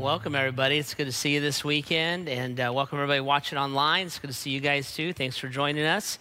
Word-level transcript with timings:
Well, 0.00 0.06
welcome 0.06 0.34
everybody. 0.34 0.78
It's 0.78 0.94
good 0.94 1.04
to 1.04 1.12
see 1.12 1.34
you 1.34 1.42
this 1.42 1.62
weekend, 1.62 2.26
and 2.26 2.58
uh, 2.58 2.72
welcome 2.74 2.96
everybody 2.96 3.20
watching 3.20 3.58
online. 3.58 4.06
It's 4.06 4.18
good 4.18 4.28
to 4.28 4.32
see 4.32 4.48
you 4.48 4.60
guys 4.60 4.94
too. 4.94 5.12
Thanks 5.12 5.36
for 5.36 5.46
joining 5.48 5.84
us. 5.84 6.18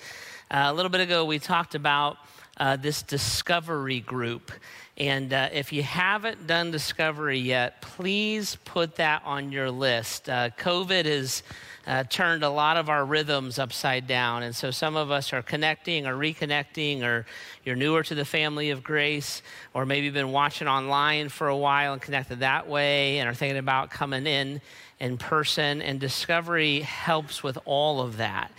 Uh, 0.51 0.63
a 0.65 0.73
little 0.73 0.89
bit 0.89 0.99
ago, 0.99 1.23
we 1.23 1.39
talked 1.39 1.75
about 1.75 2.17
uh, 2.57 2.75
this 2.75 3.03
discovery 3.03 4.01
group, 4.01 4.51
and 4.97 5.31
uh, 5.31 5.47
if 5.53 5.71
you 5.71 5.81
haven't 5.81 6.45
done 6.45 6.71
discovery 6.71 7.39
yet, 7.39 7.81
please 7.81 8.57
put 8.65 8.97
that 8.97 9.21
on 9.23 9.49
your 9.49 9.71
list. 9.71 10.29
Uh, 10.29 10.49
COVID 10.49 11.05
is 11.05 11.41
uh, 11.87 12.03
turned 12.03 12.43
a 12.43 12.49
lot 12.49 12.77
of 12.77 12.89
our 12.89 13.05
rhythms 13.05 13.59
upside 13.59 14.07
down. 14.07 14.43
And 14.43 14.55
so 14.55 14.71
some 14.71 14.95
of 14.95 15.11
us 15.11 15.33
are 15.33 15.41
connecting 15.41 16.05
or 16.05 16.15
reconnecting, 16.15 17.03
or 17.03 17.25
you're 17.63 17.75
newer 17.75 18.03
to 18.03 18.15
the 18.15 18.25
family 18.25 18.69
of 18.69 18.83
grace, 18.83 19.41
or 19.73 19.85
maybe 19.85 20.09
been 20.09 20.31
watching 20.31 20.67
online 20.67 21.29
for 21.29 21.47
a 21.47 21.57
while 21.57 21.93
and 21.93 22.01
connected 22.01 22.39
that 22.39 22.67
way 22.67 23.19
and 23.19 23.29
are 23.29 23.33
thinking 23.33 23.57
about 23.57 23.89
coming 23.89 24.27
in 24.27 24.61
in 24.99 25.17
person. 25.17 25.81
And 25.81 25.99
discovery 25.99 26.81
helps 26.81 27.43
with 27.43 27.57
all 27.65 28.01
of 28.01 28.17
that. 28.17 28.51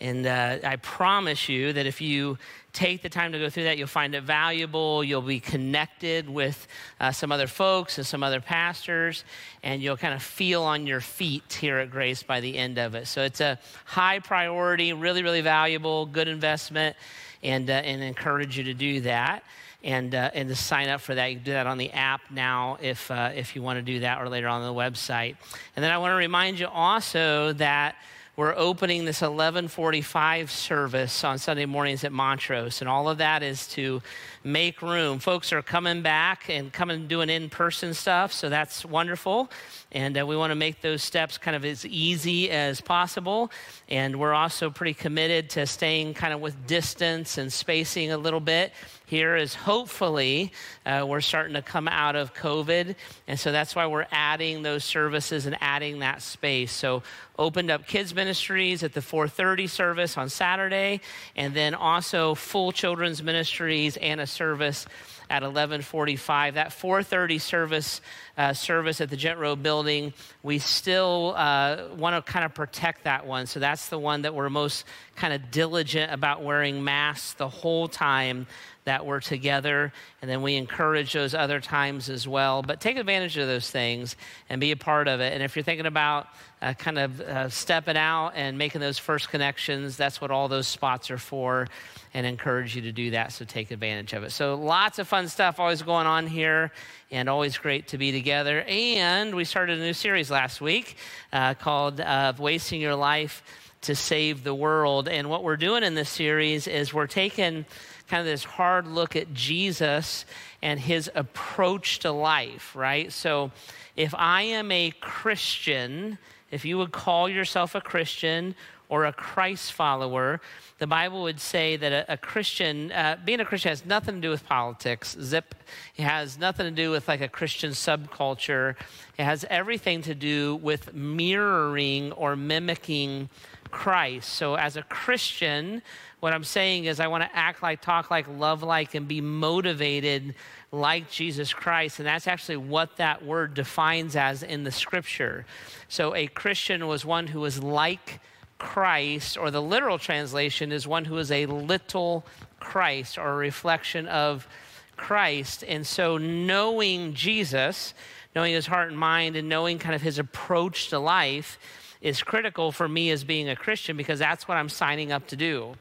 And 0.00 0.26
uh, 0.26 0.58
I 0.62 0.76
promise 0.76 1.48
you 1.48 1.72
that 1.72 1.86
if 1.86 2.00
you 2.00 2.38
take 2.72 3.02
the 3.02 3.08
time 3.08 3.32
to 3.32 3.38
go 3.38 3.50
through 3.50 3.64
that, 3.64 3.78
you'll 3.78 3.88
find 3.88 4.14
it 4.14 4.22
valuable. 4.22 5.02
You'll 5.02 5.22
be 5.22 5.40
connected 5.40 6.28
with 6.28 6.68
uh, 7.00 7.12
some 7.12 7.32
other 7.32 7.46
folks 7.46 7.98
and 7.98 8.06
some 8.06 8.22
other 8.22 8.40
pastors, 8.40 9.24
and 9.62 9.82
you'll 9.82 9.96
kind 9.96 10.14
of 10.14 10.22
feel 10.22 10.62
on 10.62 10.86
your 10.86 11.00
feet 11.00 11.52
here 11.60 11.78
at 11.78 11.90
Grace 11.90 12.22
by 12.22 12.40
the 12.40 12.56
end 12.56 12.78
of 12.78 12.94
it. 12.94 13.06
So 13.06 13.22
it's 13.22 13.40
a 13.40 13.58
high 13.84 14.18
priority, 14.18 14.92
really, 14.92 15.22
really 15.22 15.40
valuable, 15.40 16.06
good 16.06 16.28
investment, 16.28 16.96
and, 17.42 17.68
uh, 17.70 17.74
and 17.74 18.02
encourage 18.02 18.58
you 18.58 18.64
to 18.64 18.74
do 18.74 19.00
that. 19.02 19.42
And, 19.84 20.14
uh, 20.14 20.30
and 20.34 20.48
to 20.48 20.56
sign 20.56 20.88
up 20.88 21.00
for 21.00 21.14
that, 21.14 21.26
you 21.30 21.36
can 21.36 21.44
do 21.44 21.52
that 21.52 21.68
on 21.68 21.78
the 21.78 21.92
app 21.92 22.20
now 22.30 22.78
if, 22.82 23.10
uh, 23.10 23.30
if 23.34 23.54
you 23.54 23.62
want 23.62 23.78
to 23.78 23.82
do 23.82 24.00
that, 24.00 24.20
or 24.20 24.28
later 24.28 24.48
on 24.48 24.62
the 24.62 24.74
website. 24.74 25.36
And 25.76 25.84
then 25.84 25.92
I 25.92 25.98
want 25.98 26.10
to 26.10 26.16
remind 26.16 26.58
you 26.58 26.66
also 26.66 27.52
that 27.54 27.94
we're 28.38 28.54
opening 28.56 29.04
this 29.04 29.20
1145 29.20 30.48
service 30.48 31.24
on 31.24 31.38
Sunday 31.38 31.66
mornings 31.66 32.04
at 32.04 32.12
Montrose. 32.12 32.80
And 32.80 32.88
all 32.88 33.08
of 33.08 33.18
that 33.18 33.42
is 33.42 33.66
to 33.70 34.00
make 34.44 34.80
room. 34.80 35.18
Folks 35.18 35.52
are 35.52 35.60
coming 35.60 36.02
back 36.02 36.48
and 36.48 36.72
coming 36.72 37.08
doing 37.08 37.30
in-person 37.30 37.94
stuff, 37.94 38.32
so 38.32 38.48
that's 38.48 38.84
wonderful. 38.84 39.50
And 39.92 40.18
uh, 40.18 40.26
we 40.26 40.36
want 40.36 40.50
to 40.50 40.54
make 40.54 40.80
those 40.80 41.02
steps 41.02 41.38
kind 41.38 41.56
of 41.56 41.64
as 41.64 41.86
easy 41.86 42.50
as 42.50 42.80
possible. 42.80 43.50
And 43.88 44.18
we're 44.18 44.34
also 44.34 44.70
pretty 44.70 44.94
committed 44.94 45.50
to 45.50 45.66
staying 45.66 46.14
kind 46.14 46.34
of 46.34 46.40
with 46.40 46.66
distance 46.66 47.38
and 47.38 47.52
spacing 47.52 48.12
a 48.12 48.18
little 48.18 48.40
bit 48.40 48.72
here 49.08 49.36
is 49.36 49.54
hopefully 49.54 50.52
uh, 50.84 51.04
we're 51.08 51.22
starting 51.22 51.54
to 51.54 51.62
come 51.62 51.88
out 51.88 52.14
of 52.14 52.34
COVID. 52.34 52.94
And 53.26 53.40
so 53.40 53.52
that's 53.52 53.74
why 53.74 53.86
we're 53.86 54.06
adding 54.12 54.62
those 54.62 54.84
services 54.84 55.46
and 55.46 55.56
adding 55.62 56.00
that 56.00 56.20
space. 56.20 56.72
So 56.72 57.02
opened 57.38 57.70
up 57.70 57.86
kids 57.86 58.14
ministries 58.14 58.82
at 58.82 58.92
the 58.92 59.00
430 59.00 59.66
service 59.66 60.18
on 60.18 60.28
Saturday, 60.28 61.00
and 61.36 61.54
then 61.54 61.74
also 61.74 62.34
full 62.34 62.70
children's 62.70 63.22
ministries 63.22 63.96
and 63.96 64.20
a 64.20 64.26
service 64.26 64.84
at 65.30 65.42
11:45. 65.42 66.54
That 66.54 66.70
4:30 66.70 67.40
service 67.40 68.00
uh, 68.36 68.52
service 68.52 69.00
at 69.00 69.10
the 69.10 69.16
Ghent 69.16 69.38
Road 69.38 69.62
building, 69.62 70.12
we 70.42 70.58
still 70.58 71.34
uh, 71.36 71.88
want 71.96 72.24
to 72.24 72.32
kind 72.32 72.44
of 72.44 72.54
protect 72.54 73.04
that 73.04 73.26
one. 73.26 73.46
So 73.46 73.60
that's 73.60 73.88
the 73.88 73.98
one 73.98 74.22
that 74.22 74.34
we're 74.34 74.50
most 74.50 74.84
kind 75.16 75.32
of 75.32 75.50
diligent 75.50 76.12
about 76.12 76.42
wearing 76.42 76.82
masks 76.84 77.34
the 77.34 77.48
whole 77.48 77.88
time 77.88 78.46
that 78.88 79.04
we're 79.04 79.20
together. 79.20 79.92
And 80.22 80.30
then 80.30 80.40
we 80.40 80.56
encourage 80.56 81.12
those 81.12 81.34
other 81.34 81.60
times 81.60 82.08
as 82.08 82.26
well. 82.26 82.62
But 82.62 82.80
take 82.80 82.96
advantage 82.96 83.36
of 83.36 83.46
those 83.46 83.70
things 83.70 84.16
and 84.48 84.62
be 84.62 84.72
a 84.72 84.76
part 84.76 85.08
of 85.08 85.20
it. 85.20 85.34
And 85.34 85.42
if 85.42 85.54
you're 85.54 85.62
thinking 85.62 85.84
about 85.84 86.26
uh, 86.62 86.72
kind 86.72 86.98
of 86.98 87.20
uh, 87.20 87.50
stepping 87.50 87.98
out 87.98 88.32
and 88.34 88.56
making 88.56 88.80
those 88.80 88.96
first 88.96 89.28
connections, 89.28 89.98
that's 89.98 90.22
what 90.22 90.30
all 90.30 90.48
those 90.48 90.66
spots 90.66 91.10
are 91.10 91.18
for 91.18 91.68
and 92.14 92.26
encourage 92.26 92.74
you 92.74 92.80
to 92.80 92.92
do 92.92 93.10
that. 93.10 93.32
So 93.32 93.44
take 93.44 93.70
advantage 93.70 94.14
of 94.14 94.24
it. 94.24 94.32
So 94.32 94.54
lots 94.54 94.98
of 94.98 95.06
fun 95.06 95.28
stuff 95.28 95.60
always 95.60 95.82
going 95.82 96.06
on 96.06 96.26
here 96.26 96.72
and 97.10 97.28
always 97.28 97.58
great 97.58 97.88
to 97.88 97.98
be 97.98 98.10
together. 98.10 98.64
And 98.66 99.34
we 99.34 99.44
started 99.44 99.78
a 99.78 99.82
new 99.82 99.92
series 99.92 100.30
last 100.30 100.62
week 100.62 100.96
uh, 101.30 101.52
called 101.52 102.00
uh, 102.00 102.32
Wasting 102.38 102.80
Your 102.80 102.94
Life 102.94 103.42
to 103.82 103.94
Save 103.94 104.44
the 104.44 104.54
World. 104.54 105.08
And 105.08 105.30
what 105.30 105.44
we're 105.44 105.56
doing 105.56 105.82
in 105.82 105.94
this 105.94 106.08
series 106.08 106.66
is 106.66 106.92
we're 106.92 107.06
taking 107.06 107.64
kind 108.08 108.20
of 108.20 108.26
this 108.26 108.44
hard 108.44 108.86
look 108.86 109.16
at 109.16 109.34
Jesus 109.34 110.24
and 110.62 110.80
his 110.80 111.10
approach 111.14 112.00
to 112.00 112.10
life, 112.10 112.74
right? 112.74 113.12
So 113.12 113.50
if 113.96 114.14
I 114.16 114.42
am 114.42 114.72
a 114.72 114.92
Christian, 115.00 116.18
if 116.50 116.64
you 116.64 116.78
would 116.78 116.92
call 116.92 117.28
yourself 117.28 117.74
a 117.74 117.80
Christian 117.80 118.54
or 118.88 119.04
a 119.04 119.12
Christ 119.12 119.72
follower, 119.72 120.40
the 120.78 120.86
Bible 120.86 121.22
would 121.22 121.40
say 121.40 121.76
that 121.76 121.92
a, 121.92 122.12
a 122.14 122.16
Christian, 122.16 122.90
uh, 122.92 123.16
being 123.24 123.40
a 123.40 123.44
Christian 123.44 123.70
has 123.70 123.84
nothing 123.84 124.16
to 124.16 124.20
do 124.20 124.30
with 124.30 124.46
politics. 124.46 125.16
Zip. 125.20 125.54
It 125.96 126.02
has 126.02 126.38
nothing 126.38 126.64
to 126.64 126.70
do 126.70 126.90
with 126.90 127.08
like 127.08 127.20
a 127.20 127.28
Christian 127.28 127.72
subculture. 127.72 128.76
It 129.18 129.24
has 129.24 129.44
everything 129.50 130.02
to 130.02 130.14
do 130.14 130.56
with 130.56 130.94
mirroring 130.94 132.12
or 132.12 132.36
mimicking 132.36 133.28
Christ. 133.70 134.30
So 134.30 134.54
as 134.54 134.76
a 134.76 134.82
Christian, 134.82 135.82
what 136.20 136.32
I'm 136.32 136.44
saying 136.44 136.86
is 136.86 137.00
I 137.00 137.06
want 137.08 137.24
to 137.24 137.36
act 137.36 137.62
like, 137.62 137.80
talk 137.80 138.10
like, 138.10 138.26
love 138.28 138.62
like, 138.62 138.94
and 138.94 139.06
be 139.06 139.20
motivated 139.20 140.34
like 140.72 141.10
Jesus 141.10 141.52
Christ. 141.52 141.98
And 141.98 142.06
that's 142.06 142.26
actually 142.26 142.56
what 142.56 142.96
that 142.96 143.24
word 143.24 143.54
defines 143.54 144.16
as 144.16 144.42
in 144.42 144.64
the 144.64 144.72
scripture. 144.72 145.46
So 145.88 146.14
a 146.14 146.26
Christian 146.26 146.86
was 146.86 147.04
one 147.04 147.26
who 147.26 147.40
was 147.40 147.62
like 147.62 148.20
Christ, 148.58 149.38
or 149.38 149.50
the 149.50 149.62
literal 149.62 149.98
translation 149.98 150.72
is 150.72 150.86
one 150.86 151.04
who 151.04 151.16
is 151.18 151.30
a 151.30 151.46
little 151.46 152.26
Christ 152.58 153.16
or 153.16 153.30
a 153.30 153.36
reflection 153.36 154.06
of 154.08 154.48
Christ. 154.96 155.64
And 155.66 155.86
so, 155.86 156.18
knowing 156.18 157.14
Jesus, 157.14 157.94
knowing 158.34 158.52
his 158.52 158.66
heart 158.66 158.88
and 158.88 158.98
mind, 158.98 159.36
and 159.36 159.48
knowing 159.48 159.78
kind 159.78 159.94
of 159.94 160.02
his 160.02 160.18
approach 160.18 160.88
to 160.88 160.98
life 160.98 161.58
is 162.00 162.22
critical 162.22 162.72
for 162.72 162.88
me 162.88 163.10
as 163.10 163.24
being 163.24 163.48
a 163.48 163.56
Christian 163.56 163.96
because 163.96 164.18
that's 164.18 164.46
what 164.46 164.56
I'm 164.56 164.68
signing 164.68 165.12
up 165.12 165.26
to 165.28 165.36
do. 165.36 165.74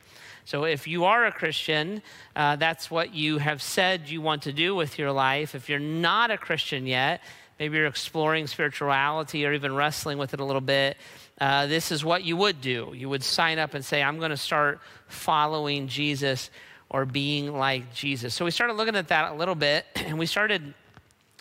So, 0.45 0.63
if 0.63 0.87
you 0.87 1.05
are 1.05 1.25
a 1.25 1.31
Christian, 1.31 2.03
uh, 2.35 2.57
that's 2.57 2.91
what 2.91 3.13
you 3.13 3.39
have 3.39 3.61
said 3.61 4.07
you 4.07 4.21
want 4.21 4.43
to 4.43 4.53
do 4.53 4.75
with 4.75 4.99
your 4.99 5.11
life. 5.11 5.55
If 5.55 5.67
you're 5.67 5.79
not 5.79 6.29
a 6.29 6.37
Christian 6.37 6.85
yet, 6.85 7.21
maybe 7.59 7.77
you're 7.77 7.87
exploring 7.87 8.45
spirituality 8.45 9.47
or 9.47 9.53
even 9.53 9.75
wrestling 9.75 10.19
with 10.19 10.35
it 10.35 10.39
a 10.39 10.45
little 10.45 10.61
bit 10.61 10.95
uh, 11.39 11.67
this 11.67 11.91
is 11.91 12.03
what 12.03 12.23
you 12.23 12.35
would 12.37 12.61
do. 12.61 12.91
You 12.95 13.09
would 13.09 13.23
sign 13.23 13.59
up 13.59 13.73
and 13.73 13.85
say, 13.85 14.01
I'm 14.01 14.17
going 14.17 14.31
to 14.31 14.37
start 14.37 14.79
following 15.07 15.87
Jesus 15.87 16.49
or 16.89 17.05
being 17.05 17.53
like 17.53 17.93
Jesus. 17.93 18.33
So 18.33 18.45
we 18.45 18.51
started 18.51 18.73
looking 18.73 18.95
at 18.95 19.09
that 19.09 19.31
a 19.31 19.35
little 19.35 19.55
bit, 19.55 19.85
and 19.95 20.17
we 20.17 20.25
started 20.25 20.73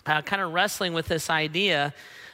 uh, 0.05 0.21
kind 0.21 0.41
of 0.41 0.53
wrestling 0.53 0.93
with 0.93 1.07
this 1.07 1.29
idea 1.29 1.93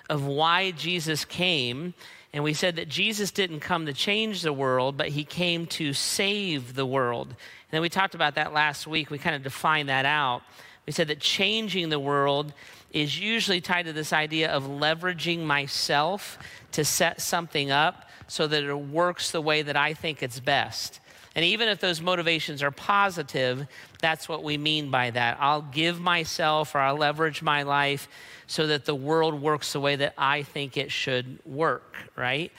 of 0.10 0.26
why 0.26 0.72
Jesus 0.72 1.26
came. 1.26 1.94
And 2.34 2.44
we 2.44 2.54
said 2.54 2.78
that 2.78 2.90
Jesus 2.90 3.32
didn't 3.32 3.60
come 3.60 3.86
to 3.86 3.94
change 3.94 4.42
the 4.42 4.54
world, 4.54 4.98
but 4.98 5.10
he 5.10 5.24
came 5.24 5.68
to 5.68 5.94
save 5.94 6.74
the 6.74 6.86
world. 6.86 7.28
And 7.28 7.38
then 7.72 7.82
we 7.82 7.90
talked 7.90 8.16
about 8.16 8.36
that 8.36 8.54
last 8.54 8.88
week. 8.88 9.10
We 9.10 9.20
kind 9.20 9.36
of 9.36 9.44
defined 9.44 9.90
that 9.90 10.06
out. 10.06 10.42
We 10.86 10.94
said 10.94 11.08
that 11.08 11.20
changing 11.20 11.90
the 11.90 12.00
world 12.00 12.54
is 12.94 13.20
usually 13.20 13.60
tied 13.60 13.86
to 13.86 13.94
this 13.94 14.14
idea 14.14 14.52
of 14.52 14.64
leveraging 14.64 15.44
myself 15.44 16.38
to 16.72 16.86
set 16.86 17.20
something 17.20 17.72
up 17.72 18.10
so 18.28 18.48
that 18.48 18.64
it 18.64 18.74
works 18.74 19.32
the 19.32 19.42
way 19.42 19.64
that 19.64 19.76
I 19.76 19.94
think 19.94 20.24
it's 20.24 20.40
best. 20.40 21.00
And 21.36 21.44
even 21.44 21.68
if 21.68 21.80
those 21.80 22.00
motivations 22.00 22.62
are 22.62 22.72
positive, 22.72 23.68
that's 24.00 24.30
what 24.30 24.44
we 24.44 24.58
mean 24.58 24.92
by 24.92 25.10
that. 25.10 25.38
I'll 25.40 25.64
give 25.64 26.00
myself 26.00 26.76
or 26.76 26.80
I'll 26.80 26.96
leverage 26.96 27.42
my 27.42 27.64
life 27.64 28.08
so 28.46 28.68
that 28.68 28.86
the 28.86 28.94
world 28.94 29.42
works 29.42 29.74
the 29.74 29.80
way 29.80 29.96
that 29.96 30.14
I 30.16 30.44
think 30.44 30.78
it 30.78 30.92
should 30.92 31.40
work, 31.46 31.96
right? 32.16 32.52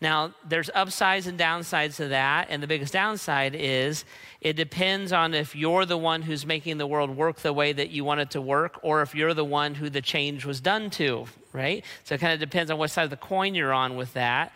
Now, 0.00 0.32
there's 0.48 0.70
upsides 0.74 1.26
and 1.26 1.38
downsides 1.38 1.96
to 1.96 2.08
that. 2.08 2.48
And 2.50 2.62
the 2.62 2.68
biggest 2.68 2.92
downside 2.92 3.54
is 3.56 4.04
it 4.40 4.52
depends 4.54 5.12
on 5.12 5.34
if 5.34 5.56
you're 5.56 5.84
the 5.84 5.98
one 5.98 6.22
who's 6.22 6.46
making 6.46 6.78
the 6.78 6.86
world 6.86 7.16
work 7.16 7.38
the 7.38 7.52
way 7.52 7.72
that 7.72 7.90
you 7.90 8.04
want 8.04 8.20
it 8.20 8.30
to 8.32 8.40
work, 8.40 8.78
or 8.82 9.02
if 9.02 9.14
you're 9.14 9.34
the 9.34 9.44
one 9.44 9.74
who 9.74 9.90
the 9.90 10.00
change 10.00 10.44
was 10.44 10.60
done 10.60 10.90
to, 10.90 11.26
right? 11.52 11.84
So 12.04 12.14
it 12.14 12.20
kind 12.20 12.32
of 12.32 12.38
depends 12.38 12.70
on 12.70 12.78
what 12.78 12.90
side 12.90 13.04
of 13.04 13.10
the 13.10 13.16
coin 13.16 13.54
you're 13.54 13.72
on 13.72 13.96
with 13.96 14.12
that. 14.14 14.52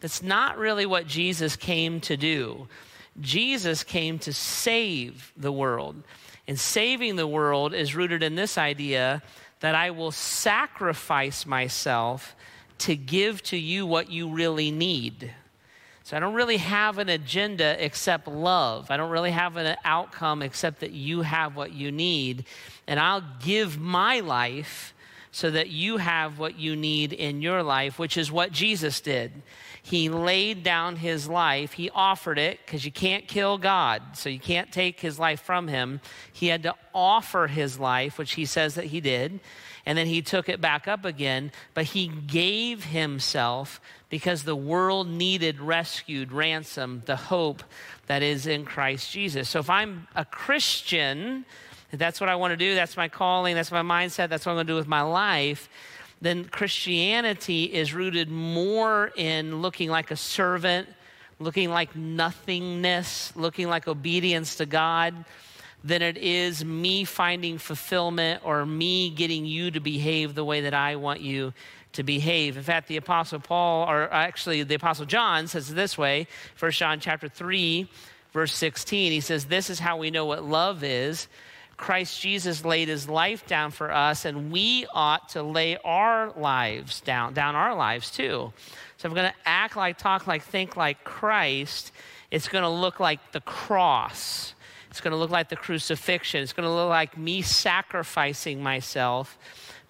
That's 0.00 0.22
not 0.22 0.58
really 0.58 0.86
what 0.86 1.06
Jesus 1.06 1.56
came 1.56 2.00
to 2.02 2.16
do. 2.16 2.68
Jesus 3.20 3.82
came 3.82 4.18
to 4.20 4.32
save 4.32 5.32
the 5.36 5.52
world. 5.52 6.02
And 6.46 6.60
saving 6.60 7.16
the 7.16 7.26
world 7.26 7.74
is 7.74 7.96
rooted 7.96 8.22
in 8.22 8.34
this 8.34 8.58
idea 8.58 9.22
that 9.60 9.74
I 9.74 9.90
will 9.90 10.12
sacrifice 10.12 11.46
myself 11.46 12.36
to 12.78 12.96
give 12.96 13.42
to 13.44 13.56
you 13.56 13.86
what 13.86 14.10
you 14.10 14.28
really 14.28 14.70
need. 14.70 15.32
So 16.04 16.16
I 16.16 16.20
don't 16.20 16.34
really 16.34 16.58
have 16.58 16.98
an 16.98 17.08
agenda 17.08 17.82
except 17.82 18.28
love. 18.28 18.90
I 18.90 18.98
don't 18.98 19.10
really 19.10 19.30
have 19.30 19.56
an 19.56 19.76
outcome 19.84 20.42
except 20.42 20.80
that 20.80 20.92
you 20.92 21.22
have 21.22 21.56
what 21.56 21.72
you 21.72 21.90
need. 21.90 22.44
And 22.86 23.00
I'll 23.00 23.24
give 23.42 23.78
my 23.78 24.20
life 24.20 24.92
so 25.32 25.50
that 25.50 25.70
you 25.70 25.96
have 25.96 26.38
what 26.38 26.58
you 26.58 26.76
need 26.76 27.12
in 27.12 27.42
your 27.42 27.62
life, 27.62 27.98
which 27.98 28.16
is 28.16 28.30
what 28.30 28.52
Jesus 28.52 29.00
did. 29.00 29.32
He 29.82 30.08
laid 30.08 30.62
down 30.62 30.96
his 30.96 31.28
life, 31.28 31.72
he 31.72 31.90
offered 31.90 32.38
it 32.38 32.60
because 32.64 32.84
you 32.84 32.92
can't 32.92 33.26
kill 33.26 33.58
God, 33.58 34.02
so 34.12 34.28
you 34.28 34.38
can't 34.38 34.70
take 34.70 35.00
his 35.00 35.18
life 35.18 35.40
from 35.40 35.68
him. 35.68 36.00
He 36.32 36.46
had 36.46 36.62
to 36.62 36.74
offer 36.94 37.48
his 37.48 37.78
life, 37.78 38.16
which 38.16 38.32
he 38.34 38.44
says 38.44 38.76
that 38.76 38.86
he 38.86 39.00
did, 39.00 39.40
and 39.86 39.98
then 39.98 40.06
he 40.06 40.22
took 40.22 40.48
it 40.48 40.60
back 40.60 40.88
up 40.88 41.04
again, 41.04 41.52
but 41.74 41.84
he 41.84 42.08
gave 42.08 42.84
himself 42.84 43.80
because 44.08 44.44
the 44.44 44.56
world 44.56 45.08
needed 45.08 45.60
rescued, 45.60 46.32
ransom, 46.32 47.02
the 47.06 47.16
hope 47.16 47.62
that 48.06 48.22
is 48.22 48.46
in 48.46 48.64
Christ 48.64 49.10
Jesus. 49.10 49.48
So 49.48 49.58
if 49.58 49.68
I'm 49.68 50.06
a 50.14 50.24
Christian, 50.24 51.44
that's 51.92 52.20
what 52.20 52.30
I 52.30 52.36
want 52.36 52.52
to 52.52 52.56
do, 52.56 52.74
that's 52.74 52.96
my 52.96 53.08
calling, 53.08 53.54
that's 53.54 53.72
my 53.72 53.82
mindset, 53.82 54.28
that's 54.28 54.46
what 54.46 54.52
I'm 54.52 54.56
going 54.56 54.66
to 54.66 54.72
do 54.72 54.76
with 54.76 54.88
my 54.88 55.02
life, 55.02 55.68
then 56.20 56.44
Christianity 56.44 57.64
is 57.64 57.92
rooted 57.92 58.30
more 58.30 59.12
in 59.16 59.60
looking 59.60 59.90
like 59.90 60.10
a 60.10 60.16
servant, 60.16 60.88
looking 61.38 61.68
like 61.68 61.94
nothingness, 61.94 63.36
looking 63.36 63.68
like 63.68 63.86
obedience 63.86 64.56
to 64.56 64.66
God 64.66 65.24
than 65.84 66.02
it 66.02 66.16
is 66.16 66.64
me 66.64 67.04
finding 67.04 67.58
fulfillment 67.58 68.40
or 68.42 68.66
me 68.66 69.10
getting 69.10 69.44
you 69.44 69.70
to 69.70 69.78
behave 69.78 70.34
the 70.34 70.44
way 70.44 70.62
that 70.62 70.74
I 70.74 70.96
want 70.96 71.20
you 71.20 71.52
to 71.92 72.02
behave. 72.02 72.56
In 72.56 72.62
fact, 72.64 72.88
the 72.88 72.96
apostle 72.96 73.38
Paul 73.38 73.88
or 73.88 74.12
actually 74.12 74.62
the 74.64 74.74
apostle 74.74 75.04
John 75.06 75.46
says 75.46 75.70
it 75.70 75.74
this 75.74 75.96
way, 75.96 76.26
1 76.58 76.72
John 76.72 76.98
chapter 76.98 77.28
3 77.28 77.88
verse 78.32 78.54
16. 78.54 79.12
He 79.12 79.20
says 79.20 79.44
this 79.44 79.70
is 79.70 79.78
how 79.78 79.98
we 79.98 80.10
know 80.10 80.24
what 80.24 80.42
love 80.42 80.82
is 80.82 81.28
Christ 81.76 82.20
Jesus 82.20 82.64
laid 82.64 82.88
his 82.88 83.08
life 83.08 83.46
down 83.46 83.70
for 83.70 83.92
us, 83.92 84.24
and 84.24 84.52
we 84.52 84.86
ought 84.94 85.30
to 85.30 85.42
lay 85.42 85.76
our 85.84 86.30
lives 86.36 87.00
down, 87.00 87.34
down 87.34 87.56
our 87.56 87.74
lives 87.74 88.10
too. 88.10 88.52
So 88.96 89.06
if 89.06 89.06
I'm 89.06 89.14
going 89.14 89.30
to 89.30 89.36
act 89.44 89.76
like, 89.76 89.98
talk 89.98 90.26
like, 90.26 90.42
think 90.42 90.76
like 90.76 91.02
Christ, 91.04 91.92
it's 92.30 92.48
going 92.48 92.62
to 92.62 92.68
look 92.68 93.00
like 93.00 93.32
the 93.32 93.40
cross. 93.40 94.54
It's 94.94 95.00
going 95.00 95.10
to 95.10 95.16
look 95.16 95.32
like 95.32 95.48
the 95.48 95.56
crucifixion. 95.56 96.40
It's 96.40 96.52
going 96.52 96.68
to 96.68 96.72
look 96.72 96.88
like 96.88 97.18
me 97.18 97.42
sacrificing 97.42 98.62
myself 98.62 99.36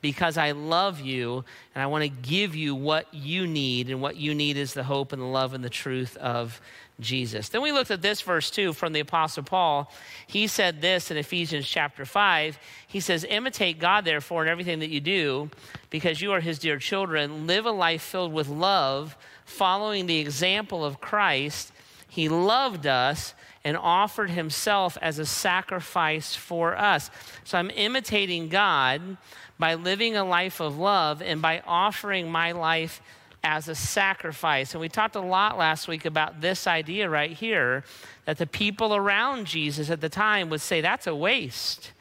because 0.01 0.39
I 0.39 0.53
love 0.53 0.99
you 0.99 1.45
and 1.75 1.83
I 1.83 1.89
want 1.89 2.05
to 2.05 2.09
give 2.09 2.57
you 2.57 2.75
what 2.75 3.13
you 3.13 3.47
need. 3.47 3.91
And 3.91 4.01
what 4.01 4.17
you 4.17 4.35
need 4.35 4.57
is 4.57 4.73
the 4.73 4.83
hope 4.83 5.13
and 5.13 5.21
the 5.21 5.27
love 5.27 5.53
and 5.53 5.63
the 5.63 5.69
truth 5.69 6.17
of 6.17 6.59
Jesus. 7.01 7.51
Then 7.51 7.61
we 7.61 7.71
looked 7.71 7.91
at 7.91 8.01
this 8.01 8.23
verse 8.23 8.51
too 8.51 8.73
from 8.73 8.95
the 8.95 9.01
Apostle 9.01 9.43
Paul. 9.43 9.93
He 10.27 10.47
said 10.47 10.81
this 10.81 11.11
in 11.11 11.19
Ephesians 11.19 11.69
chapter 11.69 12.07
5. 12.07 12.59
He 12.87 13.01
says, 13.01 13.27
Imitate 13.29 13.79
God, 13.79 14.07
therefore, 14.07 14.43
in 14.43 14.49
everything 14.49 14.79
that 14.79 14.89
you 14.89 15.01
do, 15.01 15.51
because 15.91 16.23
you 16.23 16.33
are 16.33 16.41
his 16.41 16.59
dear 16.59 16.79
children. 16.79 17.47
Live 17.47 17.67
a 17.67 17.71
life 17.71 18.01
filled 18.01 18.33
with 18.33 18.49
love, 18.49 19.19
following 19.45 20.07
the 20.07 20.17
example 20.17 20.83
of 20.83 21.03
Christ. 21.03 21.73
He 22.09 22.31
loved 22.31 22.87
us 22.87 23.35
and 23.65 23.77
offered 23.77 24.31
himself 24.31 24.99
as 25.01 25.19
a 25.19 25.25
sacrifice 25.25 26.35
for 26.35 26.77
us. 26.77 27.11
So 27.45 27.59
I'm 27.59 27.71
imitating 27.71 28.49
God 28.51 29.17
by 29.59 29.75
living 29.75 30.17
a 30.17 30.25
life 30.25 30.61
of 30.61 30.79
love 30.79 31.23
and 31.23 31.41
by 31.41 31.63
offering 31.67 32.31
my 32.31 32.53
life 32.53 33.01
as 33.43 33.69
a 33.69 33.75
sacrifice. 33.75 34.75
And 34.75 34.81
we 34.81 34.89
talked 34.89 35.17
a 35.17 35.21
lot 35.21 35.59
last 35.59 35.89
week 35.89 36.05
about 36.05 36.41
this 36.41 36.67
idea 36.67 37.09
right 37.09 37.31
here 37.31 37.85
that 38.25 38.39
the 38.39 38.47
people 38.47 38.95
around 38.95 39.47
Jesus 39.47 39.91
at 39.91 40.01
the 40.01 40.09
time 40.09 40.51
would 40.51 40.61
say, 40.61 40.81
that's 40.81 41.07
a 41.07 41.15
waste. 41.15 41.93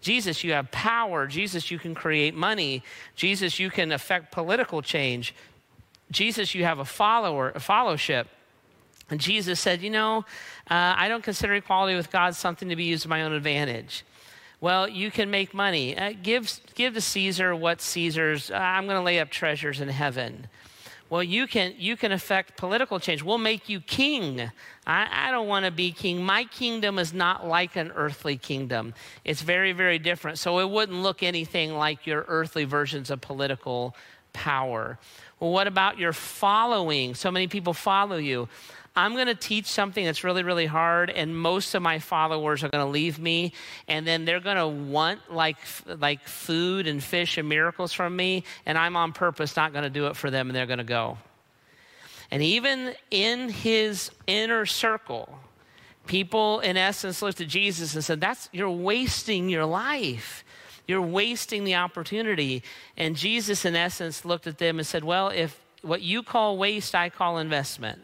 Jesus, 0.00 0.44
you 0.44 0.52
have 0.52 0.70
power. 0.70 1.26
Jesus, 1.26 1.70
you 1.70 1.78
can 1.78 1.94
create 1.94 2.34
money. 2.34 2.82
Jesus, 3.16 3.58
you 3.58 3.70
can 3.70 3.90
affect 3.90 4.32
political 4.32 4.82
change. 4.82 5.34
Jesus, 6.10 6.54
you 6.54 6.64
have 6.64 6.78
a 6.78 6.84
follower, 6.84 7.50
a 7.54 7.60
fellowship. 7.60 8.28
And 9.10 9.20
Jesus 9.20 9.60
said, 9.60 9.82
You 9.82 9.90
know, 9.90 10.18
uh, 10.70 10.94
I 10.96 11.08
don't 11.08 11.22
consider 11.22 11.54
equality 11.54 11.96
with 11.96 12.10
God 12.10 12.34
something 12.34 12.68
to 12.68 12.76
be 12.76 12.84
used 12.84 13.04
to 13.04 13.08
my 13.08 13.22
own 13.22 13.32
advantage. 13.32 14.04
Well, 14.60 14.88
you 14.88 15.10
can 15.10 15.30
make 15.30 15.54
money. 15.54 15.96
Uh, 15.96 16.14
give, 16.20 16.60
give 16.74 16.94
to 16.94 17.00
Caesar 17.00 17.54
what 17.54 17.80
Caesar's. 17.80 18.50
Uh, 18.50 18.56
I'm 18.56 18.86
going 18.86 18.98
to 18.98 19.04
lay 19.04 19.20
up 19.20 19.30
treasures 19.30 19.80
in 19.80 19.88
heaven. 19.88 20.48
Well 21.10 21.22
you 21.22 21.46
can 21.46 21.74
you 21.78 21.96
can 21.96 22.12
affect 22.12 22.56
political 22.56 23.00
change. 23.00 23.22
We'll 23.22 23.38
make 23.38 23.68
you 23.68 23.80
king. 23.80 24.50
I, 24.86 25.28
I 25.28 25.30
don't 25.30 25.48
want 25.48 25.64
to 25.64 25.70
be 25.70 25.90
king. 25.90 26.22
My 26.22 26.44
kingdom 26.44 26.98
is 26.98 27.14
not 27.14 27.46
like 27.46 27.76
an 27.76 27.92
earthly 27.94 28.36
kingdom. 28.36 28.92
It's 29.24 29.40
very 29.40 29.72
very 29.72 29.98
different. 29.98 30.38
So 30.38 30.58
it 30.58 30.68
wouldn't 30.68 30.98
look 30.98 31.22
anything 31.22 31.74
like 31.74 32.06
your 32.06 32.26
earthly 32.28 32.64
versions 32.64 33.10
of 33.10 33.22
political 33.22 33.96
power. 34.34 34.98
Well 35.40 35.50
what 35.50 35.66
about 35.66 35.98
your 35.98 36.12
following? 36.12 37.14
So 37.14 37.30
many 37.30 37.46
people 37.46 37.72
follow 37.72 38.16
you 38.16 38.48
I'm 38.98 39.14
going 39.14 39.28
to 39.28 39.36
teach 39.36 39.66
something 39.66 40.04
that's 40.04 40.24
really, 40.24 40.42
really 40.42 40.66
hard, 40.66 41.08
and 41.08 41.38
most 41.38 41.76
of 41.76 41.82
my 41.82 42.00
followers 42.00 42.64
are 42.64 42.68
going 42.68 42.84
to 42.84 42.90
leave 42.90 43.20
me, 43.20 43.52
and 43.86 44.04
then 44.04 44.24
they're 44.24 44.40
going 44.40 44.56
to 44.56 44.66
want 44.66 45.32
like, 45.32 45.58
like 45.86 46.26
food 46.26 46.88
and 46.88 47.00
fish 47.00 47.38
and 47.38 47.48
miracles 47.48 47.92
from 47.92 48.16
me, 48.16 48.42
and 48.66 48.76
I'm 48.76 48.96
on 48.96 49.12
purpose 49.12 49.54
not 49.54 49.72
going 49.72 49.84
to 49.84 49.90
do 49.90 50.08
it 50.08 50.16
for 50.16 50.32
them, 50.32 50.48
and 50.48 50.56
they're 50.56 50.66
going 50.66 50.78
to 50.78 50.84
go. 50.84 51.16
And 52.32 52.42
even 52.42 52.92
in 53.12 53.50
his 53.50 54.10
inner 54.26 54.66
circle, 54.66 55.38
people 56.08 56.58
in 56.58 56.76
essence 56.76 57.22
looked 57.22 57.40
at 57.40 57.46
Jesus 57.46 57.94
and 57.94 58.04
said, 58.04 58.20
That's 58.20 58.48
you're 58.50 58.68
wasting 58.68 59.48
your 59.48 59.64
life. 59.64 60.44
You're 60.88 61.02
wasting 61.02 61.62
the 61.62 61.76
opportunity. 61.76 62.64
And 62.96 63.14
Jesus, 63.14 63.64
in 63.64 63.76
essence, 63.76 64.24
looked 64.24 64.48
at 64.48 64.58
them 64.58 64.78
and 64.78 64.86
said, 64.86 65.04
Well, 65.04 65.28
if 65.28 65.56
what 65.82 66.02
you 66.02 66.24
call 66.24 66.58
waste, 66.58 66.96
I 66.96 67.10
call 67.10 67.38
investment. 67.38 68.00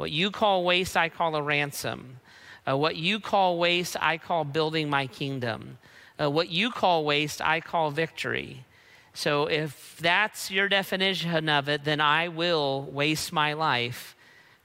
What 0.00 0.12
you 0.12 0.30
call 0.30 0.64
waste, 0.64 0.96
I 0.96 1.10
call 1.10 1.36
a 1.36 1.42
ransom. 1.42 2.20
Uh, 2.66 2.74
what 2.74 2.96
you 2.96 3.20
call 3.20 3.58
waste, 3.58 3.98
I 4.00 4.16
call 4.16 4.44
building 4.44 4.88
my 4.88 5.06
kingdom. 5.06 5.76
Uh, 6.18 6.30
what 6.30 6.48
you 6.48 6.70
call 6.70 7.04
waste, 7.04 7.42
I 7.42 7.60
call 7.60 7.90
victory. 7.90 8.64
So 9.12 9.44
if 9.44 9.98
that's 10.00 10.50
your 10.50 10.70
definition 10.70 11.50
of 11.50 11.68
it, 11.68 11.84
then 11.84 12.00
I 12.00 12.28
will 12.28 12.88
waste 12.90 13.30
my 13.30 13.52
life 13.52 14.16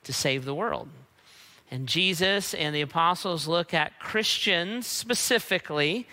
to 0.05 0.13
save 0.13 0.45
the 0.45 0.55
world. 0.55 0.87
And 1.69 1.85
Jesus 1.85 2.53
and 2.53 2.73
the 2.73 2.79
apostles 2.79 3.45
look 3.45 3.73
at 3.73 3.99
Christians 3.99 4.87
specifically, 4.87 6.07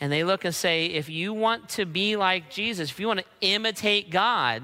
and 0.00 0.12
they 0.12 0.22
look 0.22 0.44
and 0.44 0.54
say, 0.54 0.86
if 0.86 1.08
you 1.08 1.34
want 1.34 1.68
to 1.70 1.84
be 1.84 2.14
like 2.14 2.48
Jesus, 2.48 2.90
if 2.92 3.00
you 3.00 3.08
want 3.08 3.18
to 3.18 3.26
imitate 3.40 4.10
God, 4.10 4.62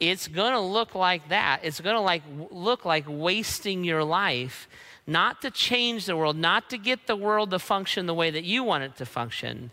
it's 0.00 0.26
going 0.26 0.52
to 0.52 0.60
look 0.60 0.94
like 0.94 1.28
that. 1.28 1.60
It's 1.62 1.80
going 1.80 1.94
to 1.94 2.00
like 2.00 2.22
look 2.50 2.84
like 2.84 3.04
wasting 3.06 3.84
your 3.84 4.02
life 4.02 4.66
not 5.06 5.42
to 5.42 5.50
change 5.50 6.06
the 6.06 6.16
world, 6.16 6.36
not 6.36 6.70
to 6.70 6.78
get 6.78 7.06
the 7.06 7.16
world 7.16 7.50
to 7.50 7.58
function 7.58 8.06
the 8.06 8.14
way 8.14 8.30
that 8.30 8.44
you 8.44 8.62
want 8.64 8.84
it 8.84 8.96
to 8.96 9.04
function, 9.04 9.70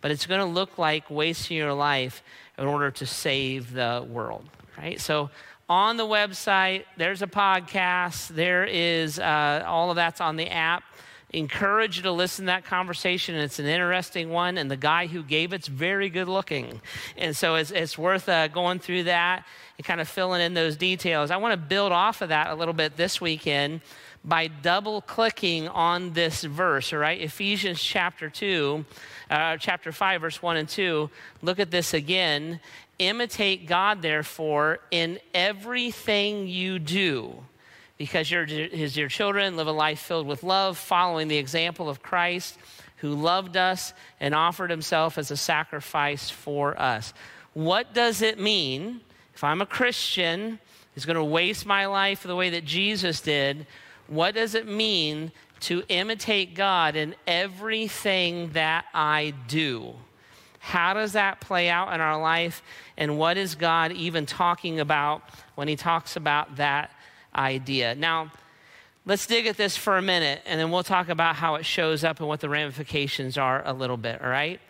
but 0.00 0.10
it's 0.10 0.26
going 0.26 0.40
to 0.40 0.46
look 0.46 0.78
like 0.78 1.10
wasting 1.10 1.56
your 1.56 1.72
life 1.72 2.22
in 2.58 2.66
order 2.66 2.90
to 2.90 3.06
save 3.06 3.72
the 3.72 4.06
world, 4.08 4.44
right? 4.78 5.00
So 5.00 5.30
on 5.68 5.96
the 5.96 6.04
website, 6.04 6.84
there's 6.96 7.22
a 7.22 7.26
podcast, 7.26 8.28
there 8.28 8.64
is 8.64 9.18
uh, 9.18 9.64
all 9.66 9.90
of 9.90 9.96
that's 9.96 10.20
on 10.20 10.36
the 10.36 10.48
app 10.48 10.84
encourage 11.34 11.96
you 11.96 12.02
to 12.04 12.12
listen 12.12 12.44
to 12.44 12.46
that 12.46 12.64
conversation. 12.64 13.34
It's 13.34 13.58
an 13.58 13.66
interesting 13.66 14.30
one, 14.30 14.56
and 14.56 14.70
the 14.70 14.76
guy 14.76 15.06
who 15.06 15.22
gave 15.22 15.52
it's 15.52 15.68
very 15.68 16.08
good 16.08 16.28
looking. 16.28 16.80
And 17.16 17.36
so 17.36 17.56
it's, 17.56 17.70
it's 17.70 17.98
worth 17.98 18.28
uh, 18.28 18.48
going 18.48 18.78
through 18.78 19.04
that 19.04 19.44
and 19.76 19.86
kind 19.86 20.00
of 20.00 20.08
filling 20.08 20.40
in 20.40 20.54
those 20.54 20.76
details. 20.76 21.30
I 21.30 21.36
want 21.36 21.52
to 21.52 21.56
build 21.56 21.92
off 21.92 22.22
of 22.22 22.28
that 22.28 22.50
a 22.50 22.54
little 22.54 22.74
bit 22.74 22.96
this 22.96 23.20
weekend 23.20 23.80
by 24.24 24.46
double 24.46 25.02
clicking 25.02 25.68
on 25.68 26.12
this 26.14 26.44
verse, 26.44 26.92
all 26.92 26.98
right? 26.98 27.20
Ephesians 27.20 27.82
chapter 27.82 28.30
2, 28.30 28.84
uh, 29.30 29.56
chapter 29.58 29.92
5, 29.92 30.20
verse 30.20 30.40
1 30.40 30.56
and 30.56 30.68
2. 30.68 31.10
Look 31.42 31.58
at 31.58 31.70
this 31.70 31.92
again. 31.92 32.60
Imitate 32.98 33.66
God, 33.66 34.00
therefore, 34.00 34.78
in 34.90 35.18
everything 35.34 36.46
you 36.46 36.78
do 36.78 37.44
because 37.96 38.30
you're 38.30 38.46
his 38.46 38.94
dear 38.94 39.08
children, 39.08 39.56
live 39.56 39.66
a 39.66 39.72
life 39.72 40.00
filled 40.00 40.26
with 40.26 40.42
love, 40.42 40.76
following 40.76 41.28
the 41.28 41.36
example 41.36 41.88
of 41.88 42.02
Christ 42.02 42.58
who 42.96 43.14
loved 43.14 43.56
us 43.56 43.92
and 44.20 44.34
offered 44.34 44.70
himself 44.70 45.18
as 45.18 45.30
a 45.30 45.36
sacrifice 45.36 46.30
for 46.30 46.80
us. 46.80 47.12
What 47.52 47.94
does 47.94 48.22
it 48.22 48.38
mean 48.38 49.00
if 49.34 49.44
I'm 49.44 49.60
a 49.60 49.66
Christian 49.66 50.58
who's 50.94 51.04
going 51.04 51.16
to 51.16 51.24
waste 51.24 51.66
my 51.66 51.86
life 51.86 52.22
the 52.22 52.36
way 52.36 52.50
that 52.50 52.64
Jesus 52.64 53.20
did? 53.20 53.66
What 54.06 54.34
does 54.34 54.54
it 54.54 54.66
mean 54.66 55.32
to 55.60 55.82
imitate 55.88 56.54
God 56.54 56.96
in 56.96 57.14
everything 57.26 58.50
that 58.52 58.86
I 58.92 59.34
do? 59.48 59.94
How 60.58 60.94
does 60.94 61.12
that 61.12 61.40
play 61.40 61.68
out 61.68 61.92
in 61.92 62.00
our 62.00 62.18
life? 62.18 62.62
And 62.96 63.18
what 63.18 63.36
is 63.36 63.54
God 63.54 63.92
even 63.92 64.24
talking 64.24 64.80
about 64.80 65.22
when 65.56 65.68
he 65.68 65.76
talks 65.76 66.16
about 66.16 66.56
that 66.56 66.90
idea. 67.34 67.94
Now, 67.94 68.32
let's 69.06 69.26
dig 69.26 69.46
at 69.46 69.56
this 69.56 69.76
for 69.76 69.96
a 69.96 70.02
minute 70.02 70.42
and 70.46 70.58
then 70.58 70.70
we'll 70.70 70.82
talk 70.82 71.08
about 71.08 71.36
how 71.36 71.56
it 71.56 71.64
shows 71.64 72.04
up 72.04 72.20
and 72.20 72.28
what 72.28 72.40
the 72.40 72.48
ramifications 72.48 73.36
are 73.38 73.62
a 73.64 73.72
little 73.72 73.96
bit, 73.96 74.22
all 74.22 74.28
right? 74.28 74.60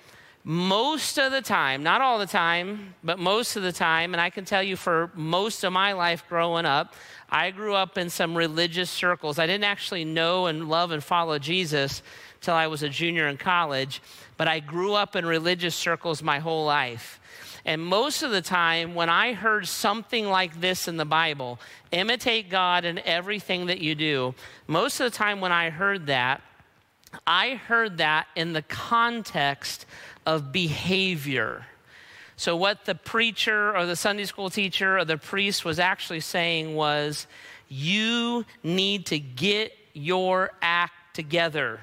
most 0.45 1.19
of 1.19 1.33
the 1.33 1.41
time, 1.41 1.83
not 1.83 2.03
all 2.03 2.19
the 2.19 2.27
time, 2.27 2.95
but 3.03 3.19
most 3.19 3.57
of 3.57 3.63
the 3.63 3.73
time, 3.73 4.13
and 4.13 4.21
I 4.21 4.29
can 4.29 4.45
tell 4.45 4.63
you 4.63 4.77
for 4.77 5.11
most 5.15 5.65
of 5.65 5.73
my 5.73 5.95
life 5.95 6.23
growing 6.29 6.67
up, 6.67 6.95
I 7.31 7.51
grew 7.51 7.75
up 7.75 7.97
in 7.97 8.11
some 8.11 8.37
religious 8.37 8.91
circles. 8.91 9.39
I 9.39 9.47
didn't 9.47 9.65
actually 9.65 10.05
know 10.05 10.47
and 10.47 10.69
love 10.69 10.91
and 10.91 11.03
follow 11.03 11.39
Jesus 11.39 12.03
till 12.43 12.53
I 12.53 12.67
was 12.67 12.83
a 12.83 12.91
junior 12.91 13.29
in 13.29 13.39
college, 13.39 14.03
but 14.37 14.47
I 14.47 14.61
grew 14.61 14.93
up 14.93 15.17
in 15.17 15.25
religious 15.25 15.75
circles 15.75 16.23
my 16.23 16.41
whole 16.41 16.67
life. 16.67 17.21
And 17.65 17.83
most 17.83 18.23
of 18.23 18.31
the 18.31 18.43
time, 18.43 18.95
when 18.95 19.09
I 19.09 19.33
heard 19.33 19.67
something 19.67 20.29
like 20.29 20.61
this 20.61 20.87
in 20.87 20.99
the 20.99 21.07
Bible, 21.07 21.59
imitate 21.93 22.51
God 22.51 22.85
in 22.85 22.99
everything 22.99 23.67
that 23.67 23.81
you 23.81 23.95
do, 23.95 24.35
most 24.67 25.01
of 25.01 25.11
the 25.11 25.17
time 25.17 25.41
when 25.41 25.53
I 25.53 25.71
heard 25.71 26.07
that, 26.07 26.43
I 27.27 27.55
heard 27.55 27.99
that 27.99 28.27
in 28.37 28.53
the 28.53 28.63
context 28.63 29.87
of 30.27 30.53
behavior. 30.53 31.67
So, 32.37 32.57
what 32.57 32.85
the 32.85 32.95
preacher 32.95 33.75
or 33.75 33.87
the 33.87 33.97
Sunday 33.97 34.25
school 34.25 34.51
teacher 34.51 34.99
or 34.99 35.05
the 35.05 35.17
priest 35.17 35.65
was 35.65 35.79
actually 35.79 36.21
saying 36.21 36.75
was, 36.75 37.27
you 37.69 38.45
need 38.63 39.07
to 39.07 39.19
get 39.19 39.73
your 39.93 40.51
act 40.61 41.15
together, 41.15 41.81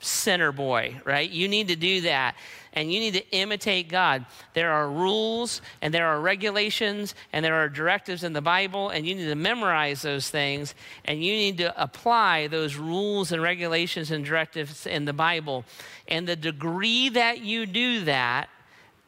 sinner 0.00 0.52
boy, 0.52 1.00
right? 1.04 1.30
You 1.30 1.48
need 1.48 1.68
to 1.68 1.76
do 1.76 2.02
that 2.02 2.34
and 2.72 2.92
you 2.92 3.00
need 3.00 3.14
to 3.14 3.30
imitate 3.30 3.88
God. 3.88 4.24
There 4.54 4.72
are 4.72 4.90
rules 4.90 5.60
and 5.80 5.92
there 5.92 6.06
are 6.06 6.20
regulations 6.20 7.14
and 7.32 7.44
there 7.44 7.54
are 7.54 7.68
directives 7.68 8.24
in 8.24 8.32
the 8.32 8.40
Bible, 8.40 8.90
and 8.90 9.06
you 9.06 9.14
need 9.14 9.26
to 9.26 9.34
memorize 9.34 10.02
those 10.02 10.30
things 10.30 10.74
and 11.04 11.22
you 11.22 11.32
need 11.32 11.58
to 11.58 11.82
apply 11.82 12.46
those 12.48 12.76
rules 12.76 13.32
and 13.32 13.42
regulations 13.42 14.10
and 14.10 14.24
directives 14.24 14.86
in 14.86 15.04
the 15.04 15.12
Bible. 15.12 15.64
And 16.08 16.26
the 16.26 16.36
degree 16.36 17.08
that 17.10 17.40
you 17.40 17.66
do 17.66 18.04
that 18.04 18.48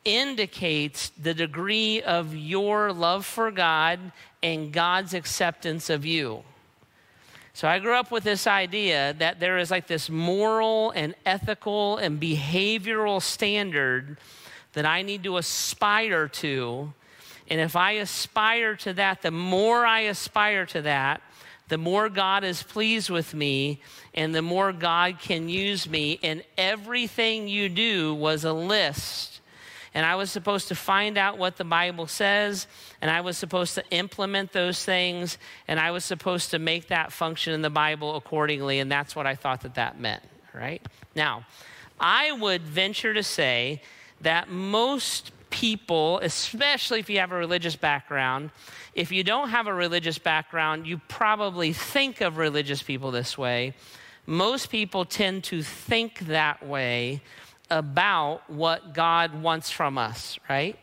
indicates 0.05 1.11
the 1.21 1.35
degree 1.35 2.03
of 2.03 2.35
your 2.35 2.93
love 2.93 3.25
for 3.25 3.51
God 3.51 4.13
and 4.43 4.73
God's 4.73 5.15
acceptance 5.15 5.89
of 5.89 6.05
you. 6.05 6.45
So 7.57 7.69
I 7.69 7.79
grew 7.79 7.95
up 7.95 8.11
with 8.11 8.25
this 8.25 8.49
idea 8.49 9.15
that 9.21 9.39
there 9.39 9.59
is 9.59 9.71
like 9.71 9.87
this 9.87 10.11
moral 10.11 10.91
and 10.91 11.15
ethical 11.25 11.99
and 11.99 12.21
behavioral 12.21 13.23
standard 13.23 14.19
that 14.73 14.85
I 14.85 15.03
need 15.03 15.23
to 15.23 15.37
aspire 15.37 16.27
to. 16.27 16.93
And 17.49 17.61
if 17.61 17.77
I 17.77 17.93
aspire 17.93 18.75
to 18.79 18.93
that, 18.95 19.23
the 19.23 19.31
more 19.31 19.87
I 19.87 20.01
aspire 20.01 20.67
to 20.67 20.83
that, 20.83 21.23
the 21.69 21.79
more 21.79 22.09
God 22.09 22.43
is 22.43 22.61
pleased 22.65 23.09
with 23.09 23.35
me 23.35 23.81
and 24.15 24.35
the 24.35 24.43
more 24.43 24.73
God 24.73 25.21
can 25.21 25.49
use 25.49 25.89
me. 25.89 26.19
And 26.25 26.43
everything 26.59 27.47
you 27.47 27.69
do 27.69 28.17
was 28.17 28.43
a 28.43 28.53
list 28.53 29.34
and 29.95 30.05
I 30.05 30.17
was 30.17 30.31
supposed 30.31 30.69
to 30.69 30.75
find 30.75 31.17
out 31.17 31.39
what 31.39 31.57
the 31.57 31.65
Bible 31.65 32.07
says, 32.09 32.67
and 33.01 33.11
I 33.11 33.21
was 33.21 33.39
supposed 33.39 33.77
to 33.77 33.85
implement 33.91 34.53
those 34.53 34.85
things, 34.85 35.39
and 35.69 35.79
I 35.79 35.93
was 35.93 36.05
supposed 36.05 36.51
to 36.51 36.59
make 36.59 36.89
that 36.89 37.13
function 37.13 37.53
in 37.53 37.63
the 37.63 37.71
Bible 37.71 38.17
accordingly, 38.17 38.81
and 38.81 38.91
that's 38.91 39.15
what 39.15 39.27
I 39.27 39.37
thought 39.37 39.61
that 39.61 39.77
that 39.77 40.01
meant, 40.01 40.23
right? 40.53 40.83
Now, 41.15 41.47
I 42.01 42.33
would 42.33 42.63
venture 42.63 43.15
to 43.15 43.23
say 43.23 43.83
that 44.21 44.51
most 44.51 45.31
people, 45.51 46.19
especially 46.19 46.99
if 46.99 47.09
you 47.09 47.21
have 47.21 47.31
a 47.31 47.37
religious 47.37 47.77
background, 47.77 48.51
if 48.95 49.13
you 49.13 49.23
don't 49.23 49.51
have 49.51 49.69
a 49.69 49.75
religious 49.75 50.19
background, 50.19 50.87
you 50.87 50.99
probably 51.09 51.73
think 51.73 52.21
of 52.21 52.37
religious 52.37 52.83
people 52.83 53.13
this 53.13 53.39
way. 53.39 53.75
Most 54.27 54.71
people 54.71 55.05
tend 55.05 55.45
to 55.45 55.63
think 55.63 56.19
that 56.21 56.67
way 56.67 57.23
about 57.79 58.49
what 58.49 58.95
God 58.95 59.43
wants 59.43 59.71
from 59.71 59.99
us, 59.99 60.39
right? 60.49 60.79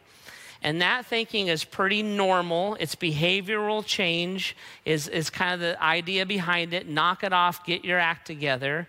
And 0.62 0.82
that 0.82 1.06
thinking 1.06 1.48
is 1.48 1.64
pretty 1.64 2.04
normal. 2.04 2.76
It's 2.80 2.96
behavioral 2.96 3.84
change, 3.84 4.56
is, 4.86 5.08
is 5.08 5.30
kind 5.30 5.54
of 5.54 5.60
the 5.60 5.82
idea 5.82 6.26
behind 6.26 6.74
it. 6.74 6.88
Knock 6.88 7.24
it 7.24 7.34
off, 7.34 7.66
get 7.66 7.84
your 7.84 7.98
act 7.98 8.28
together. 8.28 8.88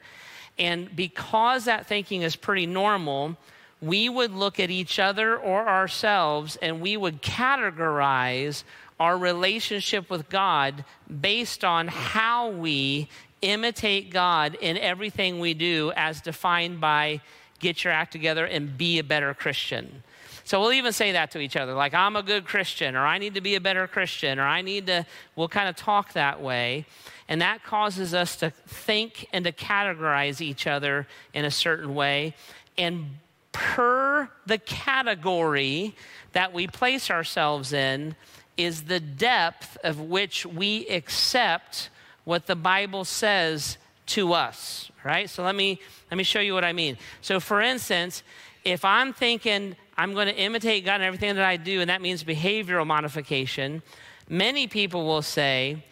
And 0.58 0.94
because 0.94 1.64
that 1.64 1.86
thinking 1.86 2.22
is 2.22 2.36
pretty 2.36 2.66
normal, 2.66 3.36
we 3.80 4.08
would 4.08 4.32
look 4.32 4.60
at 4.60 4.70
each 4.70 4.98
other 4.98 5.36
or 5.36 5.66
ourselves 5.66 6.56
and 6.56 6.80
we 6.80 6.96
would 6.96 7.22
categorize 7.22 8.64
our 9.00 9.16
relationship 9.16 10.10
with 10.10 10.28
God 10.28 10.84
based 11.20 11.64
on 11.64 11.88
how 11.88 12.50
we 12.50 13.08
imitate 13.40 14.10
God 14.10 14.56
in 14.60 14.76
everything 14.78 15.40
we 15.40 15.54
do 15.54 15.92
as 15.96 16.20
defined 16.20 16.80
by 16.80 17.20
get 17.62 17.84
your 17.84 17.94
act 17.94 18.12
together 18.12 18.44
and 18.44 18.76
be 18.76 18.98
a 18.98 19.04
better 19.04 19.32
Christian. 19.32 20.02
So 20.44 20.60
we'll 20.60 20.74
even 20.74 20.92
say 20.92 21.12
that 21.12 21.30
to 21.30 21.38
each 21.38 21.56
other, 21.56 21.72
like, 21.72 21.94
I'm 21.94 22.16
a 22.16 22.22
good 22.22 22.44
Christian, 22.44 22.96
or 22.96 23.06
I 23.06 23.16
need 23.16 23.34
to 23.34 23.40
be 23.40 23.54
a 23.54 23.60
better 23.60 23.86
Christian, 23.86 24.38
or 24.38 24.42
I 24.42 24.60
need 24.60 24.88
to, 24.88 25.06
we'll 25.36 25.48
kind 25.48 25.68
of 25.68 25.76
talk 25.76 26.12
that 26.12 26.42
way. 26.42 26.84
And 27.28 27.40
that 27.40 27.62
causes 27.64 28.12
us 28.12 28.36
to 28.36 28.50
think 28.50 29.28
and 29.32 29.44
to 29.46 29.52
categorize 29.52 30.40
each 30.40 30.66
other 30.66 31.06
in 31.32 31.44
a 31.44 31.50
certain 31.50 31.94
way. 31.94 32.34
And 32.76 33.18
per 33.52 34.28
the 34.44 34.58
category 34.58 35.94
that 36.32 36.52
we 36.52 36.66
place 36.66 37.10
ourselves 37.10 37.72
in, 37.72 38.16
is 38.56 38.82
the 38.82 39.00
depth 39.00 39.78
of 39.82 40.00
which 40.00 40.44
we 40.44 40.86
accept 40.88 41.88
what 42.24 42.46
the 42.46 42.56
Bible 42.56 43.04
says 43.04 43.78
to 44.12 44.34
us, 44.34 44.90
right? 45.04 45.28
So 45.28 45.42
let 45.42 45.54
me 45.54 45.80
let 46.10 46.16
me 46.16 46.24
show 46.24 46.40
you 46.40 46.54
what 46.54 46.64
I 46.64 46.72
mean. 46.72 46.98
So 47.22 47.40
for 47.40 47.60
instance, 47.60 48.22
if 48.64 48.84
I'm 48.84 49.12
thinking 49.12 49.76
I'm 49.96 50.14
going 50.14 50.28
to 50.28 50.36
imitate 50.36 50.84
God 50.84 51.00
in 51.00 51.06
everything 51.06 51.34
that 51.36 51.44
I 51.44 51.56
do 51.56 51.80
and 51.80 51.90
that 51.90 52.02
means 52.02 52.22
behavioral 52.22 52.86
modification, 52.86 53.82
many 54.28 54.66
people 54.66 55.04
will 55.04 55.22
say, 55.22 55.84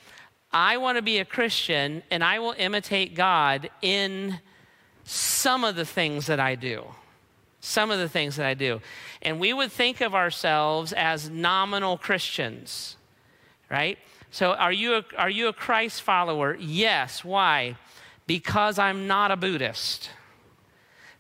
I 0.53 0.77
want 0.77 0.97
to 0.97 1.03
be 1.03 1.19
a 1.19 1.25
Christian 1.25 2.03
and 2.11 2.23
I 2.23 2.39
will 2.39 2.55
imitate 2.59 3.15
God 3.15 3.71
in 3.83 4.41
some 5.05 5.65
of 5.65 5.77
the 5.77 5.85
things 5.85 6.27
that 6.27 6.41
I 6.41 6.55
do. 6.55 6.85
Some 7.61 7.91
of 7.91 7.99
the 7.99 8.09
things 8.09 8.37
that 8.37 8.47
I 8.47 8.55
do. 8.55 8.81
And 9.23 9.39
we 9.39 9.53
would 9.53 9.73
think 9.73 10.01
of 10.01 10.15
ourselves 10.15 10.93
as 10.93 11.29
nominal 11.29 11.99
Christians, 11.99 12.97
right? 13.71 13.99
So 14.31 14.53
are 14.53 14.73
you 14.73 14.95
a, 14.95 15.05
are 15.19 15.31
you 15.31 15.49
a 15.49 15.53
Christ 15.53 16.03
follower? 16.03 16.57
Yes. 16.59 17.25
Why? 17.25 17.77
Because 18.31 18.79
I'm 18.79 19.09
not 19.09 19.33
a 19.33 19.37
Buddhist, 19.37 20.09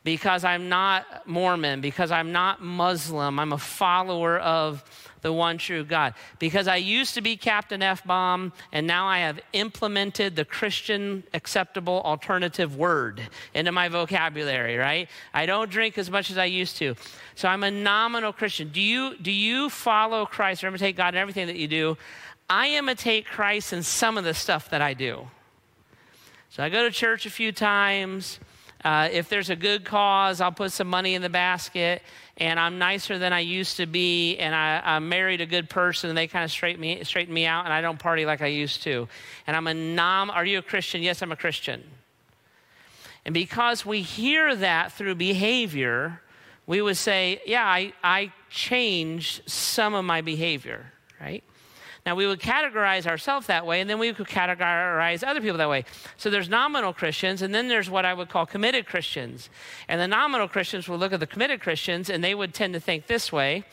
because 0.04 0.44
I'm 0.44 0.68
not 0.68 1.26
Mormon, 1.26 1.80
because 1.80 2.12
I'm 2.12 2.30
not 2.30 2.62
Muslim, 2.62 3.40
I'm 3.40 3.52
a 3.52 3.58
follower 3.58 4.38
of 4.38 4.84
the 5.22 5.32
one 5.32 5.58
true 5.58 5.82
God. 5.82 6.14
Because 6.38 6.68
I 6.68 6.76
used 6.76 7.14
to 7.14 7.20
be 7.20 7.36
Captain 7.36 7.82
F 7.82 8.04
bomb, 8.04 8.52
and 8.70 8.86
now 8.86 9.08
I 9.08 9.18
have 9.18 9.40
implemented 9.52 10.36
the 10.36 10.44
Christian 10.44 11.24
acceptable 11.34 12.00
alternative 12.02 12.76
word 12.76 13.20
into 13.54 13.72
my 13.72 13.88
vocabulary, 13.88 14.76
right? 14.76 15.08
I 15.34 15.46
don't 15.46 15.68
drink 15.68 15.98
as 15.98 16.12
much 16.12 16.30
as 16.30 16.38
I 16.38 16.44
used 16.44 16.76
to. 16.76 16.94
So 17.34 17.48
I'm 17.48 17.64
a 17.64 17.72
nominal 17.72 18.32
Christian. 18.32 18.68
Do 18.68 18.80
you, 18.80 19.16
do 19.16 19.32
you 19.32 19.68
follow 19.68 20.26
Christ 20.26 20.62
or 20.62 20.68
imitate 20.68 20.94
God 20.94 21.14
in 21.14 21.20
everything 21.20 21.48
that 21.48 21.56
you 21.56 21.66
do? 21.66 21.98
I 22.48 22.68
imitate 22.68 23.26
Christ 23.26 23.72
in 23.72 23.82
some 23.82 24.16
of 24.16 24.22
the 24.22 24.32
stuff 24.32 24.70
that 24.70 24.80
I 24.80 24.94
do. 24.94 25.26
So 26.50 26.64
I 26.64 26.68
go 26.68 26.82
to 26.82 26.90
church 26.90 27.26
a 27.26 27.30
few 27.30 27.52
times. 27.52 28.40
Uh, 28.84 29.08
if 29.12 29.28
there's 29.28 29.50
a 29.50 29.56
good 29.56 29.84
cause, 29.84 30.40
I'll 30.40 30.50
put 30.50 30.72
some 30.72 30.88
money 30.88 31.14
in 31.14 31.22
the 31.22 31.28
basket. 31.28 32.02
And 32.38 32.58
I'm 32.58 32.76
nicer 32.76 33.20
than 33.20 33.32
I 33.32 33.38
used 33.38 33.76
to 33.76 33.86
be. 33.86 34.36
And 34.36 34.52
I, 34.52 34.82
I 34.84 34.98
married 34.98 35.40
a 35.40 35.46
good 35.46 35.70
person, 35.70 36.10
and 36.10 36.18
they 36.18 36.26
kind 36.26 36.44
of 36.44 36.50
straighten 36.50 36.80
me, 36.80 37.04
straighten 37.04 37.32
me 37.32 37.46
out. 37.46 37.66
And 37.66 37.72
I 37.72 37.80
don't 37.80 38.00
party 38.00 38.26
like 38.26 38.42
I 38.42 38.48
used 38.48 38.82
to. 38.82 39.06
And 39.46 39.56
I'm 39.56 39.68
a 39.68 39.74
nom. 39.74 40.28
Are 40.28 40.44
you 40.44 40.58
a 40.58 40.62
Christian? 40.62 41.02
Yes, 41.02 41.22
I'm 41.22 41.30
a 41.30 41.36
Christian. 41.36 41.84
And 43.24 43.32
because 43.32 43.86
we 43.86 44.02
hear 44.02 44.56
that 44.56 44.90
through 44.90 45.14
behavior, 45.14 46.20
we 46.66 46.82
would 46.82 46.96
say, 46.96 47.40
yeah, 47.46 47.64
I, 47.64 47.92
I 48.02 48.32
changed 48.48 49.48
some 49.48 49.94
of 49.94 50.04
my 50.04 50.20
behavior, 50.20 50.92
right? 51.20 51.44
Now, 52.06 52.14
we 52.14 52.26
would 52.26 52.40
categorize 52.40 53.06
ourselves 53.06 53.46
that 53.48 53.66
way, 53.66 53.80
and 53.80 53.90
then 53.90 53.98
we 53.98 54.12
could 54.14 54.26
categorize 54.26 55.26
other 55.26 55.40
people 55.40 55.58
that 55.58 55.68
way. 55.68 55.84
So 56.16 56.30
there's 56.30 56.48
nominal 56.48 56.94
Christians, 56.94 57.42
and 57.42 57.54
then 57.54 57.68
there's 57.68 57.90
what 57.90 58.06
I 58.06 58.14
would 58.14 58.30
call 58.30 58.46
committed 58.46 58.86
Christians. 58.86 59.50
And 59.86 60.00
the 60.00 60.08
nominal 60.08 60.48
Christians 60.48 60.88
would 60.88 60.98
look 60.98 61.12
at 61.12 61.20
the 61.20 61.26
committed 61.26 61.60
Christians, 61.60 62.08
and 62.08 62.24
they 62.24 62.34
would 62.34 62.54
tend 62.54 62.72
to 62.74 62.80
think 62.80 63.06
this 63.06 63.30
way. 63.30 63.64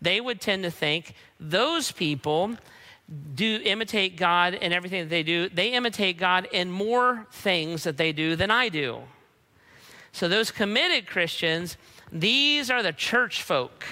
They 0.00 0.20
would 0.20 0.40
tend 0.40 0.62
to 0.64 0.70
think 0.70 1.14
those 1.38 1.92
people 1.92 2.56
do 3.34 3.60
imitate 3.62 4.16
God 4.16 4.54
in 4.54 4.72
everything 4.72 5.02
that 5.02 5.10
they 5.10 5.22
do. 5.22 5.50
They 5.50 5.72
imitate 5.72 6.16
God 6.16 6.48
in 6.52 6.70
more 6.70 7.26
things 7.30 7.84
that 7.84 7.98
they 7.98 8.12
do 8.12 8.34
than 8.34 8.50
I 8.50 8.70
do. 8.70 9.00
So 10.12 10.26
those 10.28 10.50
committed 10.50 11.06
Christians, 11.06 11.76
these 12.10 12.70
are 12.70 12.82
the 12.82 12.92
church 12.92 13.42
folk 13.42 13.84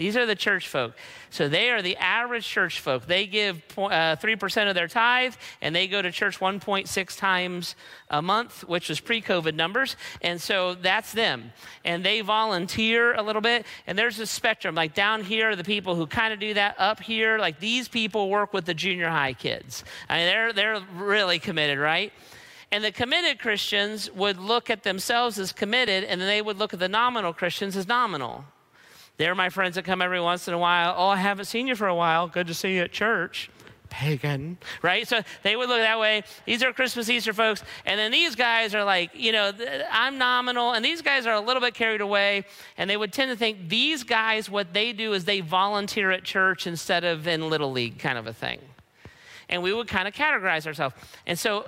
These 0.00 0.16
are 0.16 0.24
the 0.24 0.34
church 0.34 0.66
folk. 0.66 0.94
So 1.28 1.50
they 1.50 1.68
are 1.68 1.82
the 1.82 1.98
average 1.98 2.46
church 2.46 2.80
folk. 2.80 3.06
They 3.06 3.26
give 3.26 3.62
uh, 3.76 4.16
3% 4.16 4.68
of 4.70 4.74
their 4.74 4.88
tithe 4.88 5.34
and 5.60 5.76
they 5.76 5.88
go 5.88 6.00
to 6.00 6.10
church 6.10 6.38
1.6 6.38 7.18
times 7.18 7.76
a 8.08 8.22
month, 8.22 8.66
which 8.66 8.88
was 8.88 8.98
pre 8.98 9.20
COVID 9.20 9.54
numbers. 9.54 9.96
And 10.22 10.40
so 10.40 10.74
that's 10.74 11.12
them. 11.12 11.52
And 11.84 12.02
they 12.02 12.22
volunteer 12.22 13.12
a 13.12 13.20
little 13.20 13.42
bit. 13.42 13.66
And 13.86 13.98
there's 13.98 14.18
a 14.20 14.26
spectrum. 14.26 14.74
Like 14.74 14.94
down 14.94 15.22
here 15.22 15.50
are 15.50 15.56
the 15.56 15.64
people 15.64 15.94
who 15.96 16.06
kind 16.06 16.32
of 16.32 16.40
do 16.40 16.54
that. 16.54 16.76
Up 16.78 17.00
here, 17.00 17.36
like 17.36 17.60
these 17.60 17.86
people 17.86 18.30
work 18.30 18.54
with 18.54 18.64
the 18.64 18.72
junior 18.72 19.10
high 19.10 19.34
kids. 19.34 19.84
I 20.08 20.16
mean, 20.16 20.26
they're, 20.28 20.52
they're 20.54 20.80
really 20.96 21.38
committed, 21.38 21.78
right? 21.78 22.10
And 22.72 22.82
the 22.82 22.90
committed 22.90 23.38
Christians 23.38 24.10
would 24.12 24.38
look 24.38 24.70
at 24.70 24.82
themselves 24.82 25.38
as 25.38 25.52
committed, 25.52 26.04
and 26.04 26.18
then 26.22 26.28
they 26.28 26.40
would 26.40 26.56
look 26.56 26.72
at 26.72 26.78
the 26.78 26.88
nominal 26.88 27.34
Christians 27.34 27.76
as 27.76 27.86
nominal. 27.86 28.46
They're 29.20 29.34
my 29.34 29.50
friends 29.50 29.74
that 29.74 29.84
come 29.84 30.00
every 30.00 30.18
once 30.18 30.48
in 30.48 30.54
a 30.54 30.58
while. 30.58 30.94
Oh, 30.96 31.08
I 31.08 31.16
haven't 31.16 31.44
seen 31.44 31.66
you 31.66 31.76
for 31.76 31.86
a 31.86 31.94
while. 31.94 32.26
Good 32.26 32.46
to 32.46 32.54
see 32.54 32.76
you 32.76 32.84
at 32.84 32.90
church. 32.90 33.50
Pagan, 33.90 34.56
right? 34.80 35.06
So 35.06 35.20
they 35.42 35.56
would 35.56 35.68
look 35.68 35.80
that 35.80 36.00
way. 36.00 36.22
These 36.46 36.62
are 36.62 36.72
Christmas 36.72 37.10
Easter 37.10 37.34
folks. 37.34 37.62
And 37.84 38.00
then 38.00 38.12
these 38.12 38.34
guys 38.34 38.74
are 38.74 38.82
like, 38.82 39.10
you 39.12 39.32
know, 39.32 39.52
I'm 39.92 40.16
nominal. 40.16 40.72
And 40.72 40.82
these 40.82 41.02
guys 41.02 41.26
are 41.26 41.34
a 41.34 41.40
little 41.40 41.60
bit 41.60 41.74
carried 41.74 42.00
away. 42.00 42.46
And 42.78 42.88
they 42.88 42.96
would 42.96 43.12
tend 43.12 43.30
to 43.30 43.36
think 43.36 43.68
these 43.68 44.04
guys, 44.04 44.48
what 44.48 44.72
they 44.72 44.94
do 44.94 45.12
is 45.12 45.26
they 45.26 45.42
volunteer 45.42 46.10
at 46.10 46.24
church 46.24 46.66
instead 46.66 47.04
of 47.04 47.28
in 47.28 47.50
Little 47.50 47.72
League 47.72 47.98
kind 47.98 48.16
of 48.16 48.26
a 48.26 48.32
thing 48.32 48.58
and 49.50 49.62
we 49.62 49.74
would 49.74 49.88
kind 49.88 50.08
of 50.08 50.14
categorize 50.14 50.66
ourselves. 50.66 50.94
And 51.26 51.38
so 51.38 51.66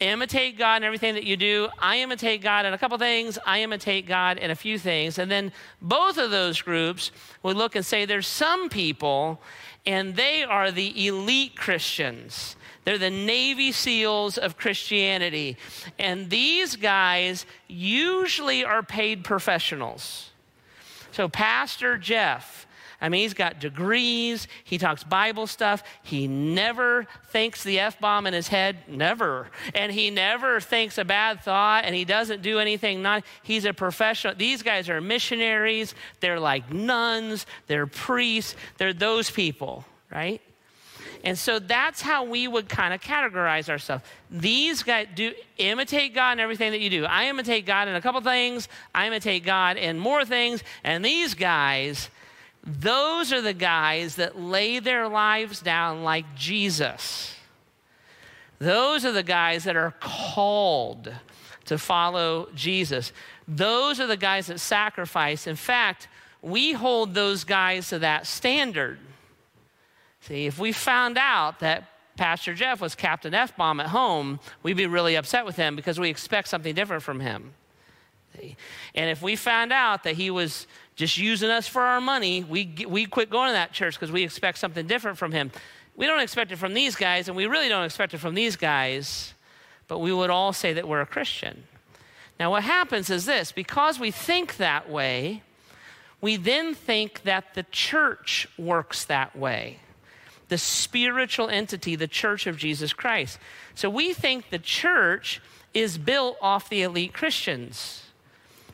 imitate 0.00 0.56
God 0.56 0.78
in 0.78 0.84
everything 0.84 1.14
that 1.14 1.24
you 1.24 1.36
do. 1.36 1.68
I 1.78 1.98
imitate 1.98 2.40
God 2.42 2.66
in 2.66 2.72
a 2.72 2.78
couple 2.78 2.96
things. 2.98 3.38
I 3.44 3.62
imitate 3.62 4.06
God 4.06 4.38
in 4.38 4.50
a 4.50 4.54
few 4.54 4.78
things. 4.78 5.18
And 5.18 5.30
then 5.30 5.52
both 5.82 6.18
of 6.18 6.30
those 6.30 6.62
groups 6.62 7.10
would 7.42 7.56
look 7.56 7.74
and 7.74 7.84
say 7.84 8.04
there's 8.04 8.26
some 8.26 8.68
people, 8.68 9.40
and 9.84 10.14
they 10.14 10.44
are 10.44 10.70
the 10.70 11.06
elite 11.06 11.56
Christians. 11.56 12.56
They're 12.84 12.98
the 12.98 13.10
Navy 13.10 13.72
SEALs 13.72 14.38
of 14.38 14.56
Christianity. 14.56 15.56
And 15.98 16.30
these 16.30 16.76
guys 16.76 17.44
usually 17.66 18.64
are 18.64 18.82
paid 18.82 19.24
professionals. 19.24 20.30
So, 21.10 21.28
Pastor 21.28 21.98
Jeff, 21.98 22.66
I 23.00 23.08
mean, 23.08 23.22
he's 23.22 23.34
got 23.34 23.60
degrees. 23.60 24.48
He 24.64 24.76
talks 24.76 25.04
Bible 25.04 25.46
stuff. 25.46 25.84
He 26.02 26.26
never 26.26 27.06
thinks 27.28 27.62
the 27.62 27.78
F 27.78 28.00
bomb 28.00 28.26
in 28.26 28.34
his 28.34 28.48
head. 28.48 28.76
Never. 28.88 29.48
And 29.74 29.92
he 29.92 30.10
never 30.10 30.60
thinks 30.60 30.98
a 30.98 31.04
bad 31.04 31.40
thought 31.42 31.84
and 31.84 31.94
he 31.94 32.04
doesn't 32.04 32.42
do 32.42 32.58
anything 32.58 33.00
not. 33.00 33.24
He's 33.42 33.64
a 33.64 33.72
professional. 33.72 34.34
These 34.34 34.62
guys 34.62 34.88
are 34.88 35.00
missionaries. 35.00 35.94
They're 36.20 36.40
like 36.40 36.72
nuns. 36.72 37.46
They're 37.68 37.86
priests. 37.86 38.56
They're 38.78 38.92
those 38.92 39.30
people, 39.30 39.84
right? 40.10 40.40
And 41.24 41.38
so 41.38 41.58
that's 41.58 42.00
how 42.00 42.24
we 42.24 42.46
would 42.46 42.68
kind 42.68 42.94
of 42.94 43.00
categorize 43.00 43.68
ourselves. 43.68 44.04
These 44.30 44.82
guys 44.82 45.08
do 45.14 45.34
imitate 45.56 46.14
God 46.14 46.32
in 46.32 46.40
everything 46.40 46.72
that 46.72 46.80
you 46.80 46.90
do. 46.90 47.04
I 47.04 47.28
imitate 47.28 47.66
God 47.66 47.88
in 47.88 47.94
a 47.94 48.00
couple 48.00 48.20
things, 48.20 48.68
I 48.94 49.06
imitate 49.06 49.44
God 49.44 49.76
in 49.76 49.98
more 49.98 50.24
things, 50.24 50.62
and 50.84 51.04
these 51.04 51.34
guys 51.34 52.08
those 52.68 53.32
are 53.32 53.40
the 53.40 53.54
guys 53.54 54.16
that 54.16 54.38
lay 54.38 54.78
their 54.78 55.08
lives 55.08 55.62
down 55.62 56.04
like 56.04 56.34
Jesus. 56.34 57.34
Those 58.58 59.06
are 59.06 59.12
the 59.12 59.22
guys 59.22 59.64
that 59.64 59.74
are 59.74 59.94
called 60.00 61.10
to 61.64 61.78
follow 61.78 62.48
Jesus. 62.54 63.12
Those 63.46 64.00
are 64.00 64.06
the 64.06 64.18
guys 64.18 64.48
that 64.48 64.60
sacrifice. 64.60 65.46
In 65.46 65.56
fact, 65.56 66.08
we 66.42 66.72
hold 66.72 67.14
those 67.14 67.44
guys 67.44 67.88
to 67.88 68.00
that 68.00 68.26
standard. 68.26 68.98
See, 70.20 70.44
if 70.44 70.58
we 70.58 70.72
found 70.72 71.16
out 71.16 71.60
that 71.60 71.84
Pastor 72.18 72.52
Jeff 72.52 72.82
was 72.82 72.94
Captain 72.94 73.32
F 73.32 73.56
bomb 73.56 73.80
at 73.80 73.86
home, 73.86 74.40
we'd 74.62 74.76
be 74.76 74.86
really 74.86 75.14
upset 75.14 75.46
with 75.46 75.56
him 75.56 75.74
because 75.74 75.98
we 75.98 76.10
expect 76.10 76.48
something 76.48 76.74
different 76.74 77.02
from 77.02 77.20
him. 77.20 77.54
See? 78.36 78.56
And 78.94 79.08
if 79.08 79.22
we 79.22 79.36
found 79.36 79.72
out 79.72 80.02
that 80.02 80.16
he 80.16 80.30
was 80.30 80.66
just 80.98 81.16
using 81.16 81.48
us 81.48 81.68
for 81.68 81.82
our 81.82 82.00
money, 82.00 82.42
we, 82.42 82.74
we 82.88 83.06
quit 83.06 83.30
going 83.30 83.50
to 83.50 83.52
that 83.52 83.72
church 83.72 83.94
because 83.94 84.10
we 84.10 84.24
expect 84.24 84.58
something 84.58 84.84
different 84.88 85.16
from 85.16 85.30
him. 85.30 85.52
We 85.94 86.06
don't 86.06 86.18
expect 86.18 86.50
it 86.50 86.56
from 86.56 86.74
these 86.74 86.96
guys, 86.96 87.28
and 87.28 87.36
we 87.36 87.46
really 87.46 87.68
don't 87.68 87.84
expect 87.84 88.14
it 88.14 88.18
from 88.18 88.34
these 88.34 88.56
guys, 88.56 89.32
but 89.86 90.00
we 90.00 90.12
would 90.12 90.28
all 90.28 90.52
say 90.52 90.72
that 90.72 90.88
we're 90.88 91.00
a 91.00 91.06
Christian. 91.06 91.62
Now, 92.40 92.50
what 92.50 92.64
happens 92.64 93.10
is 93.10 93.26
this 93.26 93.52
because 93.52 94.00
we 94.00 94.10
think 94.10 94.56
that 94.56 94.90
way, 94.90 95.44
we 96.20 96.34
then 96.34 96.74
think 96.74 97.22
that 97.22 97.54
the 97.54 97.62
church 97.70 98.48
works 98.58 99.04
that 99.04 99.36
way. 99.36 99.78
The 100.48 100.58
spiritual 100.58 101.48
entity, 101.48 101.94
the 101.94 102.08
church 102.08 102.48
of 102.48 102.56
Jesus 102.56 102.92
Christ. 102.92 103.38
So 103.76 103.88
we 103.88 104.14
think 104.14 104.50
the 104.50 104.58
church 104.58 105.40
is 105.72 105.96
built 105.96 106.38
off 106.42 106.68
the 106.68 106.82
elite 106.82 107.12
Christians. 107.12 108.02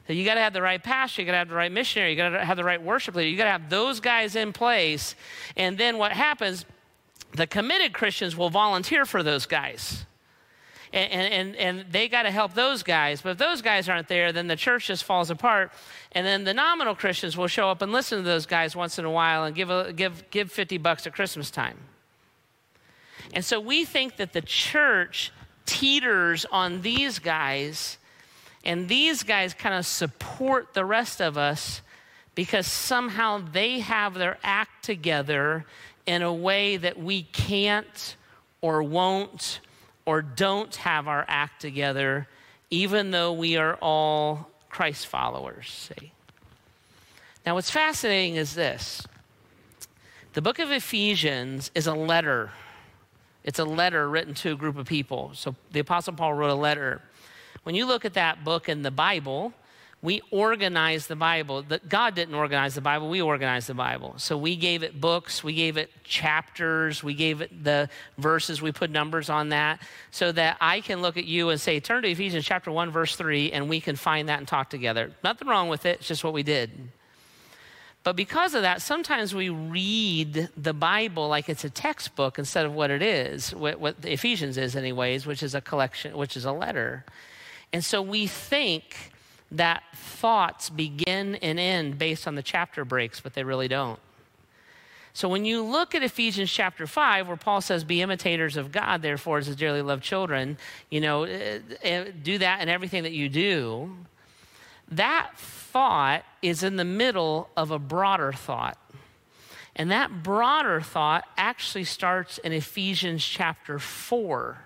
So 0.06 0.12
you 0.12 0.24
got 0.24 0.34
to 0.34 0.40
have 0.40 0.52
the 0.52 0.62
right 0.62 0.82
pastor, 0.82 1.22
you 1.22 1.26
got 1.26 1.32
to 1.32 1.38
have 1.38 1.48
the 1.48 1.54
right 1.54 1.72
missionary, 1.72 2.10
you 2.10 2.16
got 2.16 2.30
to 2.30 2.44
have 2.44 2.56
the 2.56 2.64
right 2.64 2.82
worship 2.82 3.14
leader, 3.14 3.28
you 3.28 3.36
got 3.36 3.44
to 3.44 3.50
have 3.50 3.70
those 3.70 4.00
guys 4.00 4.36
in 4.36 4.52
place. 4.52 5.14
And 5.56 5.78
then 5.78 5.96
what 5.96 6.12
happens, 6.12 6.66
the 7.32 7.46
committed 7.46 7.94
Christians 7.94 8.36
will 8.36 8.50
volunteer 8.50 9.06
for 9.06 9.22
those 9.22 9.46
guys. 9.46 10.04
And, 10.92 11.32
and, 11.32 11.56
and 11.56 11.86
they 11.90 12.06
got 12.06 12.22
to 12.22 12.30
help 12.30 12.54
those 12.54 12.84
guys. 12.84 13.20
But 13.20 13.30
if 13.30 13.38
those 13.38 13.62
guys 13.62 13.88
aren't 13.88 14.06
there, 14.06 14.30
then 14.30 14.46
the 14.46 14.54
church 14.54 14.86
just 14.86 15.02
falls 15.02 15.28
apart. 15.28 15.72
And 16.12 16.24
then 16.24 16.44
the 16.44 16.54
nominal 16.54 16.94
Christians 16.94 17.36
will 17.36 17.48
show 17.48 17.68
up 17.68 17.82
and 17.82 17.90
listen 17.90 18.18
to 18.18 18.24
those 18.24 18.46
guys 18.46 18.76
once 18.76 18.96
in 18.96 19.04
a 19.04 19.10
while 19.10 19.42
and 19.42 19.56
give, 19.56 19.70
a, 19.70 19.92
give, 19.92 20.30
give 20.30 20.52
50 20.52 20.78
bucks 20.78 21.04
at 21.04 21.12
Christmas 21.12 21.50
time. 21.50 21.78
And 23.32 23.44
so 23.44 23.58
we 23.58 23.84
think 23.84 24.16
that 24.18 24.32
the 24.32 24.42
church 24.42 25.32
teeters 25.66 26.44
on 26.52 26.82
these 26.82 27.18
guys 27.18 27.98
and 28.64 28.88
these 28.88 29.22
guys 29.22 29.54
kind 29.54 29.74
of 29.74 29.86
support 29.86 30.74
the 30.74 30.84
rest 30.84 31.20
of 31.20 31.36
us 31.36 31.82
because 32.34 32.66
somehow 32.66 33.42
they 33.52 33.80
have 33.80 34.14
their 34.14 34.38
act 34.42 34.84
together 34.84 35.64
in 36.06 36.22
a 36.22 36.32
way 36.32 36.76
that 36.76 36.98
we 36.98 37.22
can't 37.22 38.16
or 38.60 38.82
won't 38.82 39.60
or 40.06 40.22
don't 40.22 40.74
have 40.76 41.08
our 41.08 41.24
act 41.28 41.60
together, 41.60 42.26
even 42.70 43.10
though 43.10 43.32
we 43.32 43.56
are 43.56 43.74
all 43.76 44.50
Christ 44.68 45.06
followers. 45.06 45.68
See? 45.70 46.12
Now, 47.46 47.54
what's 47.54 47.70
fascinating 47.70 48.36
is 48.36 48.54
this 48.54 49.06
the 50.32 50.42
book 50.42 50.58
of 50.58 50.70
Ephesians 50.70 51.70
is 51.74 51.86
a 51.86 51.94
letter. 51.94 52.50
It's 53.44 53.58
a 53.58 53.64
letter 53.64 54.08
written 54.08 54.34
to 54.34 54.52
a 54.52 54.56
group 54.56 54.78
of 54.78 54.86
people. 54.86 55.30
So 55.34 55.54
the 55.70 55.80
Apostle 55.80 56.14
Paul 56.14 56.34
wrote 56.34 56.50
a 56.50 56.54
letter. 56.54 57.02
When 57.62 57.74
you 57.74 57.86
look 57.86 58.04
at 58.04 58.14
that 58.14 58.44
book 58.44 58.68
in 58.68 58.82
the 58.82 58.90
Bible, 58.90 59.54
we 60.04 60.20
organized 60.30 61.08
the 61.08 61.16
Bible. 61.16 61.64
God 61.88 62.14
didn't 62.14 62.34
organize 62.34 62.74
the 62.74 62.82
Bible, 62.82 63.08
we 63.08 63.22
organized 63.22 63.68
the 63.68 63.74
Bible. 63.74 64.14
So 64.18 64.36
we 64.36 64.54
gave 64.54 64.82
it 64.82 65.00
books, 65.00 65.42
we 65.42 65.54
gave 65.54 65.78
it 65.78 65.90
chapters, 66.04 67.02
we 67.02 67.14
gave 67.14 67.40
it 67.40 67.64
the 67.64 67.88
verses, 68.18 68.60
we 68.60 68.70
put 68.70 68.90
numbers 68.90 69.30
on 69.30 69.48
that 69.48 69.80
so 70.10 70.30
that 70.32 70.58
I 70.60 70.82
can 70.82 71.00
look 71.00 71.16
at 71.16 71.24
you 71.24 71.48
and 71.48 71.58
say, 71.58 71.80
turn 71.80 72.02
to 72.02 72.08
Ephesians 72.10 72.44
chapter 72.44 72.70
1, 72.70 72.90
verse 72.90 73.16
3, 73.16 73.52
and 73.52 73.66
we 73.66 73.80
can 73.80 73.96
find 73.96 74.28
that 74.28 74.40
and 74.40 74.46
talk 74.46 74.68
together. 74.68 75.10
Nothing 75.24 75.48
wrong 75.48 75.70
with 75.70 75.86
it, 75.86 76.00
it's 76.00 76.08
just 76.08 76.22
what 76.22 76.34
we 76.34 76.42
did. 76.42 76.70
But 78.02 78.14
because 78.14 78.54
of 78.54 78.60
that, 78.60 78.82
sometimes 78.82 79.34
we 79.34 79.48
read 79.48 80.50
the 80.54 80.74
Bible 80.74 81.28
like 81.28 81.48
it's 81.48 81.64
a 81.64 81.70
textbook 81.70 82.38
instead 82.38 82.66
of 82.66 82.74
what 82.74 82.90
it 82.90 83.00
is, 83.00 83.54
what, 83.54 83.80
what 83.80 83.96
Ephesians 84.02 84.58
is, 84.58 84.76
anyways, 84.76 85.24
which 85.24 85.42
is 85.42 85.54
a 85.54 85.62
collection, 85.62 86.14
which 86.14 86.36
is 86.36 86.44
a 86.44 86.52
letter. 86.52 87.06
And 87.74 87.84
so 87.84 88.00
we 88.00 88.28
think 88.28 89.10
that 89.50 89.82
thoughts 89.96 90.70
begin 90.70 91.34
and 91.34 91.58
end 91.58 91.98
based 91.98 92.28
on 92.28 92.36
the 92.36 92.42
chapter 92.42 92.84
breaks, 92.84 93.18
but 93.18 93.34
they 93.34 93.42
really 93.42 93.66
don't. 93.66 93.98
So 95.12 95.28
when 95.28 95.44
you 95.44 95.60
look 95.60 95.92
at 95.92 96.04
Ephesians 96.04 96.52
chapter 96.52 96.86
5, 96.86 97.26
where 97.26 97.36
Paul 97.36 97.60
says, 97.60 97.82
Be 97.82 98.00
imitators 98.00 98.56
of 98.56 98.70
God, 98.70 99.02
therefore, 99.02 99.38
as 99.38 99.56
dearly 99.56 99.82
loved 99.82 100.04
children, 100.04 100.56
you 100.88 101.00
know, 101.00 101.24
eh, 101.24 101.58
eh, 101.82 102.12
do 102.22 102.38
that 102.38 102.60
in 102.60 102.68
everything 102.68 103.02
that 103.02 103.12
you 103.12 103.28
do, 103.28 103.90
that 104.92 105.32
thought 105.36 106.22
is 106.42 106.62
in 106.62 106.76
the 106.76 106.84
middle 106.84 107.50
of 107.56 107.72
a 107.72 107.78
broader 107.80 108.32
thought. 108.32 108.78
And 109.74 109.90
that 109.90 110.22
broader 110.22 110.80
thought 110.80 111.24
actually 111.36 111.84
starts 111.84 112.38
in 112.38 112.52
Ephesians 112.52 113.24
chapter 113.24 113.80
4. 113.80 114.63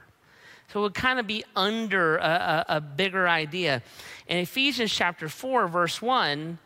So 0.68 0.81
it 0.81 0.83
would 0.83 0.94
kind 0.94 1.18
of 1.18 1.26
be 1.26 1.44
under 1.57 2.18
a, 2.18 2.64
a, 2.68 2.76
a 2.76 2.81
bigger 2.81 3.26
idea. 3.26 3.83
In 4.26 4.37
Ephesians 4.38 4.92
chapter 4.92 5.28
4, 5.28 5.66
verse 5.66 6.02
1, 6.02 6.59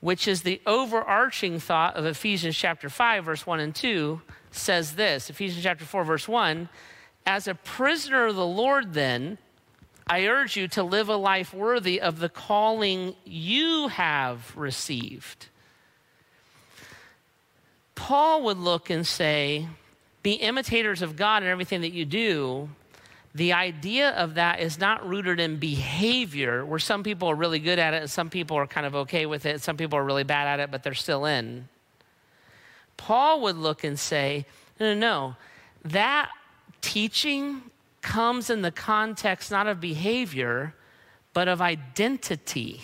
which 0.00 0.28
is 0.28 0.42
the 0.42 0.60
overarching 0.66 1.58
thought 1.58 1.96
of 1.96 2.06
Ephesians 2.06 2.56
chapter 2.56 2.88
5, 2.88 3.24
verse 3.24 3.46
1 3.46 3.60
and 3.60 3.74
2, 3.74 4.20
says 4.52 4.94
this 4.94 5.28
Ephesians 5.28 5.62
chapter 5.62 5.84
4, 5.84 6.04
verse 6.04 6.28
1 6.28 6.68
As 7.26 7.48
a 7.48 7.54
prisoner 7.54 8.26
of 8.26 8.36
the 8.36 8.46
Lord, 8.46 8.94
then, 8.94 9.38
I 10.06 10.26
urge 10.26 10.56
you 10.56 10.68
to 10.68 10.82
live 10.82 11.08
a 11.08 11.16
life 11.16 11.52
worthy 11.52 12.00
of 12.00 12.20
the 12.20 12.28
calling 12.28 13.14
you 13.24 13.88
have 13.88 14.56
received. 14.56 15.48
Paul 17.94 18.44
would 18.44 18.56
look 18.56 18.88
and 18.88 19.06
say, 19.06 19.66
be 20.22 20.34
imitators 20.34 21.02
of 21.02 21.16
God 21.16 21.42
in 21.42 21.48
everything 21.48 21.82
that 21.82 21.92
you 21.92 22.04
do. 22.04 22.68
The 23.34 23.52
idea 23.52 24.10
of 24.10 24.34
that 24.34 24.60
is 24.60 24.78
not 24.78 25.06
rooted 25.06 25.38
in 25.38 25.58
behavior, 25.58 26.64
where 26.64 26.78
some 26.78 27.02
people 27.02 27.28
are 27.28 27.34
really 27.34 27.58
good 27.58 27.78
at 27.78 27.94
it 27.94 28.00
and 28.02 28.10
some 28.10 28.30
people 28.30 28.56
are 28.56 28.66
kind 28.66 28.86
of 28.86 28.94
okay 28.94 29.26
with 29.26 29.46
it. 29.46 29.60
Some 29.60 29.76
people 29.76 29.98
are 29.98 30.04
really 30.04 30.24
bad 30.24 30.48
at 30.48 30.60
it, 30.60 30.70
but 30.70 30.82
they're 30.82 30.94
still 30.94 31.26
in. 31.26 31.68
Paul 32.96 33.42
would 33.42 33.56
look 33.56 33.84
and 33.84 33.98
say, 33.98 34.46
no, 34.80 34.94
no, 34.94 34.98
no. 34.98 35.36
That 35.84 36.30
teaching 36.80 37.62
comes 38.00 38.50
in 38.50 38.62
the 38.62 38.70
context 38.70 39.50
not 39.50 39.66
of 39.66 39.80
behavior, 39.80 40.74
but 41.32 41.48
of 41.48 41.60
identity. 41.60 42.80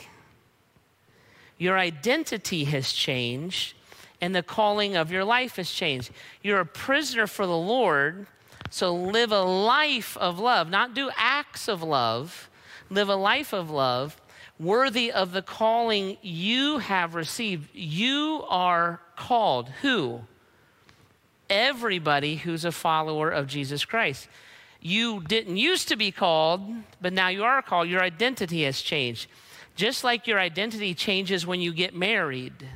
Your 1.59 1.79
identity 1.79 2.65
has 2.65 2.93
changed, 2.93 3.75
and 4.21 4.35
the 4.35 4.43
calling 4.43 4.97
of 4.97 5.11
your 5.11 5.25
life 5.25 5.57
has 5.57 5.71
changed. 5.71 6.11
You're 6.43 6.61
a 6.61 6.67
prisoner 6.67 7.27
for 7.27 7.47
the 7.47 7.57
Lord, 7.57 8.27
so 8.75 8.93
live 8.93 9.31
a 9.31 9.43
life 9.43 10.17
of 10.17 10.41
love, 10.41 10.69
not 10.69 10.95
do 10.95 11.09
acts 11.17 11.69
of 11.69 11.81
love, 11.81 12.51
live 12.91 13.09
a 13.09 13.15
life 13.15 13.53
of 13.53 13.71
love 13.71 14.21
worthy 14.59 15.13
of 15.13 15.31
the 15.31 15.43
calling 15.43 16.17
you 16.23 16.79
have 16.79 17.15
received. 17.15 17.69
You 17.73 18.45
are 18.49 19.01
called. 19.17 19.69
Who? 19.83 20.23
Everybody 21.49 22.35
who's 22.35 22.65
a 22.65 22.73
follower 22.73 23.31
of 23.31 23.47
Jesus 23.47 23.85
Christ. 23.85 24.29
You 24.81 25.21
didn't 25.21 25.57
used 25.57 25.87
to 25.89 25.97
be 25.97 26.11
called, 26.11 26.63
but 27.01 27.13
now 27.13 27.29
you 27.29 27.45
are 27.45 27.63
called. 27.63 27.89
Your 27.89 28.03
identity 28.03 28.65
has 28.65 28.81
changed. 28.83 29.29
Just 29.77 30.03
like 30.03 30.27
your 30.27 30.41
identity 30.41 30.95
changes 30.95 31.47
when 31.47 31.61
you 31.61 31.73
get 31.73 31.95
married. 31.95 32.69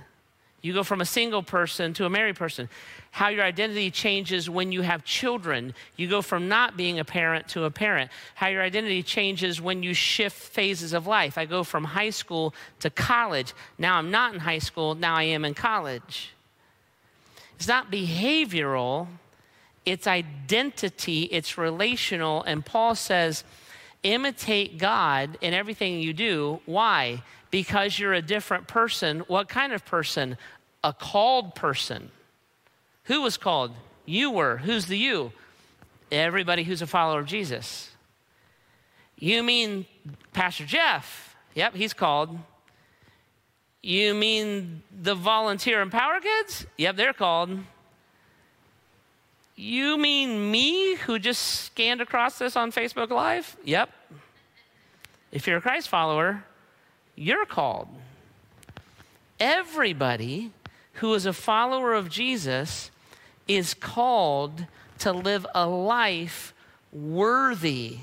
You 0.62 0.74
go 0.74 0.84
from 0.84 1.00
a 1.00 1.06
single 1.06 1.42
person 1.42 1.92
to 1.94 2.04
a 2.04 2.10
married 2.10 2.36
person. 2.36 2.68
How 3.10 3.28
your 3.28 3.44
identity 3.44 3.90
changes 3.90 4.48
when 4.48 4.70
you 4.70 4.82
have 4.82 5.04
children. 5.04 5.74
You 5.96 6.08
go 6.08 6.22
from 6.22 6.48
not 6.48 6.76
being 6.76 6.98
a 6.98 7.04
parent 7.04 7.48
to 7.48 7.64
a 7.64 7.70
parent. 7.70 8.10
How 8.34 8.48
your 8.48 8.62
identity 8.62 9.02
changes 9.02 9.60
when 9.60 9.82
you 9.82 9.94
shift 9.94 10.36
phases 10.36 10.92
of 10.92 11.06
life. 11.06 11.36
I 11.38 11.44
go 11.44 11.64
from 11.64 11.84
high 11.84 12.10
school 12.10 12.54
to 12.80 12.90
college. 12.90 13.54
Now 13.76 13.96
I'm 13.96 14.10
not 14.10 14.34
in 14.34 14.40
high 14.40 14.58
school, 14.58 14.94
now 14.94 15.16
I 15.16 15.24
am 15.24 15.44
in 15.44 15.54
college. 15.54 16.34
It's 17.56 17.66
not 17.66 17.90
behavioral, 17.90 19.08
it's 19.84 20.06
identity, 20.06 21.22
it's 21.24 21.58
relational. 21.58 22.44
And 22.44 22.64
Paul 22.64 22.94
says, 22.94 23.42
imitate 24.02 24.78
God 24.78 25.38
in 25.40 25.54
everything 25.54 25.98
you 26.00 26.12
do. 26.12 26.60
Why? 26.66 27.22
Because 27.50 27.98
you're 27.98 28.12
a 28.12 28.22
different 28.22 28.68
person. 28.68 29.20
What 29.20 29.48
kind 29.48 29.72
of 29.72 29.84
person? 29.84 30.36
A 30.84 30.92
called 30.92 31.54
person. 31.54 32.10
Who 33.08 33.22
was 33.22 33.36
called? 33.36 33.72
You 34.06 34.30
were. 34.30 34.58
Who's 34.58 34.86
the 34.86 34.96
you? 34.96 35.32
Everybody 36.12 36.62
who's 36.62 36.82
a 36.82 36.86
follower 36.86 37.20
of 37.20 37.26
Jesus. 37.26 37.90
You 39.18 39.42
mean 39.42 39.86
Pastor 40.32 40.64
Jeff? 40.64 41.36
Yep, 41.54 41.74
he's 41.74 41.92
called. 41.92 42.38
You 43.82 44.14
mean 44.14 44.82
the 45.02 45.14
volunteer 45.14 45.80
empower 45.80 46.20
kids? 46.20 46.66
Yep, 46.76 46.96
they're 46.96 47.12
called. 47.12 47.58
You 49.56 49.98
mean 49.98 50.50
me 50.50 50.94
who 50.96 51.18
just 51.18 51.42
scanned 51.64 52.00
across 52.00 52.38
this 52.38 52.56
on 52.56 52.70
Facebook 52.72 53.10
Live? 53.10 53.56
Yep. 53.64 53.90
If 55.32 55.46
you're 55.46 55.56
a 55.56 55.62
Christ 55.62 55.88
follower, 55.88 56.44
you're 57.16 57.46
called. 57.46 57.88
Everybody 59.40 60.52
who 60.94 61.14
is 61.14 61.26
a 61.26 61.32
follower 61.32 61.94
of 61.94 62.08
Jesus 62.08 62.90
is 63.48 63.74
called 63.74 64.66
to 65.00 65.12
live 65.12 65.46
a 65.54 65.66
life 65.66 66.54
worthy. 66.92 67.98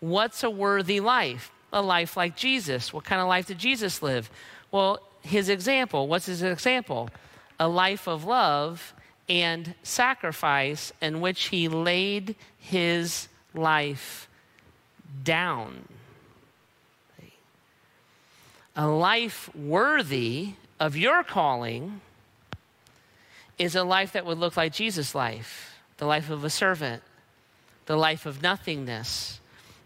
What's 0.00 0.42
a 0.42 0.50
worthy 0.50 1.00
life? 1.00 1.52
A 1.72 1.82
life 1.82 2.16
like 2.16 2.36
Jesus. 2.36 2.92
What 2.92 3.04
kind 3.04 3.20
of 3.20 3.28
life 3.28 3.46
did 3.46 3.58
Jesus 3.58 4.02
live? 4.02 4.30
Well, 4.72 5.00
his 5.22 5.48
example. 5.48 6.08
What's 6.08 6.26
his 6.26 6.42
example? 6.42 7.10
A 7.60 7.68
life 7.68 8.08
of 8.08 8.24
love 8.24 8.94
and 9.28 9.74
sacrifice 9.82 10.92
in 11.02 11.20
which 11.20 11.44
he 11.46 11.68
laid 11.68 12.34
his 12.58 13.28
life 13.54 14.28
down. 15.22 15.84
A 18.76 18.86
life 18.86 19.54
worthy 19.56 20.50
of 20.78 20.96
your 20.96 21.24
calling 21.24 22.00
is 23.58 23.74
a 23.74 23.84
life 23.84 24.12
that 24.12 24.24
would 24.24 24.38
look 24.38 24.56
like 24.56 24.72
Jesus' 24.72 25.14
life 25.14 25.64
the 25.98 26.06
life 26.06 26.30
of 26.30 26.44
a 26.44 26.50
servant, 26.50 27.02
the 27.86 27.96
life 27.96 28.24
of 28.24 28.40
nothingness, 28.40 29.40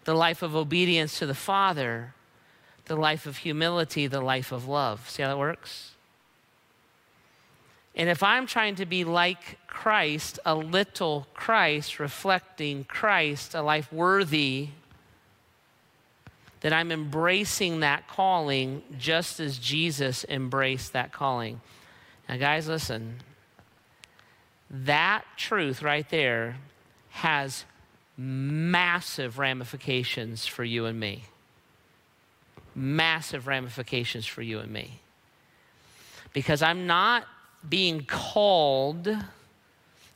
the 0.04 0.14
life 0.14 0.42
of 0.42 0.54
obedience 0.54 1.18
to 1.18 1.24
the 1.24 1.34
Father, 1.34 2.12
the 2.84 2.96
life 2.96 3.26
of 3.26 3.38
humility, 3.38 4.06
the 4.06 4.20
life 4.20 4.52
of 4.52 4.68
love. 4.68 5.08
See 5.08 5.22
how 5.22 5.30
that 5.30 5.38
works? 5.38 5.92
And 7.94 8.08
if 8.08 8.22
I'm 8.22 8.46
trying 8.46 8.74
to 8.76 8.86
be 8.86 9.04
like 9.04 9.58
Christ, 9.66 10.38
a 10.44 10.54
little 10.54 11.26
Christ, 11.34 11.98
reflecting 11.98 12.84
Christ, 12.84 13.54
a 13.54 13.62
life 13.62 13.92
worthy, 13.92 14.68
then 16.60 16.72
I'm 16.72 16.92
embracing 16.92 17.80
that 17.80 18.06
calling 18.08 18.82
just 18.98 19.40
as 19.40 19.58
Jesus 19.58 20.24
embraced 20.28 20.92
that 20.92 21.12
calling. 21.12 21.60
Now, 22.28 22.36
guys, 22.36 22.68
listen. 22.68 23.20
That 24.72 25.24
truth 25.36 25.82
right 25.82 26.08
there 26.08 26.56
has 27.10 27.66
massive 28.16 29.38
ramifications 29.38 30.46
for 30.46 30.64
you 30.64 30.86
and 30.86 30.98
me. 30.98 31.24
Massive 32.74 33.46
ramifications 33.46 34.26
for 34.26 34.40
you 34.40 34.60
and 34.60 34.72
me. 34.72 35.00
Because 36.32 36.62
I'm 36.62 36.86
not 36.86 37.26
being 37.68 38.04
called 38.06 39.14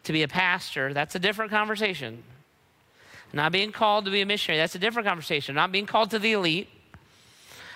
to 0.04 0.12
be 0.12 0.22
a 0.22 0.28
pastor, 0.28 0.94
that's 0.94 1.14
a 1.14 1.18
different 1.18 1.50
conversation. 1.50 2.22
Not 3.34 3.52
being 3.52 3.72
called 3.72 4.06
to 4.06 4.10
be 4.10 4.22
a 4.22 4.26
missionary, 4.26 4.58
that's 4.58 4.74
a 4.74 4.78
different 4.78 5.06
conversation. 5.06 5.54
Not 5.54 5.70
being 5.70 5.84
called 5.84 6.10
to 6.12 6.18
the 6.18 6.32
elite. 6.32 6.68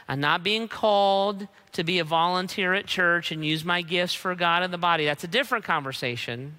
I'm 0.09 0.21
not 0.21 0.43
being 0.43 0.67
called 0.67 1.47
to 1.73 1.85
be 1.85 1.99
a 1.99 2.05
volunteer 2.05 2.73
at 2.73 2.87
church 2.87 3.31
and 3.31 3.45
use 3.45 3.65
my 3.65 3.83
gifts 3.83 4.15
for 4.15 4.35
God 4.35 4.63
and 4.63 4.73
the 4.73 4.79
body. 4.79 5.05
That's 5.05 5.25
a 5.25 5.29
different 5.29 5.65
conversation. 5.65 6.59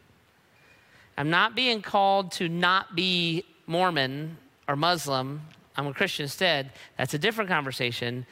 I'm 1.21 1.29
not 1.29 1.55
being 1.55 1.83
called 1.83 2.31
to 2.33 2.49
not 2.49 2.95
be 2.95 3.45
Mormon 3.67 4.37
or 4.67 4.75
Muslim. 4.75 5.41
I'm 5.75 5.85
a 5.85 5.93
Christian 5.93 6.23
instead. 6.23 6.71
That's 6.97 7.13
a 7.13 7.19
different 7.19 7.47
conversation. 7.47 8.25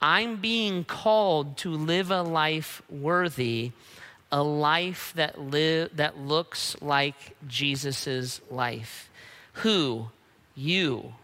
I'm 0.00 0.36
being 0.36 0.84
called 0.84 1.56
to 1.58 1.72
live 1.72 2.12
a 2.12 2.22
life 2.22 2.82
worthy 2.88 3.72
a 4.32 4.44
life 4.44 5.12
that, 5.16 5.40
live, 5.40 5.96
that 5.96 6.18
looks 6.18 6.76
like 6.80 7.36
Jesus' 7.48 8.40
life. 8.48 9.10
Who? 9.54 10.06
You. 10.54 11.14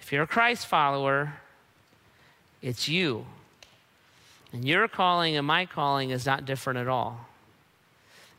If 0.00 0.10
you're 0.10 0.22
a 0.22 0.26
Christ 0.26 0.66
follower, 0.66 1.34
it's 2.62 2.88
you. 2.88 3.26
And 4.54 4.64
your 4.64 4.88
calling 4.88 5.36
and 5.36 5.46
my 5.46 5.66
calling 5.66 6.08
is 6.08 6.24
not 6.24 6.46
different 6.46 6.78
at 6.78 6.88
all. 6.88 7.28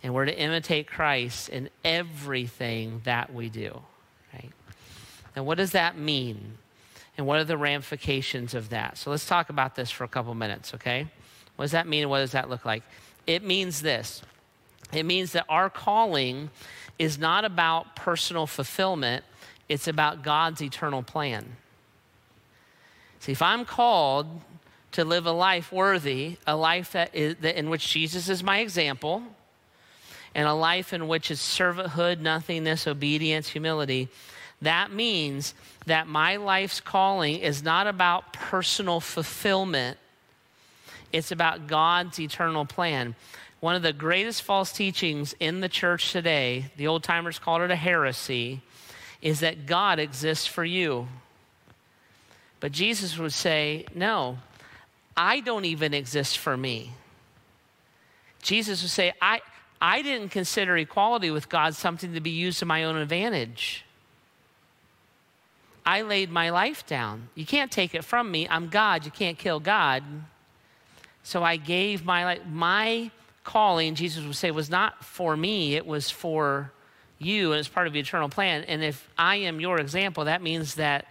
And 0.06 0.13
we're 0.13 0.26
to 0.26 0.39
imitate 0.39 0.86
Christ 0.86 1.50
in 1.50 1.68
everything 1.84 3.02
that 3.06 3.34
we 3.34 3.50
do. 3.50 3.82
Right? 4.32 4.52
And 5.36 5.48
what 5.48 5.58
does 5.58 5.72
that 5.72 5.98
mean? 5.98 6.60
And 7.18 7.26
what 7.26 7.39
are 7.39 7.44
the 7.44 7.58
ramifications 7.58 8.54
of 8.54 8.70
that? 8.70 9.00
So 9.00 9.10
let's 9.10 9.26
talk 9.26 9.50
about 9.50 9.74
this 9.74 9.89
for 9.89 10.04
a 10.04 10.08
couple 10.08 10.36
minutes, 10.36 10.76
okay? 10.76 11.08
What 11.56 11.65
does 11.65 11.72
that 11.72 11.88
mean? 11.88 12.08
What 12.08 12.20
does 12.20 12.34
that 12.34 12.52
look 12.52 12.65
like? 12.65 12.84
It 13.26 13.44
means 13.44 13.82
this 13.82 14.22
it 14.94 15.08
means 15.08 15.32
that 15.32 15.46
our 15.50 15.72
calling 15.72 16.52
is 17.00 17.18
not 17.18 17.44
about 17.44 17.96
personal 17.96 18.46
fulfillment, 18.46 19.26
it's 19.68 19.88
about 19.88 20.22
God's 20.22 20.62
eternal 20.62 21.02
plan. 21.02 21.56
See, 23.22 23.32
if 23.32 23.41
I'm 23.41 23.65
called 23.65 24.28
to 24.91 25.04
live 25.04 25.26
a 25.26 25.32
life 25.32 25.72
worthy, 25.72 26.38
a 26.46 26.56
life 26.56 26.91
that 26.91 27.10
is, 27.15 27.38
that 27.41 27.58
in 27.58 27.72
which 27.72 27.88
Jesus 27.88 28.30
is 28.30 28.44
my 28.44 28.60
example, 28.60 29.24
and 30.36 30.48
a 30.48 30.54
life 30.54 30.93
in 30.93 31.08
which 31.08 31.32
is 31.32 31.39
servanthood, 31.39 32.19
nothingness, 32.19 32.86
obedience, 32.86 33.48
humility, 33.48 34.10
that 34.62 34.91
means 34.91 35.54
that 35.86 36.08
my 36.08 36.36
life's 36.36 36.82
calling 36.82 37.38
is 37.38 37.63
not 37.63 37.88
about 37.88 38.34
personal 38.34 39.00
fulfillment, 39.00 39.98
it's 41.13 41.32
about 41.32 41.67
God's 41.67 42.19
eternal 42.19 42.65
plan. 42.65 43.15
One 43.62 43.76
of 43.76 43.82
the 43.82 43.93
greatest 43.93 44.43
false 44.43 44.74
teachings 44.74 45.34
in 45.39 45.62
the 45.62 45.69
church 45.69 46.12
today, 46.12 46.65
the 46.76 46.88
old 46.88 47.04
timers 47.04 47.39
called 47.39 47.62
it 47.62 47.71
a 47.71 47.76
heresy, 47.76 48.62
is 49.21 49.39
that 49.39 49.65
God 49.65 49.98
exists 49.98 50.45
for 50.45 50.65
you. 50.65 51.08
But 52.60 52.74
Jesus 52.74 53.17
would 53.17 53.34
say, 53.34 53.86
No, 53.95 54.39
I 55.15 55.39
don't 55.39 55.65
even 55.65 55.93
exist 55.93 56.38
for 56.38 56.58
me. 56.58 56.91
Jesus 58.41 58.82
would 58.82 58.91
say, 58.91 59.13
I, 59.21 59.41
I 59.86 60.02
didn't 60.02 60.30
consider 60.30 60.76
equality 60.78 61.30
with 61.30 61.48
God 61.48 61.76
something 61.76 62.15
to 62.15 62.19
be 62.19 62.32
used 62.32 62.58
to 62.58 62.65
my 62.65 62.86
own 62.86 62.95
advantage. 62.95 63.86
I 65.86 66.02
laid 66.02 66.32
my 66.32 66.50
life 66.50 66.88
down. 66.88 67.30
You 67.36 67.45
can't 67.45 67.71
take 67.71 67.93
it 67.93 68.04
from 68.04 68.32
me. 68.32 68.48
I'm 68.50 68.69
God. 68.69 69.06
You 69.06 69.12
can't 69.12 69.38
kill 69.38 69.60
God. 69.60 70.04
So 71.21 71.43
I 71.43 71.58
gave 71.58 72.04
my 72.04 72.26
life. 72.26 72.41
My 72.52 73.12
calling, 73.43 73.93
Jesus 73.93 74.26
would 74.26 74.36
say, 74.36 74.50
was 74.50 74.71
not 74.71 75.06
for 75.06 75.38
me, 75.38 75.76
it 75.76 75.86
was 75.86 76.10
for 76.10 76.71
you, 77.19 77.52
and 77.52 77.60
it's 77.60 77.69
part 77.69 77.86
of 77.86 77.93
the 77.93 78.00
eternal 78.00 78.28
plan. 78.28 78.63
And 78.63 78.84
if 78.84 79.08
I 79.19 79.36
am 79.36 79.60
your 79.60 79.80
example, 79.80 80.26
that 80.26 80.41
means 80.41 80.76
that 80.76 81.06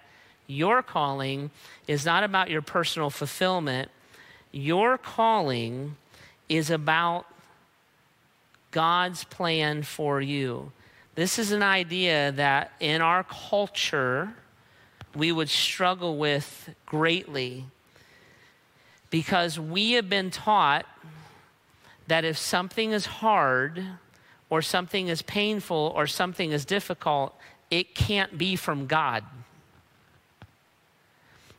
your 0.48 0.82
calling 0.82 1.52
is 1.86 2.04
not 2.04 2.24
about 2.24 2.50
your 2.50 2.60
personal 2.60 3.08
fulfillment. 3.08 3.88
Your 4.50 4.98
calling 4.98 5.94
is 6.48 6.70
about 6.70 7.26
God's 8.74 9.22
plan 9.22 9.84
for 9.84 10.20
you. 10.20 10.72
This 11.14 11.38
is 11.38 11.52
an 11.52 11.62
idea 11.62 12.32
that 12.32 12.72
in 12.80 13.00
our 13.00 13.22
culture 13.22 14.34
we 15.14 15.30
would 15.30 15.48
struggle 15.48 16.18
with 16.18 16.74
greatly 16.84 17.66
because 19.10 19.60
we 19.60 19.92
have 19.92 20.10
been 20.10 20.32
taught 20.32 20.86
that 22.08 22.24
if 22.24 22.36
something 22.36 22.90
is 22.90 23.06
hard 23.06 23.80
or 24.50 24.60
something 24.60 25.06
is 25.06 25.22
painful 25.22 25.92
or 25.94 26.08
something 26.08 26.50
is 26.50 26.64
difficult, 26.64 27.32
it 27.70 27.94
can't 27.94 28.36
be 28.36 28.56
from 28.56 28.88
God. 28.88 29.22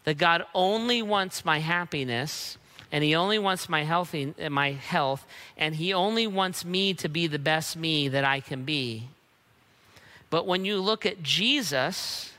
That 0.03 0.17
God 0.17 0.43
only 0.53 1.01
wants 1.01 1.45
my 1.45 1.59
happiness 1.59 2.57
and 2.95 3.03
he 3.03 3.13
only 3.13 3.37
wants 3.37 3.67
my 3.67 3.83
healthy 3.83 4.33
my 4.49 4.71
health 4.71 5.27
and 5.57 5.75
he 5.75 5.93
only 5.93 6.27
wants 6.27 6.63
me 6.63 6.93
to 6.93 7.09
be 7.09 7.27
the 7.27 7.37
best 7.37 7.75
me 7.75 8.07
that 8.07 8.23
I 8.23 8.39
can 8.39 8.63
be. 8.63 9.09
But 10.29 10.47
when 10.47 10.63
you 10.63 10.79
look 10.79 11.05
at 11.05 11.21
Jesus, 11.21 12.31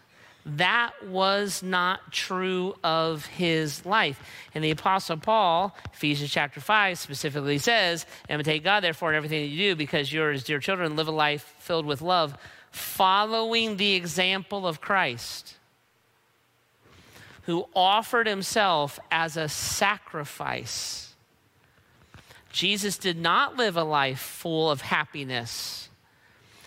that 0.47 0.93
was 1.09 1.63
not 1.63 2.11
true 2.11 2.75
of 2.83 3.27
his 3.27 3.85
life. 3.85 4.19
And 4.55 4.65
the 4.65 4.71
Apostle 4.71 5.19
Paul, 5.19 5.77
Ephesians 5.93 6.31
chapter 6.31 6.59
5, 6.59 6.99
specifically 6.99 7.59
says, 7.59 8.07
Imitate 8.31 8.65
God, 8.65 8.81
therefore, 8.81 9.11
in 9.11 9.17
everything 9.17 9.43
that 9.43 9.49
you 9.49 9.73
do, 9.73 9.77
because 9.77 10.11
you're 10.11 10.33
his 10.33 10.43
dear 10.43 10.59
children, 10.59 10.97
live 10.97 11.09
a 11.09 11.13
life 11.13 11.55
filled 11.59 11.85
with 11.85 12.01
love, 12.01 12.35
following 12.71 13.77
the 13.77 13.93
example 13.93 14.67
of 14.67 14.81
Christ 14.81 15.56
who 17.47 17.65
offered 17.75 18.27
himself 18.27 18.99
as 19.11 19.37
a 19.37 19.49
sacrifice. 19.49 21.15
Jesus 22.53 22.99
did 22.99 23.17
not 23.17 23.57
live 23.57 23.77
a 23.77 23.85
life 23.85 24.19
full 24.19 24.71
of 24.71 24.81
happiness. 24.81 25.89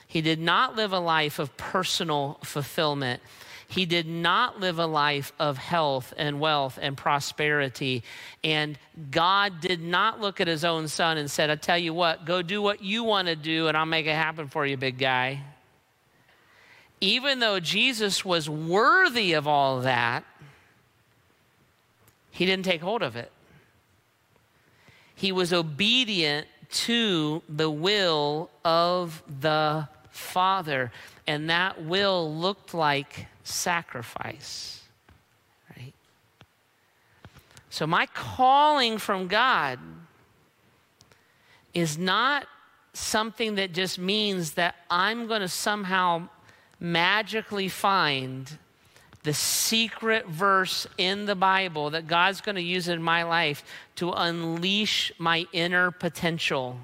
He 0.08 0.22
did 0.22 0.40
not 0.40 0.76
live 0.76 0.94
a 0.94 1.00
life 1.00 1.38
of 1.38 1.56
personal 1.58 2.40
fulfillment. 2.44 3.22
He 3.68 3.86
did 3.86 4.08
not 4.08 4.62
live 4.62 4.80
a 4.80 4.86
life 4.86 5.34
of 5.38 5.58
health 5.58 6.14
and 6.18 6.40
wealth 6.40 6.80
and 6.82 6.96
prosperity. 6.96 8.02
And 8.44 8.80
God 9.12 9.60
did 9.60 9.82
not 9.82 10.22
look 10.22 10.40
at 10.40 10.48
his 10.48 10.64
own 10.64 10.88
son 10.88 11.18
and 11.18 11.30
said, 11.30 11.50
I 11.50 11.56
tell 11.56 11.78
you 11.78 11.94
what, 11.94 12.26
go 12.26 12.42
do 12.42 12.62
what 12.62 12.82
you 12.82 13.04
want 13.04 13.28
to 13.28 13.36
do 13.36 13.68
and 13.68 13.76
I'll 13.76 13.86
make 13.86 14.06
it 14.06 14.16
happen 14.16 14.48
for 14.48 14.66
you, 14.66 14.78
big 14.78 14.98
guy. 14.98 15.42
Even 17.02 17.40
though 17.40 17.60
Jesus 17.60 18.24
was 18.24 18.50
worthy 18.50 19.34
of 19.34 19.46
all 19.48 19.82
that, 19.82 20.24
he 22.32 22.46
didn't 22.46 22.66
take 22.66 22.82
hold 22.82 23.02
of 23.02 23.16
it. 23.16 23.32
He 25.16 25.32
was 25.32 25.52
obedient 25.52 26.48
to 26.72 27.42
the 27.50 27.70
will 27.70 28.50
of 28.64 29.24
the 29.42 29.88
Father, 30.10 30.92
and 31.28 31.50
that 31.50 31.84
will 31.84 32.34
looked 32.34 32.74
like 32.74 33.28
sacrifice. 33.44 34.84
Right? 35.76 35.94
So, 37.70 37.88
my 37.88 38.06
calling 38.08 38.98
from 38.98 39.28
God 39.28 39.80
is 41.74 41.98
not 41.98 42.46
something 42.94 43.56
that 43.56 43.74
just 43.74 44.00
means 44.00 44.54
that 44.54 44.76
I'm 44.90 45.28
going 45.28 45.42
to 45.42 45.48
somehow 45.48 46.30
magically 46.80 47.70
find 47.70 48.58
the 49.24 49.34
secret 49.34 50.28
verse 50.28 50.88
in 50.98 51.26
the 51.26 51.36
Bible 51.36 51.90
that 51.90 52.08
God's 52.08 52.42
going 52.42 52.56
to 52.56 52.62
use 52.62 52.88
in 52.88 53.02
my 53.02 53.24
life 53.24 53.64
to 53.96 54.12
unleash 54.12 55.12
my 55.18 55.46
inner 55.52 55.92
potential. 55.92 56.78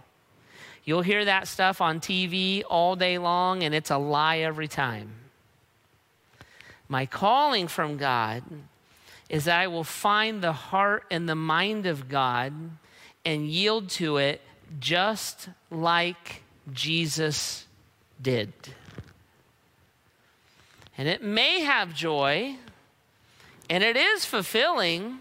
You'll 0.83 1.01
hear 1.01 1.25
that 1.25 1.47
stuff 1.47 1.81
on 1.81 1.99
TV 1.99 2.63
all 2.69 2.95
day 2.95 3.17
long, 3.17 3.63
and 3.63 3.73
it's 3.73 3.89
a 3.89 3.97
lie 3.97 4.39
every 4.39 4.67
time. 4.67 5.09
My 6.87 7.05
calling 7.05 7.67
from 7.67 7.97
God 7.97 8.43
is 9.29 9.45
that 9.45 9.59
I 9.59 9.67
will 9.67 9.83
find 9.83 10.41
the 10.41 10.53
heart 10.53 11.05
and 11.09 11.27
the 11.27 11.35
mind 11.35 11.87
of 11.87 12.07
God 12.07 12.53
and 13.23 13.47
yield 13.47 13.89
to 13.91 14.17
it 14.17 14.41
just 14.79 15.49
like 15.71 16.43
Jesus 16.71 17.65
did. 18.21 18.53
And 20.97 21.07
it 21.07 21.21
may 21.21 21.61
have 21.61 21.93
joy, 21.93 22.55
and 23.69 23.83
it 23.83 23.97
is 23.97 24.25
fulfilling, 24.25 25.19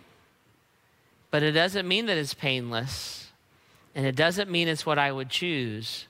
but 1.31 1.43
it 1.43 1.53
doesn't 1.53 1.89
mean 1.89 2.07
that 2.07 2.17
it's 2.17 2.35
painless. 2.35 3.31
And 3.95 4.07
it 4.07 4.17
doesn't 4.17 4.51
mean 4.51 4.69
it's 4.69 4.85
what 4.85 4.99
I 4.99 5.13
would 5.13 5.31
choose. 5.31 6.07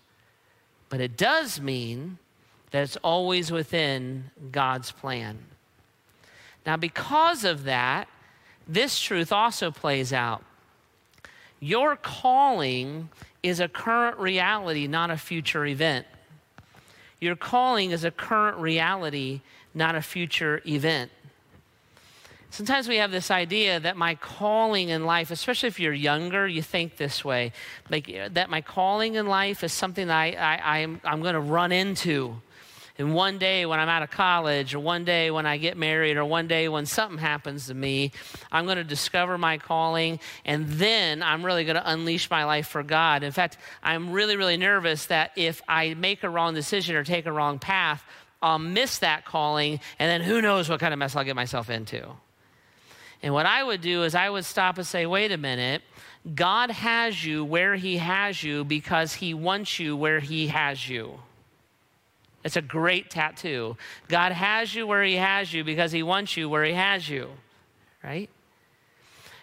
But 0.89 1.01
it 1.01 1.17
does 1.17 1.61
mean 1.61 2.19
that 2.71 2.83
it's 2.83 2.97
always 2.97 3.51
within 3.51 4.31
God's 4.51 4.91
plan. 4.91 5.39
Now, 6.67 6.77
because 6.77 7.45
of 7.45 7.65
that, 7.65 8.09
this 8.67 8.99
truth 9.01 9.33
also 9.33 9.71
plays 9.71 10.13
out. 10.13 10.43
Your 11.61 11.97
calling 11.97 13.11
is 13.43 13.61
a 13.61 13.69
current 13.69 14.19
reality, 14.19 14.87
not 14.87 15.11
a 15.11 15.17
future 15.17 15.67
event. 15.67 16.07
Your 17.25 17.37
calling 17.37 17.91
is 17.91 18.05
a 18.05 18.11
current 18.11 18.59
reality, 18.59 19.41
not 19.73 19.95
a 19.95 20.03
future 20.03 20.61
event. 20.67 21.11
Sometimes 22.51 22.87
we 22.87 22.99
have 22.99 23.11
this 23.11 23.31
idea 23.31 23.81
that 23.81 23.97
my 23.97 24.15
calling 24.15 24.91
in 24.91 25.07
life, 25.07 25.31
especially 25.31 25.69
if 25.69 25.81
you're 25.81 25.95
younger, 25.95 26.47
you 26.47 26.61
think 26.61 26.99
this 26.99 27.25
way, 27.25 27.53
like 27.89 28.15
that 28.33 28.51
my 28.51 28.61
calling 28.61 29.15
in 29.15 29.27
life 29.27 29.65
is 29.65 29.73
something 29.73 30.09
that 30.09 30.15
I, 30.15 30.33
I, 30.33 30.83
I'm, 30.83 31.01
I'm 31.03 31.23
going 31.23 31.33
to 31.33 31.41
run 31.41 31.73
into. 31.73 32.43
And 32.97 33.13
one 33.13 33.39
day 33.39 33.67
when 33.67 33.81
I'm 33.81 33.89
out 33.89 34.05
of 34.05 34.11
college, 34.13 34.73
or 34.73 34.79
one 34.79 35.05
day 35.05 35.31
when 35.33 35.47
I 35.47 35.57
get 35.57 35.77
married, 35.77 36.17
or 36.17 36.25
one 36.25 36.47
day 36.47 36.69
when 36.69 36.87
something 36.87 37.19
happens 37.19 37.67
to 37.67 37.75
me, 37.75 38.13
I'm 38.53 38.67
going 38.67 38.77
to 38.77 38.85
discover 38.85 39.37
my 39.37 39.59
calling, 39.59 40.21
and 40.45 40.69
then 40.69 41.21
I'm 41.21 41.45
really 41.45 41.65
going 41.65 41.75
to 41.75 41.91
unleash 41.91 42.31
my 42.31 42.45
life 42.45 42.69
for 42.69 42.85
God. 42.85 43.25
In 43.25 43.33
fact, 43.33 43.59
I'm 43.83 44.13
really, 44.13 44.37
really 44.37 44.57
nervous 44.57 45.07
that 45.07 45.33
if 45.35 45.61
I 45.67 45.95
make 45.95 46.23
a 46.23 46.29
wrong 46.29 46.55
decision 46.55 46.95
or 46.95 47.03
take 47.03 47.27
a 47.27 47.33
wrong 47.33 47.59
path, 47.59 48.05
I'll 48.41 48.61
miss 48.61 48.99
that 49.01 49.25
calling, 49.25 49.81
and 49.99 50.09
then 50.09 50.21
who 50.21 50.41
knows 50.41 50.69
what 50.69 50.79
kind 50.79 50.93
of 50.93 50.99
mess 50.99 51.17
I'll 51.17 51.25
get 51.25 51.35
myself 51.35 51.71
into. 51.71 52.07
And 53.25 53.35
what 53.35 53.47
I 53.47 53.65
would 53.65 53.81
do 53.81 54.05
is 54.05 54.15
I 54.15 54.31
would 54.31 54.45
stop 54.45 54.79
and 54.79 54.87
say, 54.87 55.05
wait 55.07 55.33
a 55.33 55.39
minute. 55.39 55.83
God 56.33 56.71
has 56.71 57.25
you 57.25 57.45
where 57.45 57.75
He 57.75 57.97
has 57.97 58.43
you 58.43 58.63
because 58.65 59.15
He 59.15 59.35
wants 59.35 59.81
you 59.81 59.97
where 59.97 60.21
He 60.21 60.47
has 60.49 60.89
you. 60.89 61.19
It's 62.45 62.57
a 62.57 62.63
great 62.63 63.09
tattoo. 63.09 63.77
God 64.09 64.33
has 64.33 64.75
you 64.75 64.87
where 64.87 65.03
He 65.03 65.17
has 65.17 65.53
you 65.53 65.65
because 65.65 65.93
He 65.93 66.03
wants 66.03 66.37
you 66.37 66.49
where 66.49 66.65
He 66.65 66.75
has 66.75 67.09
you, 67.09 67.31
right? 68.03 68.29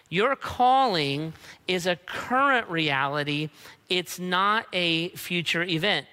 Your 0.08 0.36
calling 0.36 1.32
is 1.66 1.86
a 1.86 1.96
current 1.96 2.68
reality, 2.68 3.50
it's 3.88 4.18
not 4.18 4.66
a 4.72 5.08
future 5.10 5.62
event. 5.62 6.06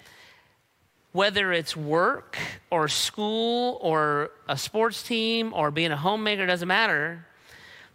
Whether 1.11 1.51
it's 1.51 1.75
work 1.75 2.37
or 2.69 2.87
school 2.87 3.77
or 3.81 4.31
a 4.47 4.57
sports 4.57 5.03
team 5.03 5.53
or 5.53 5.71
being 5.71 5.91
a 5.91 5.97
homemaker, 5.97 6.45
doesn't 6.45 6.67
matter. 6.67 7.25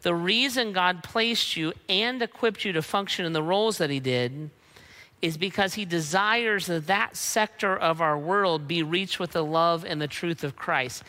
The 0.03 0.15
reason 0.15 0.73
God 0.73 1.03
placed 1.03 1.57
you 1.57 1.73
and 1.89 2.21
equipped 2.21 2.65
you 2.65 2.73
to 2.73 2.83
function 2.83 3.25
in 3.25 3.33
the 3.33 3.43
roles 3.43 3.79
that 3.79 3.89
He 3.89 4.01
did 4.01 4.51
is 5.23 5.37
because 5.37 5.75
he 5.75 5.85
desires 5.85 6.67
that 6.67 6.87
that 6.87 7.17
sector 7.17 7.77
of 7.77 8.01
our 8.01 8.19
world 8.19 8.69
be 8.69 8.83
reached 8.83 9.19
with 9.19 9.33
the 9.33 9.45
love 9.45 9.85
and 9.85 10.01
the 10.01 10.09
truth 10.09 10.45
of 10.45 10.57
Christ. 10.57 11.03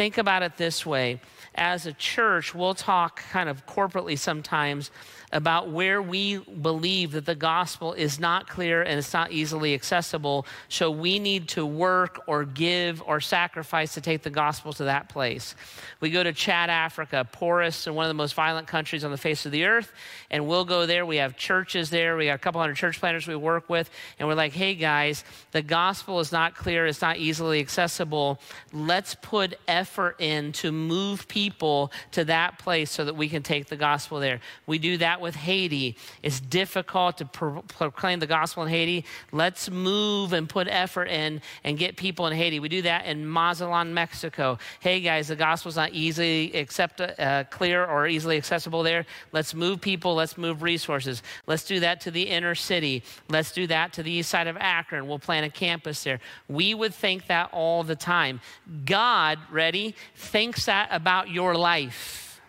Think 0.00 0.16
about 0.16 0.42
it 0.42 0.56
this 0.56 0.86
way 0.86 1.20
as 1.54 1.86
a 1.86 1.92
church, 1.92 2.54
we'll 2.54 2.74
talk 2.74 3.22
kind 3.30 3.48
of 3.48 3.66
corporately 3.66 4.18
sometimes 4.18 4.90
about 5.32 5.70
where 5.70 6.02
we 6.02 6.38
believe 6.38 7.12
that 7.12 7.24
the 7.24 7.34
gospel 7.36 7.92
is 7.92 8.18
not 8.18 8.48
clear 8.48 8.82
and 8.82 8.98
it's 8.98 9.12
not 9.12 9.30
easily 9.30 9.74
accessible. 9.74 10.44
So 10.68 10.90
we 10.90 11.20
need 11.20 11.48
to 11.50 11.64
work 11.64 12.22
or 12.26 12.44
give 12.44 13.00
or 13.06 13.20
sacrifice 13.20 13.94
to 13.94 14.00
take 14.00 14.22
the 14.22 14.30
gospel 14.30 14.72
to 14.74 14.84
that 14.84 15.08
place. 15.08 15.54
We 16.00 16.10
go 16.10 16.24
to 16.24 16.32
Chad, 16.32 16.68
Africa, 16.68 17.28
poorest 17.30 17.86
and 17.86 17.94
one 17.94 18.06
of 18.06 18.10
the 18.10 18.14
most 18.14 18.34
violent 18.34 18.66
countries 18.66 19.04
on 19.04 19.12
the 19.12 19.18
face 19.18 19.46
of 19.46 19.52
the 19.52 19.64
earth, 19.66 19.92
and 20.30 20.48
we'll 20.48 20.64
go 20.64 20.86
there. 20.86 21.06
We 21.06 21.16
have 21.18 21.36
churches 21.36 21.90
there. 21.90 22.16
We 22.16 22.26
got 22.26 22.34
a 22.34 22.38
couple 22.38 22.60
hundred 22.60 22.76
church 22.76 22.98
planters 22.98 23.28
we 23.28 23.36
work 23.36 23.68
with, 23.68 23.88
and 24.18 24.26
we're 24.26 24.34
like, 24.34 24.52
hey 24.52 24.74
guys, 24.74 25.24
the 25.52 25.62
gospel 25.62 26.18
is 26.18 26.32
not 26.32 26.56
clear, 26.56 26.86
it's 26.86 27.02
not 27.02 27.18
easily 27.18 27.60
accessible. 27.60 28.40
Let's 28.72 29.14
put 29.14 29.58
effort 29.68 29.89
in 30.18 30.52
to 30.52 30.72
move 30.72 31.26
people 31.28 31.92
to 32.12 32.24
that 32.24 32.58
place 32.58 32.90
so 32.90 33.04
that 33.04 33.14
we 33.14 33.28
can 33.28 33.42
take 33.42 33.66
the 33.66 33.76
gospel 33.76 34.20
there. 34.20 34.40
We 34.66 34.78
do 34.78 34.96
that 34.98 35.20
with 35.20 35.34
Haiti. 35.34 35.96
It's 36.22 36.40
difficult 36.40 37.18
to 37.18 37.24
pro- 37.24 37.62
proclaim 37.62 38.20
the 38.20 38.26
gospel 38.26 38.62
in 38.62 38.68
Haiti. 38.68 39.04
Let's 39.32 39.70
move 39.70 40.32
and 40.32 40.48
put 40.48 40.68
effort 40.68 41.08
in 41.08 41.40
and 41.64 41.78
get 41.78 41.96
people 41.96 42.26
in 42.26 42.32
Haiti. 42.32 42.60
We 42.60 42.68
do 42.68 42.82
that 42.82 43.06
in 43.06 43.28
Mazatlan, 43.28 43.92
Mexico. 43.92 44.58
Hey 44.80 45.00
guys, 45.00 45.28
the 45.28 45.36
gospel's 45.36 45.76
not 45.76 45.92
easily 45.92 46.52
accept, 46.54 47.00
uh, 47.00 47.44
clear 47.50 47.84
or 47.84 48.06
easily 48.06 48.36
accessible 48.36 48.82
there. 48.82 49.06
Let's 49.32 49.54
move 49.54 49.80
people. 49.80 50.14
Let's 50.14 50.38
move 50.38 50.62
resources. 50.62 51.22
Let's 51.46 51.64
do 51.64 51.80
that 51.80 52.00
to 52.02 52.10
the 52.10 52.22
inner 52.22 52.54
city. 52.54 53.02
Let's 53.28 53.52
do 53.52 53.66
that 53.66 53.92
to 53.94 54.02
the 54.02 54.10
east 54.10 54.30
side 54.30 54.46
of 54.46 54.56
Akron. 54.56 55.06
We'll 55.06 55.18
plant 55.18 55.46
a 55.46 55.50
campus 55.50 56.04
there. 56.04 56.20
We 56.48 56.74
would 56.74 56.94
think 56.94 57.26
that 57.26 57.50
all 57.52 57.82
the 57.82 57.96
time. 57.96 58.40
God, 58.84 59.38
ready, 59.70 59.94
thinks 60.16 60.66
that 60.66 60.88
about 60.90 61.30
your 61.30 61.54
life. 61.54 62.40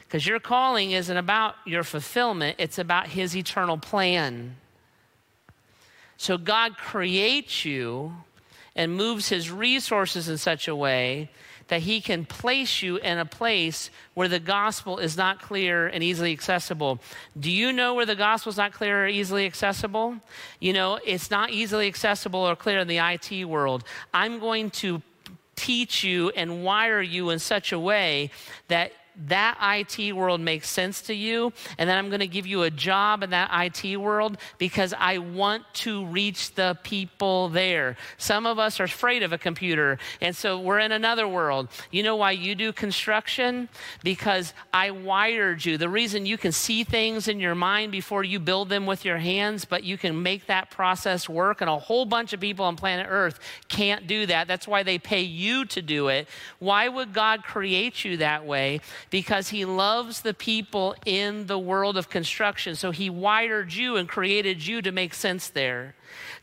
Because 0.00 0.26
your 0.26 0.40
calling 0.40 0.90
isn't 0.90 1.16
about 1.16 1.54
your 1.64 1.84
fulfillment, 1.84 2.56
it's 2.58 2.80
about 2.80 3.06
His 3.06 3.36
eternal 3.36 3.78
plan. 3.78 4.56
So 6.16 6.36
God 6.36 6.76
creates 6.76 7.64
you 7.64 8.12
and 8.74 8.92
moves 8.92 9.28
His 9.28 9.52
resources 9.52 10.28
in 10.28 10.36
such 10.36 10.66
a 10.66 10.74
way 10.74 11.30
that 11.68 11.82
He 11.82 12.00
can 12.00 12.24
place 12.24 12.82
you 12.82 12.96
in 12.96 13.18
a 13.18 13.24
place 13.24 13.88
where 14.14 14.26
the 14.26 14.40
gospel 14.40 14.98
is 14.98 15.16
not 15.16 15.40
clear 15.40 15.86
and 15.86 16.02
easily 16.02 16.32
accessible. 16.32 16.98
Do 17.38 17.52
you 17.52 17.72
know 17.72 17.94
where 17.94 18.06
the 18.06 18.16
gospel 18.16 18.50
is 18.50 18.56
not 18.56 18.72
clear 18.72 19.04
or 19.04 19.06
easily 19.06 19.46
accessible? 19.46 20.16
You 20.58 20.72
know, 20.72 20.98
it's 21.06 21.30
not 21.30 21.50
easily 21.50 21.86
accessible 21.86 22.40
or 22.40 22.56
clear 22.56 22.80
in 22.80 22.88
the 22.88 22.98
IT 22.98 23.44
world. 23.44 23.84
I'm 24.12 24.40
going 24.40 24.70
to 24.82 25.02
teach 25.58 26.04
you 26.04 26.30
and 26.30 26.64
wire 26.64 27.02
you 27.02 27.30
in 27.30 27.38
such 27.38 27.72
a 27.72 27.78
way 27.78 28.30
that 28.68 28.92
that 29.26 29.58
IT 29.60 30.12
world 30.12 30.40
makes 30.40 30.68
sense 30.68 31.02
to 31.02 31.14
you, 31.14 31.52
and 31.76 31.88
then 31.88 31.98
I'm 31.98 32.08
going 32.08 32.20
to 32.20 32.28
give 32.28 32.46
you 32.46 32.62
a 32.62 32.70
job 32.70 33.22
in 33.22 33.30
that 33.30 33.50
IT 33.52 33.96
world 33.96 34.38
because 34.58 34.94
I 34.96 35.18
want 35.18 35.64
to 35.74 36.06
reach 36.06 36.54
the 36.54 36.78
people 36.82 37.48
there. 37.48 37.96
Some 38.16 38.46
of 38.46 38.58
us 38.58 38.78
are 38.80 38.84
afraid 38.84 39.22
of 39.22 39.32
a 39.32 39.38
computer, 39.38 39.98
and 40.20 40.36
so 40.36 40.60
we're 40.60 40.78
in 40.78 40.92
another 40.92 41.26
world. 41.26 41.68
You 41.90 42.02
know 42.02 42.16
why 42.16 42.32
you 42.32 42.54
do 42.54 42.72
construction? 42.72 43.68
Because 44.04 44.54
I 44.72 44.90
wired 44.90 45.64
you. 45.64 45.78
The 45.78 45.88
reason 45.88 46.26
you 46.26 46.38
can 46.38 46.52
see 46.52 46.84
things 46.84 47.28
in 47.28 47.40
your 47.40 47.54
mind 47.54 47.92
before 47.92 48.22
you 48.24 48.38
build 48.38 48.68
them 48.68 48.86
with 48.86 49.04
your 49.04 49.18
hands, 49.18 49.64
but 49.64 49.84
you 49.84 49.98
can 49.98 50.22
make 50.22 50.46
that 50.46 50.70
process 50.70 51.28
work, 51.28 51.60
and 51.60 51.68
a 51.68 51.78
whole 51.78 52.04
bunch 52.04 52.32
of 52.32 52.40
people 52.40 52.64
on 52.64 52.76
planet 52.76 53.06
Earth 53.08 53.40
can't 53.68 54.06
do 54.06 54.26
that. 54.26 54.46
That's 54.46 54.68
why 54.68 54.82
they 54.82 54.98
pay 54.98 55.22
you 55.22 55.64
to 55.66 55.82
do 55.82 56.08
it. 56.08 56.28
Why 56.58 56.88
would 56.88 57.12
God 57.12 57.42
create 57.42 58.04
you 58.04 58.18
that 58.18 58.46
way? 58.46 58.80
Because 59.10 59.48
he 59.48 59.64
loves 59.64 60.20
the 60.20 60.34
people 60.34 60.94
in 61.04 61.46
the 61.46 61.58
world 61.58 61.96
of 61.96 62.10
construction. 62.10 62.74
So 62.74 62.90
he 62.90 63.08
wired 63.08 63.72
you 63.72 63.96
and 63.96 64.08
created 64.08 64.66
you 64.66 64.82
to 64.82 64.92
make 64.92 65.14
sense 65.14 65.48
there. 65.48 65.94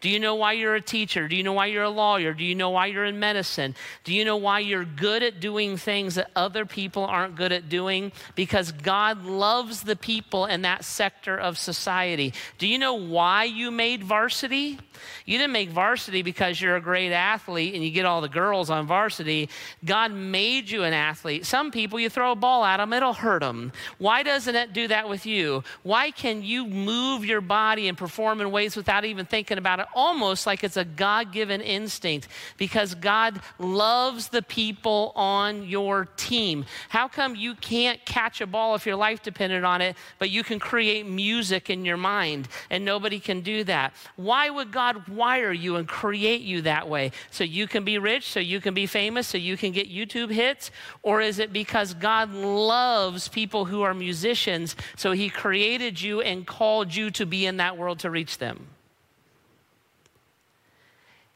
Do 0.06 0.12
you 0.12 0.20
know 0.20 0.36
why 0.36 0.52
you're 0.52 0.76
a 0.76 0.82
teacher? 0.82 1.28
Do 1.28 1.36
you 1.36 1.41
know 1.41 1.54
why 1.54 1.65
you're 1.65 1.82
a 1.82 1.89
lawyer? 1.89 2.32
Do 2.36 2.44
you 2.44 2.54
know 2.54 2.70
why 2.70 2.86
you're 2.86 3.06
in 3.06 3.18
medicine? 3.20 3.74
Do 4.04 4.13
you 4.13 4.24
know 4.24 4.38
why 4.38 4.60
you're 4.60 4.86
good 4.86 5.24
at 5.24 5.39
doing 5.39 5.78
things 5.78 6.13
that 6.13 6.30
other 6.36 6.63
people 6.63 7.06
aren't 7.06 7.36
good 7.36 7.52
at 7.52 7.70
doing? 7.70 8.12
Because 8.36 8.72
God 8.72 9.26
loves 9.26 9.82
the 9.82 9.96
people 9.96 10.46
in 10.46 10.62
that 10.62 10.86
sector 10.86 11.36
of 11.36 11.58
society. 11.58 12.36
Do 12.60 12.68
you 12.68 12.78
know 12.78 12.94
why 12.94 13.46
you 13.46 13.72
made 13.72 14.04
varsity? 14.04 14.78
You 15.26 15.39
didn't 15.39 15.54
make 15.54 15.70
varsity 15.70 16.22
because 16.22 16.62
you're 16.62 16.76
a 16.76 16.82
great 16.82 17.12
athlete 17.12 17.74
and 17.74 17.84
you 17.84 17.89
get 17.89 18.06
all 18.06 18.22
the 18.22 18.30
girls 18.30 18.70
on 18.70 18.86
varsity. 18.86 19.50
God 19.84 20.12
made 20.13 20.70
you 20.70 20.84
an 20.84 20.94
athlete. 20.94 21.48
Some 21.48 21.72
people, 21.72 22.00
you 22.00 22.12
throw 22.12 22.32
a 22.32 22.36
ball 22.36 22.63
at 22.63 22.78
them, 22.78 22.94
it'll 22.94 23.13
hurt 23.13 23.41
them. 23.41 23.72
Why 23.98 24.22
doesn't 24.22 24.56
it 24.56 24.72
do 24.72 24.88
that 24.88 25.10
with 25.10 25.26
you? 25.26 25.63
Why 25.82 26.12
can 26.12 26.44
you 26.44 26.68
move 26.68 27.26
your 27.26 27.41
body 27.41 27.88
and 27.88 27.98
perform 27.98 28.39
in 28.39 28.52
ways 28.52 28.76
without 28.76 29.04
even 29.04 29.26
thinking 29.26 29.58
about 29.58 29.80
it? 29.80 29.88
Almost 29.96 30.46
like 30.46 30.64
it's 30.64 30.78
a 30.78 30.86
God 30.86 31.32
given 31.32 31.62
instinct 31.62 32.28
because 32.58 32.94
God 32.94 33.40
loves 33.58 34.28
the 34.28 34.42
people 34.42 35.14
on 35.16 35.68
your 35.68 36.06
team. 36.18 36.66
How 36.90 37.08
come 37.08 37.36
you 37.36 37.56
can't 37.56 38.04
catch 38.06 38.42
a 38.42 38.46
ball 38.46 38.76
if 38.76 38.86
your 38.86 38.98
life 38.98 39.24
depended 39.24 39.64
on 39.64 39.82
it, 39.82 39.96
but 40.20 40.30
you 40.30 40.44
can 40.44 40.60
create 40.60 41.08
music 41.08 41.70
in 41.70 41.86
your 41.86 41.98
mind 41.98 42.48
and 42.70 42.84
nobody 42.86 43.20
can 43.20 43.42
do 43.42 43.64
that? 43.64 43.94
Why 44.18 44.50
would 44.50 44.72
God 44.72 45.08
wire 45.08 45.54
you 45.54 45.78
and 45.78 45.88
create 45.88 46.42
you 46.42 46.62
that 46.64 46.90
way? 46.90 47.12
So 47.32 47.44
you 47.44 47.68
can 47.68 47.86
be 47.86 47.98
rich, 47.98 48.30
so 48.30 48.40
you 48.40 48.60
can 48.60 48.74
be 48.74 48.86
famous, 48.86 49.28
so 49.28 49.38
you 49.38 49.56
can 49.56 49.72
get 49.72 49.90
YouTube 49.90 50.32
hits? 50.32 50.70
Or 51.02 51.22
is 51.22 51.40
it 51.40 51.54
because 51.54 51.94
God 51.94 52.34
loves 52.34 53.30
people 53.30 53.66
who 53.66 53.82
are 53.82 53.94
musicians, 53.94 54.76
so 54.98 55.14
he 55.14 55.30
created 55.30 56.02
you 56.02 56.22
and 56.22 56.46
called 56.46 56.94
you 56.94 57.10
to 57.12 57.26
be 57.26 57.46
in 57.46 57.58
that 57.58 57.78
world 57.78 58.00
to 58.00 58.10
reach 58.10 58.38
them? 58.38 58.75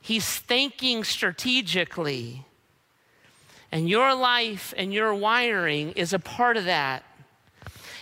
He's 0.02 0.38
thinking 0.38 1.04
strategically. 1.04 2.46
And 3.72 3.88
your 3.88 4.16
life 4.16 4.74
and 4.78 4.94
your 4.94 5.14
wiring 5.14 5.92
is 5.92 6.14
a 6.14 6.20
part 6.20 6.58
of 6.58 6.66
that. 6.66 7.04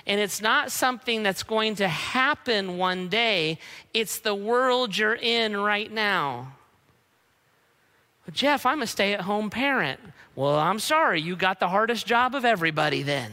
And 0.05 0.21
it's 0.21 0.41
not 0.41 0.71
something 0.71 1.23
that's 1.23 1.43
going 1.43 1.75
to 1.75 1.87
happen 1.87 2.77
one 2.77 3.09
day, 3.09 3.59
it's 3.93 4.19
the 4.19 4.35
world 4.35 4.97
you're 4.97 5.15
in 5.15 5.57
right 5.57 5.91
now. 5.91 6.53
Jeff, 8.31 8.65
I'm 8.65 8.81
a 8.81 8.87
stay 8.87 9.13
at 9.13 9.21
home 9.21 9.49
parent. 9.49 9.99
Well, 10.35 10.57
I'm 10.57 10.79
sorry, 10.79 11.21
you 11.21 11.35
got 11.35 11.59
the 11.59 11.69
hardest 11.69 12.05
job 12.05 12.35
of 12.35 12.45
everybody 12.45 13.01
then. 13.01 13.31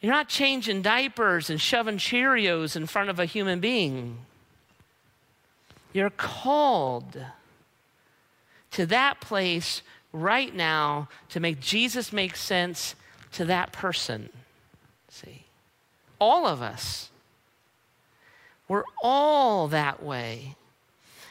You're 0.00 0.12
not 0.12 0.28
changing 0.28 0.82
diapers 0.82 1.50
and 1.50 1.60
shoving 1.60 1.98
Cheerios 1.98 2.76
in 2.76 2.86
front 2.86 3.10
of 3.10 3.18
a 3.18 3.26
human 3.26 3.60
being. 3.60 4.18
You're 5.92 6.10
called 6.10 7.18
to 8.72 8.86
that 8.86 9.20
place 9.20 9.82
right 10.12 10.54
now 10.54 11.08
to 11.30 11.40
make 11.40 11.60
Jesus 11.60 12.12
make 12.12 12.36
sense 12.36 12.94
to 13.32 13.44
that 13.44 13.72
person. 13.72 14.28
See, 15.08 15.44
all 16.20 16.46
of 16.46 16.62
us, 16.62 17.10
we're 18.68 18.84
all 19.02 19.68
that 19.68 20.02
way. 20.02 20.56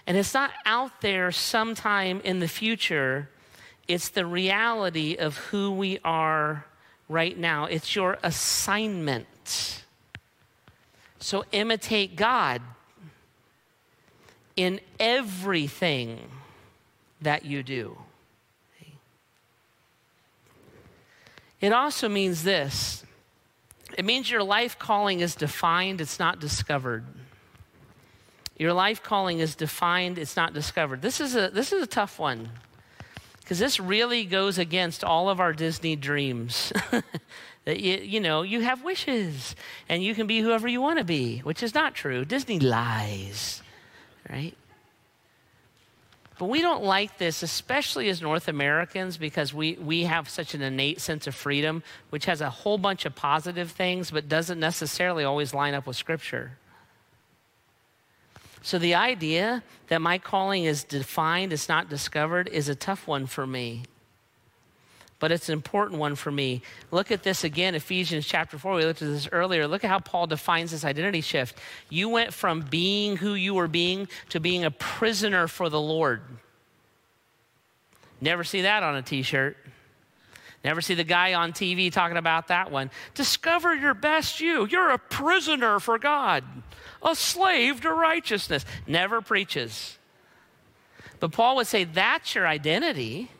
And 0.05 0.17
it's 0.17 0.33
not 0.33 0.51
out 0.65 1.01
there 1.01 1.31
sometime 1.31 2.19
in 2.23 2.39
the 2.39 2.47
future, 2.47 3.29
it's 3.87 4.09
the 4.09 4.25
reality 4.25 5.15
of 5.15 5.37
who 5.37 5.71
we 5.71 5.99
are 6.03 6.65
right 7.07 7.37
now. 7.37 7.65
It's 7.65 7.95
your 7.95 8.17
assignment. 8.23 9.83
So 11.19 11.43
imitate 11.51 12.15
God 12.15 12.61
in 14.59 14.81
everything 14.99 16.19
that 17.21 17.45
you 17.45 17.63
do. 17.63 17.97
It 21.61 21.71
also 21.71 22.09
means 22.09 22.43
this 22.43 23.05
it 23.97 24.03
means 24.03 24.29
your 24.29 24.43
life 24.43 24.77
calling 24.77 25.21
is 25.21 25.33
defined, 25.33 26.01
it's 26.01 26.19
not 26.19 26.41
discovered. 26.41 27.05
Your 28.57 28.73
life 28.73 29.01
calling 29.01 29.39
is 29.39 29.55
defined, 29.55 30.17
it's 30.17 30.35
not 30.35 30.53
discovered. 30.53 31.01
This 31.01 31.21
is 31.21 31.37
a, 31.37 31.49
this 31.49 31.71
is 31.71 31.81
a 31.81 31.87
tough 31.87 32.19
one 32.19 32.49
because 33.39 33.59
this 33.59 33.79
really 33.79 34.25
goes 34.25 34.57
against 34.57 35.05
all 35.05 35.29
of 35.29 35.39
our 35.39 35.53
Disney 35.53 35.95
dreams. 35.95 36.73
that 37.63 37.79
you, 37.79 37.95
you 37.95 38.19
know, 38.19 38.41
you 38.41 38.59
have 38.59 38.83
wishes 38.83 39.55
and 39.87 40.03
you 40.03 40.13
can 40.13 40.27
be 40.27 40.41
whoever 40.41 40.67
you 40.67 40.81
want 40.81 40.99
to 40.99 41.05
be, 41.05 41.39
which 41.39 41.63
is 41.63 41.73
not 41.73 41.95
true. 41.95 42.25
Disney 42.25 42.59
lies 42.59 43.63
right? 44.29 44.55
But 46.39 46.45
we 46.45 46.61
don't 46.61 46.83
like 46.83 47.17
this, 47.17 47.43
especially 47.43 48.07
as 48.07 48.21
North 48.21 48.47
Americans, 48.47 49.17
because 49.17 49.53
we, 49.53 49.73
we 49.73 50.03
have 50.03 50.29
such 50.29 50.53
an 50.53 50.61
innate 50.61 51.01
sense 51.01 51.27
of 51.27 51.35
freedom, 51.35 51.83
which 52.11 52.25
has 52.25 52.39
a 52.39 52.49
whole 52.49 52.77
bunch 52.77 53.03
of 53.05 53.13
positive 53.13 53.71
things, 53.71 54.09
but 54.09 54.29
doesn't 54.29 54.59
necessarily 54.59 55.25
always 55.25 55.53
line 55.53 55.73
up 55.73 55.85
with 55.85 55.97
Scripture. 55.97 56.53
So 58.61 58.79
the 58.79 58.95
idea 58.95 59.63
that 59.87 60.01
my 60.01 60.17
calling 60.17 60.63
is 60.63 60.85
defined, 60.85 61.51
it's 61.51 61.67
not 61.67 61.89
discovered, 61.89 62.47
is 62.47 62.69
a 62.69 62.75
tough 62.75 63.05
one 63.05 63.25
for 63.25 63.45
me. 63.45 63.83
But 65.19 65.33
it's 65.33 65.49
an 65.49 65.53
important 65.53 65.99
one 65.99 66.15
for 66.15 66.31
me. 66.31 66.61
Look 66.91 67.11
at 67.11 67.23
this 67.23 67.43
again, 67.43 67.75
Ephesians 67.75 68.25
chapter 68.25 68.57
4. 68.57 68.75
We 68.75 68.85
looked 68.85 69.01
at 69.01 69.09
this 69.09 69.27
earlier. 69.31 69.67
Look 69.67 69.83
at 69.83 69.89
how 69.89 69.99
Paul 69.99 70.27
defines 70.27 70.71
this 70.71 70.85
identity 70.85 71.21
shift. 71.21 71.57
You 71.89 72.07
went 72.07 72.33
from 72.33 72.61
being 72.61 73.17
who 73.17 73.33
you 73.33 73.53
were 73.53 73.67
being 73.67 74.07
to 74.29 74.39
being 74.39 74.63
a 74.63 74.71
prisoner 74.71 75.47
for 75.47 75.69
the 75.69 75.81
Lord. 75.81 76.21
Never 78.21 78.45
see 78.45 78.61
that 78.61 78.81
on 78.81 78.95
a 78.95 79.01
t 79.01 79.21
shirt. 79.21 79.57
Never 80.63 80.81
see 80.81 80.93
the 80.93 81.05
guy 81.05 81.33
on 81.33 81.53
TV 81.53 81.91
talking 81.91 82.17
about 82.17 82.47
that 82.47 82.69
one. 82.71 82.91
Discover 83.13 83.75
your 83.75 83.93
best 83.93 84.41
you. 84.41 84.65
You're 84.67 84.89
a 84.89 84.97
prisoner 84.97 85.79
for 85.79 85.97
God, 85.97 86.43
a 87.01 87.15
slave 87.15 87.81
to 87.81 87.93
righteousness. 87.93 88.65
Never 88.85 89.21
preaches. 89.21 89.97
But 91.19 91.31
Paul 91.31 91.57
would 91.57 91.67
say 91.67 91.85
that's 91.85 92.35
your 92.35 92.47
identity. 92.47 93.31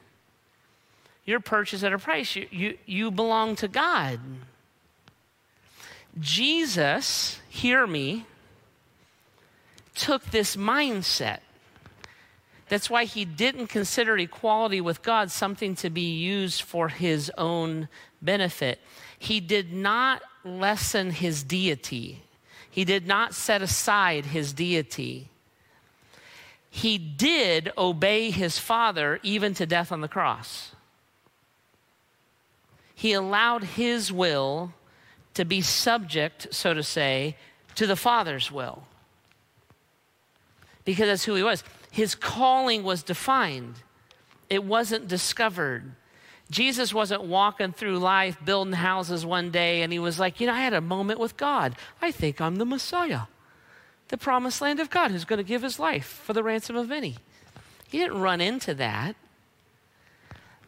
You're 1.26 1.39
purchased 1.39 1.84
at 1.84 1.93
a 1.93 1.99
price. 1.99 2.36
You, 2.36 2.47
you, 2.51 2.78
you 2.86 3.11
belong 3.11 3.55
to 3.57 3.67
God. 3.67 4.20
Jesus, 6.20 7.39
hear 7.49 7.86
me, 7.86 8.26
took 9.93 10.24
this 10.26 10.55
mindset 10.55 11.39
that's 12.70 12.89
why 12.89 13.05
he 13.05 13.26
didn't 13.26 13.67
consider 13.67 14.17
equality 14.17 14.80
with 14.80 15.01
God 15.01 15.32
something 15.32 15.76
to 15.78 15.89
be 15.89 16.17
used 16.17 16.61
for 16.61 16.88
his 16.88 17.32
own 17.38 17.89
benefit. 18.22 18.80
He 19.17 19.39
did 19.39 19.74
not 19.74 20.22
lessen 20.45 21.11
his 21.11 21.43
deity, 21.43 22.22
he 22.70 22.86
did 22.86 23.07
not 23.07 23.34
set 23.34 23.61
aside 23.61 24.28
his 24.28 24.53
deity. 24.53 25.30
He 26.72 26.99
did 26.99 27.72
obey 27.80 28.30
his 28.30 28.59
Father 28.59 29.20
even 29.24 29.55
to 29.55 29.65
death 29.65 29.91
on 29.91 30.01
the 30.01 30.07
cross. 30.07 30.76
He 32.99 33.13
allowed 33.13 33.63
his 33.63 34.11
will 34.11 34.73
to 35.33 35.45
be 35.45 35.61
subject, 35.61 36.47
so 36.51 36.73
to 36.73 36.83
say, 36.83 37.37
to 37.75 37.87
the 37.87 37.95
Father's 37.95 38.51
will. 38.51 38.83
Because 40.83 41.07
that's 41.07 41.23
who 41.23 41.35
he 41.35 41.41
was 41.41 41.63
his 41.91 42.13
calling 42.13 42.83
was 42.83 43.01
defined, 43.01 43.75
it 44.49 44.65
wasn't 44.65 45.07
discovered. 45.07 45.93
Jesus 46.51 46.93
wasn't 46.93 47.23
walking 47.23 47.71
through 47.71 47.99
life 47.99 48.35
building 48.43 48.73
houses 48.73 49.25
one 49.25 49.49
day 49.49 49.81
and 49.81 49.93
he 49.93 49.99
was 49.99 50.19
like, 50.19 50.41
You 50.41 50.47
know, 50.47 50.53
I 50.53 50.59
had 50.59 50.73
a 50.73 50.81
moment 50.81 51.21
with 51.21 51.37
God. 51.37 51.77
I 52.01 52.11
think 52.11 52.41
I'm 52.41 52.57
the 52.57 52.65
Messiah, 52.65 53.27
the 54.09 54.17
promised 54.17 54.59
land 54.59 54.81
of 54.81 54.89
God 54.89 55.11
who's 55.11 55.23
going 55.23 55.37
to 55.37 55.43
give 55.43 55.61
his 55.61 55.79
life 55.79 56.21
for 56.25 56.33
the 56.33 56.43
ransom 56.43 56.75
of 56.75 56.89
many. 56.89 57.15
He 57.87 57.97
didn't 57.97 58.19
run 58.19 58.41
into 58.41 58.73
that. 58.73 59.15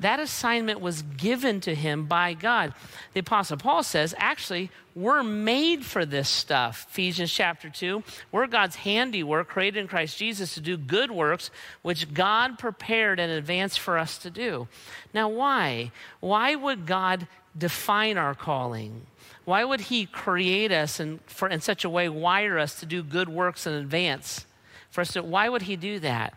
That 0.02 0.20
assignment 0.20 0.82
was 0.82 1.04
given 1.04 1.62
to 1.62 1.76
him 1.76 2.06
by 2.06 2.34
God. 2.34 2.74
The 3.14 3.20
Apostle 3.20 3.58
Paul 3.58 3.84
says, 3.84 4.16
actually, 4.18 4.72
we're 4.96 5.22
made 5.22 5.86
for 5.86 6.06
this 6.06 6.28
stuff. 6.28 6.88
Ephesians 6.90 7.32
chapter 7.32 7.70
2. 7.70 8.04
We're 8.32 8.48
God's 8.48 8.78
handiwork, 8.78 9.48
created 9.48 9.80
in 9.80 9.88
Christ 9.88 10.18
Jesus 10.18 10.56
to 10.56 10.60
do 10.60 10.76
good 10.76 11.12
works, 11.12 11.52
which 11.84 12.16
God 12.16 12.58
prepared 12.58 13.20
in 13.20 13.30
advance 13.30 13.78
for 13.78 14.00
us 14.00 14.18
to 14.20 14.32
do. 14.32 14.68
Now, 15.14 15.30
why? 15.30 15.92
Why 16.20 16.56
would 16.56 16.88
God 16.88 17.28
define 17.56 18.18
our 18.18 18.34
calling? 18.34 19.06
Why 19.46 19.64
would 19.64 19.82
He 19.82 20.08
create 20.08 20.72
us 20.72 21.00
and 21.00 21.20
for, 21.28 21.48
in 21.48 21.62
such 21.62 21.86
a 21.86 21.90
way 21.90 22.10
wire 22.10 22.58
us 22.58 22.80
to 22.80 22.88
do 22.88 23.04
good 23.04 23.30
works 23.30 23.68
in 23.68 23.74
advance? 23.74 24.48
For 24.90 25.02
us 25.02 25.14
to, 25.14 25.22
why 25.22 25.48
would 25.48 25.64
He 25.64 25.76
do 25.76 26.00
that? 26.00 26.34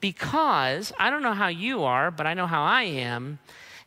Because 0.00 0.92
I 0.98 1.10
don't 1.10 1.22
know 1.22 1.34
how 1.34 1.48
you 1.48 1.84
are, 1.84 2.10
but 2.10 2.26
I 2.26 2.34
know 2.34 2.46
how 2.46 2.62
I 2.62 2.82
am. 2.82 3.38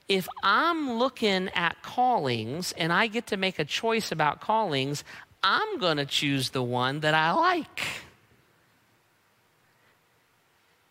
If 0.08 0.28
I'm 0.44 0.94
looking 0.94 1.50
at 1.50 1.82
callings 1.82 2.74
and 2.74 2.92
I 2.92 3.08
get 3.08 3.28
to 3.28 3.38
make 3.38 3.60
a 3.60 3.66
choice 3.66 4.12
about 4.12 4.42
callings, 4.42 5.04
I'm 5.44 5.80
going 5.80 5.98
to 5.98 6.06
choose 6.06 6.50
the 6.50 6.62
one 6.64 7.00
that 7.00 7.14
I 7.14 7.32
like. 7.32 7.82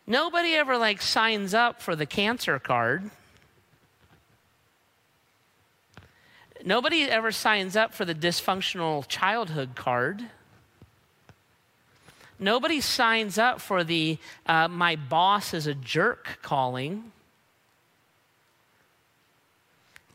Nobody 0.07 0.55
ever 0.55 0.77
like 0.77 1.03
signs 1.03 1.55
up 1.55 1.81
for 1.81 1.95
the 1.95 2.07
cancer 2.07 2.59
card. 2.59 3.11
Nobody 6.65 7.05
ever 7.05 7.31
signs 7.31 7.77
up 7.77 7.95
for 7.95 8.05
the 8.05 8.15
dysfunctional 8.15 9.07
childhood 9.07 9.77
card. 9.77 10.25
Nobody 12.41 12.81
signs 12.81 13.37
up 13.37 13.61
for 13.61 13.85
the 13.85 14.17
uh, 14.47 14.67
my 14.67 14.97
boss 14.97 15.53
is 15.53 15.67
a 15.67 15.75
jerk 15.75 16.39
calling. 16.41 17.13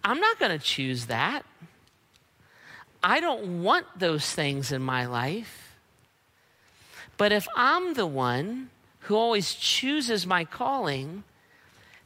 I'm 0.03 0.19
not 0.19 0.39
going 0.39 0.51
to 0.51 0.63
choose 0.63 1.05
that. 1.05 1.45
I 3.03 3.19
don't 3.19 3.61
want 3.61 3.85
those 3.97 4.29
things 4.31 4.71
in 4.71 4.81
my 4.81 5.05
life. 5.05 5.75
But 7.17 7.31
if 7.31 7.47
I'm 7.55 7.93
the 7.93 8.07
one 8.07 8.71
who 9.01 9.15
always 9.15 9.53
chooses 9.53 10.25
my 10.25 10.45
calling, 10.45 11.23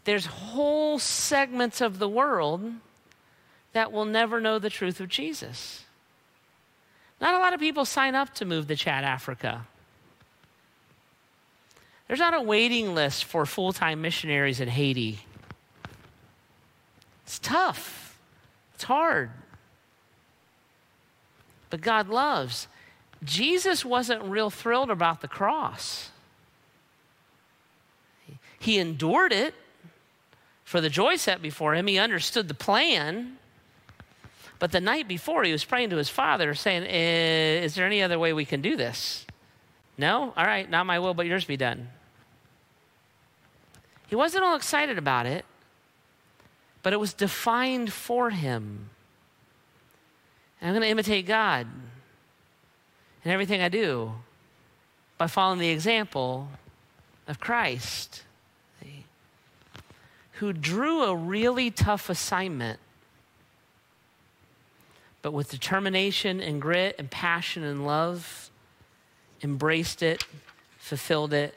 there's 0.03 0.25
whole 0.25 0.99
segments 0.99 1.79
of 1.79 1.97
the 1.97 2.09
world 2.09 2.73
that 3.71 3.93
will 3.93 4.05
never 4.05 4.41
know 4.41 4.59
the 4.59 4.69
truth 4.69 4.99
of 4.99 5.07
Jesus. 5.07 5.85
Not 7.21 7.35
a 7.35 7.39
lot 7.39 7.53
of 7.53 7.61
people 7.61 7.85
sign 7.85 8.15
up 8.15 8.33
to 8.35 8.45
move 8.45 8.67
to 8.67 8.75
Chad, 8.75 9.05
Africa. 9.05 9.65
There's 12.09 12.19
not 12.19 12.33
a 12.33 12.41
waiting 12.41 12.95
list 12.95 13.23
for 13.23 13.45
full 13.45 13.71
time 13.71 14.01
missionaries 14.01 14.59
in 14.59 14.67
Haiti. 14.67 15.19
It's 17.23 17.37
tough, 17.37 18.17
it's 18.73 18.83
hard. 18.83 19.29
But 21.69 21.81
God 21.81 22.09
loves. 22.09 22.67
Jesus 23.23 23.85
wasn't 23.85 24.23
real 24.23 24.49
thrilled 24.49 24.89
about 24.89 25.21
the 25.21 25.27
cross. 25.27 26.09
He 28.57 28.79
endured 28.79 29.31
it 29.31 29.53
for 30.63 30.81
the 30.81 30.89
joy 30.89 31.15
set 31.15 31.43
before 31.43 31.75
him. 31.75 31.85
He 31.85 31.99
understood 31.99 32.47
the 32.47 32.55
plan. 32.55 33.37
But 34.57 34.71
the 34.71 34.81
night 34.81 35.07
before, 35.07 35.43
he 35.43 35.51
was 35.51 35.63
praying 35.63 35.91
to 35.91 35.97
his 35.97 36.09
father, 36.09 36.55
saying, 36.55 36.85
eh, 36.87 37.63
Is 37.63 37.75
there 37.75 37.85
any 37.85 38.01
other 38.01 38.17
way 38.17 38.33
we 38.33 38.45
can 38.45 38.61
do 38.61 38.75
this? 38.75 39.27
No? 39.95 40.33
All 40.35 40.45
right, 40.45 40.67
not 40.67 40.87
my 40.87 40.97
will, 40.97 41.13
but 41.13 41.27
yours 41.27 41.45
be 41.45 41.55
done. 41.55 41.89
He 44.09 44.15
wasn't 44.15 44.43
all 44.43 44.55
excited 44.55 44.97
about 44.97 45.27
it, 45.27 45.45
but 46.81 46.93
it 46.93 46.99
was 46.99 47.13
defined 47.13 47.93
for 47.93 48.31
him. 48.31 48.89
And 50.59 50.69
I'm 50.69 50.73
going 50.73 50.81
to 50.81 50.89
imitate 50.89 51.27
God 51.27 51.67
in 53.23 53.31
everything 53.31 53.61
I 53.61 53.69
do 53.69 54.13
by 55.19 55.27
following 55.27 55.59
the 55.59 55.69
example 55.69 56.49
of 57.27 57.39
Christ, 57.39 58.23
who 60.33 60.53
drew 60.53 61.03
a 61.03 61.15
really 61.15 61.69
tough 61.69 62.09
assignment, 62.09 62.79
but 65.21 65.33
with 65.33 65.51
determination 65.51 66.41
and 66.41 66.59
grit 66.59 66.95
and 66.97 67.11
passion 67.11 67.63
and 67.63 67.85
love, 67.85 68.49
embraced 69.43 70.01
it, 70.01 70.23
fulfilled 70.79 71.33
it, 71.33 71.53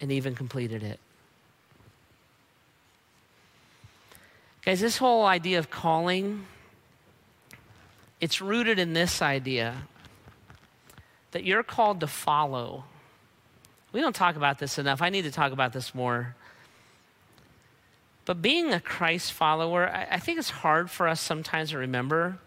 and 0.00 0.10
even 0.10 0.34
completed 0.34 0.82
it. 0.82 0.98
Guys, 4.64 4.80
this 4.80 4.96
whole 4.96 5.26
idea 5.26 5.58
of 5.58 5.70
calling, 5.70 6.46
it's 8.20 8.40
rooted 8.40 8.78
in 8.78 8.92
this 8.92 9.20
idea 9.20 9.74
that 11.32 11.42
you're 11.42 11.64
called 11.64 11.98
to 11.98 12.06
follow. 12.06 12.84
We 13.90 14.00
don't 14.00 14.14
talk 14.14 14.36
about 14.36 14.60
this 14.60 14.78
enough. 14.78 15.02
I 15.02 15.08
need 15.08 15.22
to 15.22 15.32
talk 15.32 15.50
about 15.50 15.72
this 15.72 15.94
more. 15.96 16.36
But 18.24 18.40
being 18.40 18.72
a 18.72 18.80
Christ 18.80 19.32
follower, 19.32 19.88
I, 19.88 20.06
I 20.12 20.18
think 20.20 20.38
it's 20.38 20.50
hard 20.50 20.90
for 20.90 21.08
us 21.08 21.20
sometimes 21.20 21.70
to 21.70 21.78
remember 21.78 22.38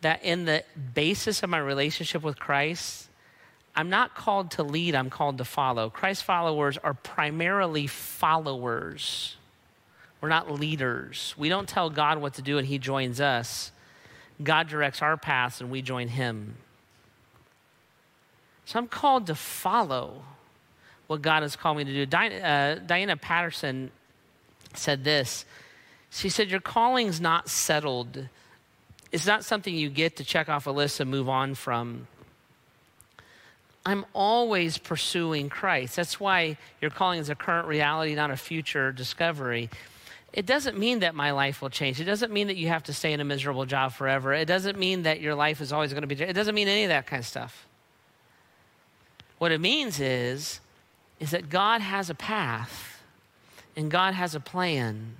that 0.00 0.24
in 0.24 0.46
the 0.46 0.64
basis 0.92 1.44
of 1.44 1.50
my 1.50 1.58
relationship 1.58 2.24
with 2.24 2.36
Christ, 2.36 3.08
I'm 3.76 3.90
not 3.90 4.16
called 4.16 4.50
to 4.52 4.64
lead, 4.64 4.96
I'm 4.96 5.08
called 5.08 5.38
to 5.38 5.44
follow. 5.44 5.88
Christ 5.88 6.24
followers 6.24 6.78
are 6.78 6.94
primarily 6.94 7.86
followers. 7.86 9.36
We're 10.24 10.30
not 10.30 10.50
leaders. 10.50 11.34
We 11.36 11.50
don't 11.50 11.68
tell 11.68 11.90
God 11.90 12.16
what 12.16 12.32
to 12.36 12.42
do 12.42 12.56
and 12.56 12.66
He 12.66 12.78
joins 12.78 13.20
us. 13.20 13.72
God 14.42 14.68
directs 14.68 15.02
our 15.02 15.18
paths 15.18 15.60
and 15.60 15.70
we 15.70 15.82
join 15.82 16.08
Him. 16.08 16.56
So 18.64 18.78
I'm 18.78 18.88
called 18.88 19.26
to 19.26 19.34
follow 19.34 20.22
what 21.08 21.20
God 21.20 21.42
has 21.42 21.56
called 21.56 21.76
me 21.76 21.84
to 21.84 21.92
do. 21.92 22.06
Diana, 22.06 22.36
uh, 22.36 22.74
Diana 22.76 23.18
Patterson 23.18 23.90
said 24.72 25.04
this. 25.04 25.44
She 26.08 26.30
said, 26.30 26.50
Your 26.50 26.60
calling's 26.60 27.20
not 27.20 27.50
settled. 27.50 28.26
It's 29.12 29.26
not 29.26 29.44
something 29.44 29.74
you 29.74 29.90
get 29.90 30.16
to 30.16 30.24
check 30.24 30.48
off 30.48 30.66
a 30.66 30.70
list 30.70 31.00
and 31.00 31.10
move 31.10 31.28
on 31.28 31.54
from. 31.54 32.06
I'm 33.84 34.06
always 34.14 34.78
pursuing 34.78 35.50
Christ. 35.50 35.96
That's 35.96 36.18
why 36.18 36.56
your 36.80 36.90
calling 36.90 37.20
is 37.20 37.28
a 37.28 37.34
current 37.34 37.68
reality, 37.68 38.14
not 38.14 38.30
a 38.30 38.38
future 38.38 38.90
discovery. 38.90 39.68
It 40.34 40.46
doesn't 40.46 40.76
mean 40.76 40.98
that 40.98 41.14
my 41.14 41.30
life 41.30 41.62
will 41.62 41.70
change. 41.70 42.00
It 42.00 42.06
doesn't 42.06 42.32
mean 42.32 42.48
that 42.48 42.56
you 42.56 42.66
have 42.66 42.82
to 42.84 42.92
stay 42.92 43.12
in 43.12 43.20
a 43.20 43.24
miserable 43.24 43.66
job 43.66 43.92
forever. 43.92 44.34
It 44.34 44.46
doesn't 44.46 44.76
mean 44.76 45.04
that 45.04 45.20
your 45.20 45.36
life 45.36 45.60
is 45.60 45.72
always 45.72 45.92
going 45.92 46.02
to 46.02 46.08
be, 46.08 46.20
it 46.20 46.32
doesn't 46.32 46.56
mean 46.56 46.66
any 46.66 46.82
of 46.82 46.88
that 46.88 47.06
kind 47.06 47.20
of 47.20 47.26
stuff. 47.26 47.68
What 49.38 49.52
it 49.52 49.60
means 49.60 50.00
is, 50.00 50.58
is 51.20 51.30
that 51.30 51.50
God 51.50 51.80
has 51.80 52.10
a 52.10 52.16
path 52.16 53.00
and 53.76 53.92
God 53.92 54.14
has 54.14 54.34
a 54.34 54.40
plan. 54.40 55.18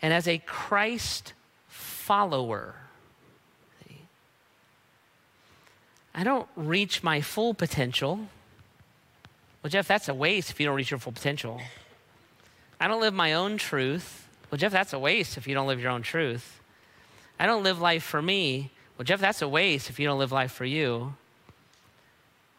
And 0.00 0.14
as 0.14 0.26
a 0.26 0.38
Christ 0.38 1.34
follower, 1.68 2.76
I 6.14 6.24
don't 6.24 6.48
reach 6.56 7.02
my 7.02 7.20
full 7.20 7.52
potential. 7.52 8.20
Well, 9.62 9.70
Jeff, 9.70 9.86
that's 9.86 10.08
a 10.08 10.14
waste 10.14 10.50
if 10.50 10.58
you 10.58 10.64
don't 10.64 10.76
reach 10.76 10.90
your 10.90 10.98
full 10.98 11.12
potential. 11.12 11.60
I 12.82 12.88
don't 12.88 13.00
live 13.00 13.14
my 13.14 13.34
own 13.34 13.56
truth. 13.58 14.28
Well, 14.50 14.58
Jeff, 14.58 14.72
that's 14.72 14.92
a 14.92 14.98
waste 14.98 15.36
if 15.36 15.46
you 15.46 15.54
don't 15.54 15.66
live 15.66 15.80
your 15.80 15.90
own 15.90 16.02
truth. 16.02 16.60
I 17.38 17.46
don't 17.46 17.62
live 17.62 17.80
life 17.80 18.02
for 18.02 18.20
me. 18.20 18.70
Well, 18.98 19.04
Jeff, 19.04 19.20
that's 19.20 19.40
a 19.40 19.48
waste 19.48 19.88
if 19.88 19.98
you 19.98 20.06
don't 20.06 20.18
live 20.18 20.32
life 20.32 20.52
for 20.52 20.64
you. 20.64 21.14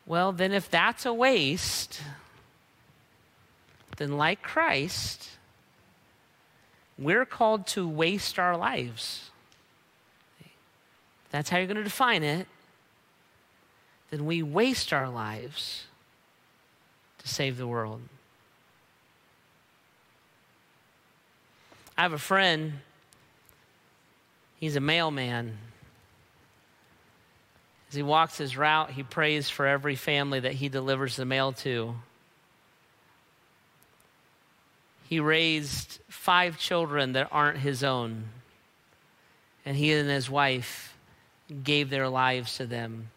Well, 0.06 0.32
then, 0.32 0.52
if 0.52 0.70
that's 0.70 1.06
a 1.06 1.14
waste, 1.14 2.02
then, 3.98 4.18
like 4.18 4.42
Christ, 4.42 5.30
we're 6.98 7.26
called 7.26 7.68
to 7.68 7.88
waste 7.88 8.40
our 8.40 8.58
lives. 8.58 9.30
That's 11.32 11.50
how 11.50 11.58
you're 11.58 11.68
going 11.68 11.78
to 11.78 11.84
define 11.84 12.24
it 12.24 12.48
then 14.14 14.28
we 14.28 14.44
waste 14.44 14.94
our 14.94 15.10
lives 15.10 15.86
to 17.18 17.28
save 17.28 17.58
the 17.58 17.66
world. 17.66 18.02
I 21.98 22.02
have 22.02 22.14
a 22.14 22.18
friend, 22.18 22.74
he's 24.60 24.76
a 24.76 24.80
mailman. 24.82 25.58
As 27.90 27.96
he 27.96 28.02
walks 28.02 28.38
his 28.38 28.58
route, 28.58 28.90
he 28.90 29.04
prays 29.04 29.50
for 29.50 29.68
every 29.68 29.96
family 29.96 30.40
that 30.40 30.54
he 30.54 30.70
delivers 30.70 31.16
the 31.16 31.26
mail 31.26 31.52
to. 31.54 31.94
He 35.08 35.20
raised 35.20 36.00
five 36.10 36.58
children 36.58 37.14
that 37.14 37.28
aren't 37.32 37.60
his 37.60 37.84
own, 37.84 38.24
and 39.64 39.78
he 39.78 39.94
and 39.94 40.10
his 40.10 40.28
wife 40.28 40.98
gave 41.64 41.92
their 41.92 42.10
lives 42.10 42.58
to 42.58 42.66
them. 42.66 43.10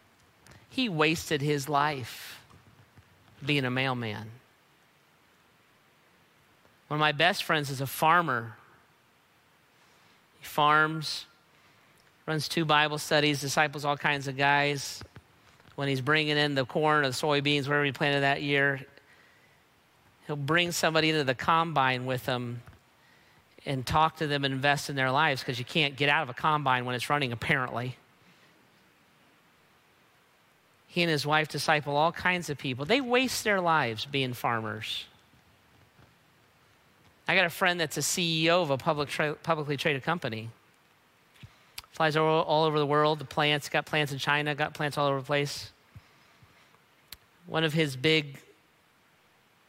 He 0.69 0.89
wasted 0.89 1.41
his 1.41 1.67
life 1.67 2.39
being 3.43 3.65
a 3.65 3.71
mailman. 3.71 4.29
One 6.87 6.97
of 6.97 6.99
my 6.99 7.13
best 7.13 7.43
friends 7.43 7.71
is 7.71 7.81
a 7.81 7.87
farmer. 7.87 8.57
Farms, 10.47 11.25
runs 12.25 12.47
two 12.47 12.65
Bible 12.65 12.97
studies, 12.97 13.41
disciples 13.41 13.85
all 13.85 13.97
kinds 13.97 14.27
of 14.27 14.37
guys. 14.37 15.03
When 15.75 15.87
he's 15.87 16.01
bringing 16.01 16.37
in 16.37 16.55
the 16.55 16.65
corn 16.65 17.05
or 17.05 17.07
the 17.07 17.13
soybeans, 17.13 17.67
whatever 17.67 17.85
he 17.85 17.91
planted 17.91 18.21
that 18.21 18.41
year, 18.41 18.81
he'll 20.25 20.35
bring 20.35 20.71
somebody 20.71 21.09
into 21.09 21.23
the 21.23 21.35
combine 21.35 22.05
with 22.05 22.25
him 22.25 22.61
and 23.65 23.85
talk 23.85 24.17
to 24.17 24.27
them 24.27 24.43
and 24.45 24.53
invest 24.53 24.89
in 24.89 24.95
their 24.95 25.11
lives 25.11 25.41
because 25.41 25.59
you 25.59 25.65
can't 25.65 25.95
get 25.95 26.09
out 26.09 26.23
of 26.23 26.29
a 26.29 26.33
combine 26.33 26.85
when 26.85 26.95
it's 26.95 27.09
running, 27.09 27.31
apparently. 27.31 27.95
He 30.87 31.03
and 31.03 31.11
his 31.11 31.25
wife 31.25 31.47
disciple 31.47 31.95
all 31.95 32.11
kinds 32.11 32.49
of 32.49 32.57
people. 32.57 32.85
They 32.85 33.01
waste 33.01 33.43
their 33.43 33.61
lives 33.61 34.05
being 34.05 34.33
farmers. 34.33 35.05
I 37.27 37.35
got 37.35 37.45
a 37.45 37.49
friend 37.49 37.79
that's 37.79 37.97
a 37.97 38.01
CEO 38.01 38.61
of 38.61 38.69
a 38.69 38.77
public 38.77 39.09
tra- 39.09 39.35
publicly 39.35 39.77
traded 39.77 40.03
company. 40.03 40.49
Flies 41.91 42.15
all, 42.15 42.43
all 42.43 42.65
over 42.65 42.79
the 42.79 42.85
world, 42.85 43.19
the 43.19 43.25
plants, 43.25 43.69
got 43.69 43.85
plants 43.85 44.11
in 44.11 44.19
China, 44.19 44.55
got 44.55 44.73
plants 44.73 44.97
all 44.97 45.07
over 45.07 45.19
the 45.19 45.25
place. 45.25 45.71
One 47.47 47.63
of 47.63 47.73
his 47.73 47.95
big 47.95 48.39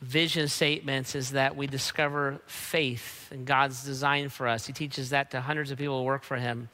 vision 0.00 0.48
statements 0.48 1.14
is 1.14 1.32
that 1.32 1.56
we 1.56 1.66
discover 1.66 2.40
faith 2.46 3.32
in 3.32 3.44
God's 3.44 3.84
design 3.84 4.28
for 4.28 4.46
us. 4.46 4.66
He 4.66 4.72
teaches 4.72 5.10
that 5.10 5.30
to 5.32 5.40
hundreds 5.40 5.70
of 5.70 5.78
people 5.78 5.98
who 5.98 6.04
work 6.04 6.22
for 6.22 6.36
him 6.36 6.68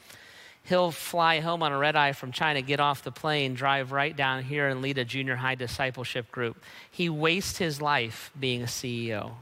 he'll 0.64 0.90
fly 0.90 1.40
home 1.40 1.62
on 1.62 1.72
a 1.72 1.78
red 1.78 1.96
eye 1.96 2.12
from 2.12 2.32
China, 2.32 2.62
get 2.62 2.80
off 2.80 3.04
the 3.04 3.12
plane, 3.12 3.54
drive 3.54 3.92
right 3.92 4.16
down 4.16 4.42
here, 4.42 4.68
and 4.68 4.82
lead 4.82 4.98
a 4.98 5.04
junior 5.04 5.36
high 5.36 5.54
discipleship 5.54 6.30
group. 6.32 6.56
He 6.90 7.08
wastes 7.08 7.58
his 7.58 7.80
life 7.80 8.30
being 8.38 8.62
a 8.62 8.66
CEO. 8.66 9.32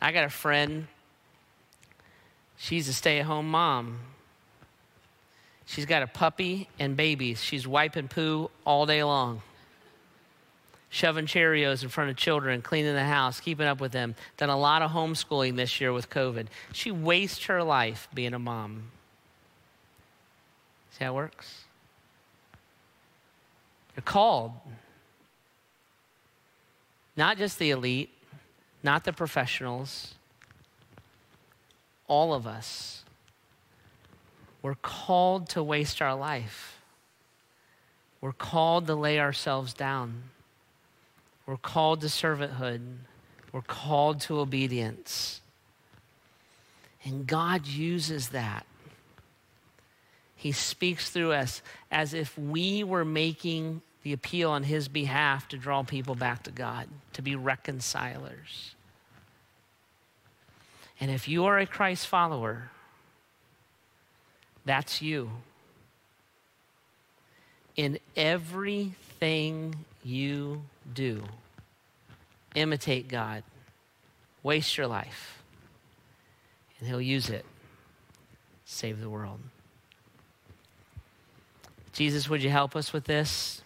I 0.00 0.12
got 0.12 0.24
a 0.24 0.30
friend, 0.30 0.86
she's 2.56 2.88
a 2.88 2.92
stay 2.92 3.18
at 3.18 3.26
home 3.26 3.50
mom. 3.50 3.98
She's 5.66 5.84
got 5.84 6.02
a 6.02 6.06
puppy 6.06 6.68
and 6.78 6.96
babies. 6.96 7.42
She's 7.42 7.66
wiping 7.66 8.08
poo 8.08 8.50
all 8.64 8.86
day 8.86 9.04
long 9.04 9.42
shoving 10.90 11.26
Cheerios 11.26 11.82
in 11.82 11.88
front 11.88 12.10
of 12.10 12.16
children, 12.16 12.62
cleaning 12.62 12.94
the 12.94 13.04
house, 13.04 13.40
keeping 13.40 13.66
up 13.66 13.80
with 13.80 13.92
them. 13.92 14.14
Done 14.36 14.48
a 14.48 14.58
lot 14.58 14.82
of 14.82 14.90
homeschooling 14.90 15.56
this 15.56 15.80
year 15.80 15.92
with 15.92 16.10
COVID. 16.10 16.46
She 16.72 16.90
wastes 16.90 17.44
her 17.44 17.62
life 17.62 18.08
being 18.14 18.34
a 18.34 18.38
mom. 18.38 18.90
See 20.92 21.04
how 21.04 21.12
it 21.12 21.14
works? 21.14 21.64
You're 23.96 24.02
called. 24.02 24.52
Not 27.16 27.36
just 27.36 27.58
the 27.58 27.70
elite, 27.70 28.10
not 28.82 29.04
the 29.04 29.12
professionals, 29.12 30.14
all 32.06 32.32
of 32.34 32.46
us. 32.46 33.04
We're 34.62 34.74
called 34.74 35.48
to 35.50 35.62
waste 35.62 36.02
our 36.02 36.14
life. 36.14 36.80
We're 38.20 38.32
called 38.32 38.86
to 38.88 38.94
lay 38.94 39.20
ourselves 39.20 39.72
down. 39.72 40.24
We're 41.46 41.56
called 41.56 42.00
to 42.00 42.08
servanthood. 42.08 42.80
We're 43.52 43.62
called 43.62 44.20
to 44.22 44.40
obedience. 44.40 45.40
And 47.04 47.26
God 47.26 47.66
uses 47.66 48.30
that. 48.30 48.66
He 50.34 50.52
speaks 50.52 51.10
through 51.10 51.32
us 51.32 51.62
as 51.90 52.14
if 52.14 52.36
we 52.38 52.84
were 52.84 53.04
making 53.04 53.82
the 54.08 54.14
appeal 54.14 54.50
on 54.50 54.62
His 54.62 54.88
behalf 54.88 55.48
to 55.48 55.58
draw 55.58 55.82
people 55.82 56.14
back 56.14 56.44
to 56.44 56.50
God, 56.50 56.88
to 57.12 57.20
be 57.20 57.36
reconcilers. 57.36 58.74
And 60.98 61.10
if 61.10 61.28
you 61.28 61.44
are 61.44 61.58
a 61.58 61.66
Christ 61.66 62.06
follower, 62.06 62.70
that's 64.64 65.02
you. 65.02 65.30
In 67.76 67.98
everything 68.16 69.74
you 70.02 70.62
do. 70.94 71.22
Imitate 72.54 73.08
God. 73.08 73.42
Waste 74.42 74.78
your 74.78 74.86
life. 74.86 75.42
And 76.78 76.88
He'll 76.88 76.98
use 76.98 77.28
it. 77.28 77.44
Save 78.64 79.02
the 79.02 79.10
world. 79.10 79.40
Jesus, 81.92 82.30
would 82.30 82.42
you 82.42 82.48
help 82.48 82.74
us 82.74 82.94
with 82.94 83.04
this? 83.04 83.60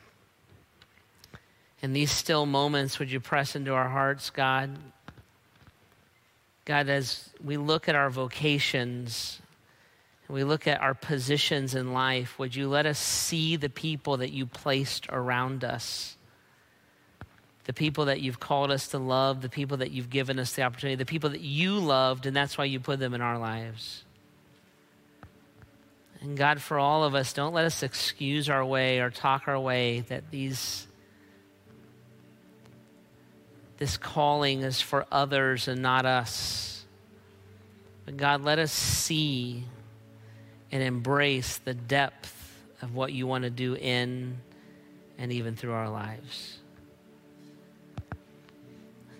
In 1.83 1.93
these 1.93 2.11
still 2.11 2.47
moments, 2.47 2.99
would 2.99 3.11
you 3.11 3.20
press 3.20 3.57
into 3.57 3.74
our 3.74 3.89
hearts, 3.89 4.30
God? 4.30 4.78
God, 6.64 6.89
as 6.89 7.28
we 7.43 7.57
look 7.57 7.89
at 7.89 7.97
our 7.97 8.09
vocations, 8.09 9.41
we 10.28 10.45
look 10.45 10.66
at 10.66 10.80
our 10.80 10.95
positions 10.95 11.74
in 11.74 11.93
life, 11.93 12.39
would 12.39 12.55
you 12.55 12.68
let 12.68 12.87
us 12.87 12.99
see 12.99 13.57
the 13.57 13.68
people 13.68 14.18
that 14.18 14.33
you 14.33 14.47
placed 14.47 15.09
around 15.11 15.64
us? 15.64 16.16
the 17.64 17.72
people 17.72 18.07
that 18.07 18.20
you've 18.20 18.41
called 18.41 18.70
us 18.70 18.89
to 18.89 18.99
love, 18.99 19.41
the 19.41 19.49
people 19.49 19.76
that 19.78 19.93
you've 19.93 20.11
given 20.11 20.39
us 20.39 20.53
the 20.55 20.62
opportunity, 20.62 20.97
the 20.97 21.07
people 21.07 21.30
that 21.30 21.41
you 21.41 21.78
loved, 21.78 22.26
and 22.26 22.35
that's 22.35 22.59
why 22.59 22.64
you 22.64 22.80
put 22.80 22.99
them 22.99 23.14
in 23.14 23.20
our 23.20 23.39
lives. 23.39 24.05
And 26.20 26.37
God, 26.37 26.61
for 26.61 26.78
all 26.78 27.05
of 27.05 27.14
us, 27.14 27.33
don't 27.33 27.53
let 27.53 27.64
us 27.64 27.83
excuse 27.83 28.49
our 28.49 28.64
way 28.64 29.01
or 29.01 29.11
talk 29.11 29.47
our 29.47 29.59
way 29.59 30.01
that 30.09 30.30
these 30.30 30.87
this 33.83 33.97
calling 33.97 34.62
is 34.62 34.80
for 34.80 35.05
others 35.11 35.66
and 35.66 35.83
not 35.83 36.07
us. 36.07 36.85
But 38.05 38.16
God, 38.16 38.45
let 38.45 38.61
us 38.61 38.70
see 38.70 39.64
and 40.70 40.80
embrace 40.80 41.59
the 41.59 41.74
depth 41.74 42.33
of 42.80 42.95
what 42.95 43.12
you 43.12 43.26
want 43.26 43.43
to 43.43 43.51
do 43.51 43.74
in 43.74 44.39
and 45.18 45.33
even 45.33 45.57
through 45.57 45.72
our 45.72 45.91
lives. 45.91 46.59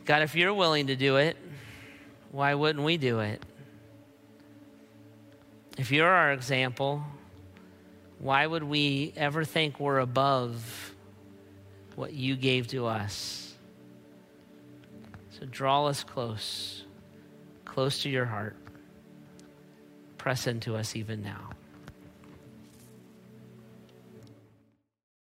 God, 0.05 0.23
if 0.23 0.37
you're 0.37 0.55
willing 0.55 0.87
to 0.87 0.95
do 0.95 1.17
it, 1.17 1.37
why 2.31 2.55
wouldn't 2.55 2.85
we 2.85 2.99
do 2.99 3.19
it? 3.19 3.43
If 5.77 5.91
you're 5.91 6.07
our 6.07 6.31
example, 6.31 7.03
Why 8.23 8.47
would 8.47 8.63
we 8.63 9.13
ever 9.17 9.45
think 9.45 9.81
we're 9.81 9.99
above 9.99 10.95
what 11.97 12.13
you 12.13 12.37
gave 12.37 12.69
to 12.69 12.87
us? 12.87 13.42
Draw 15.51 15.87
us 15.87 16.05
close, 16.05 16.85
close 17.65 18.03
to 18.03 18.11
your 18.11 18.25
heart. 18.27 18.57
Press 20.19 20.47
into 20.47 20.77
us 20.77 20.95
even 20.95 21.23
now. 21.23 21.51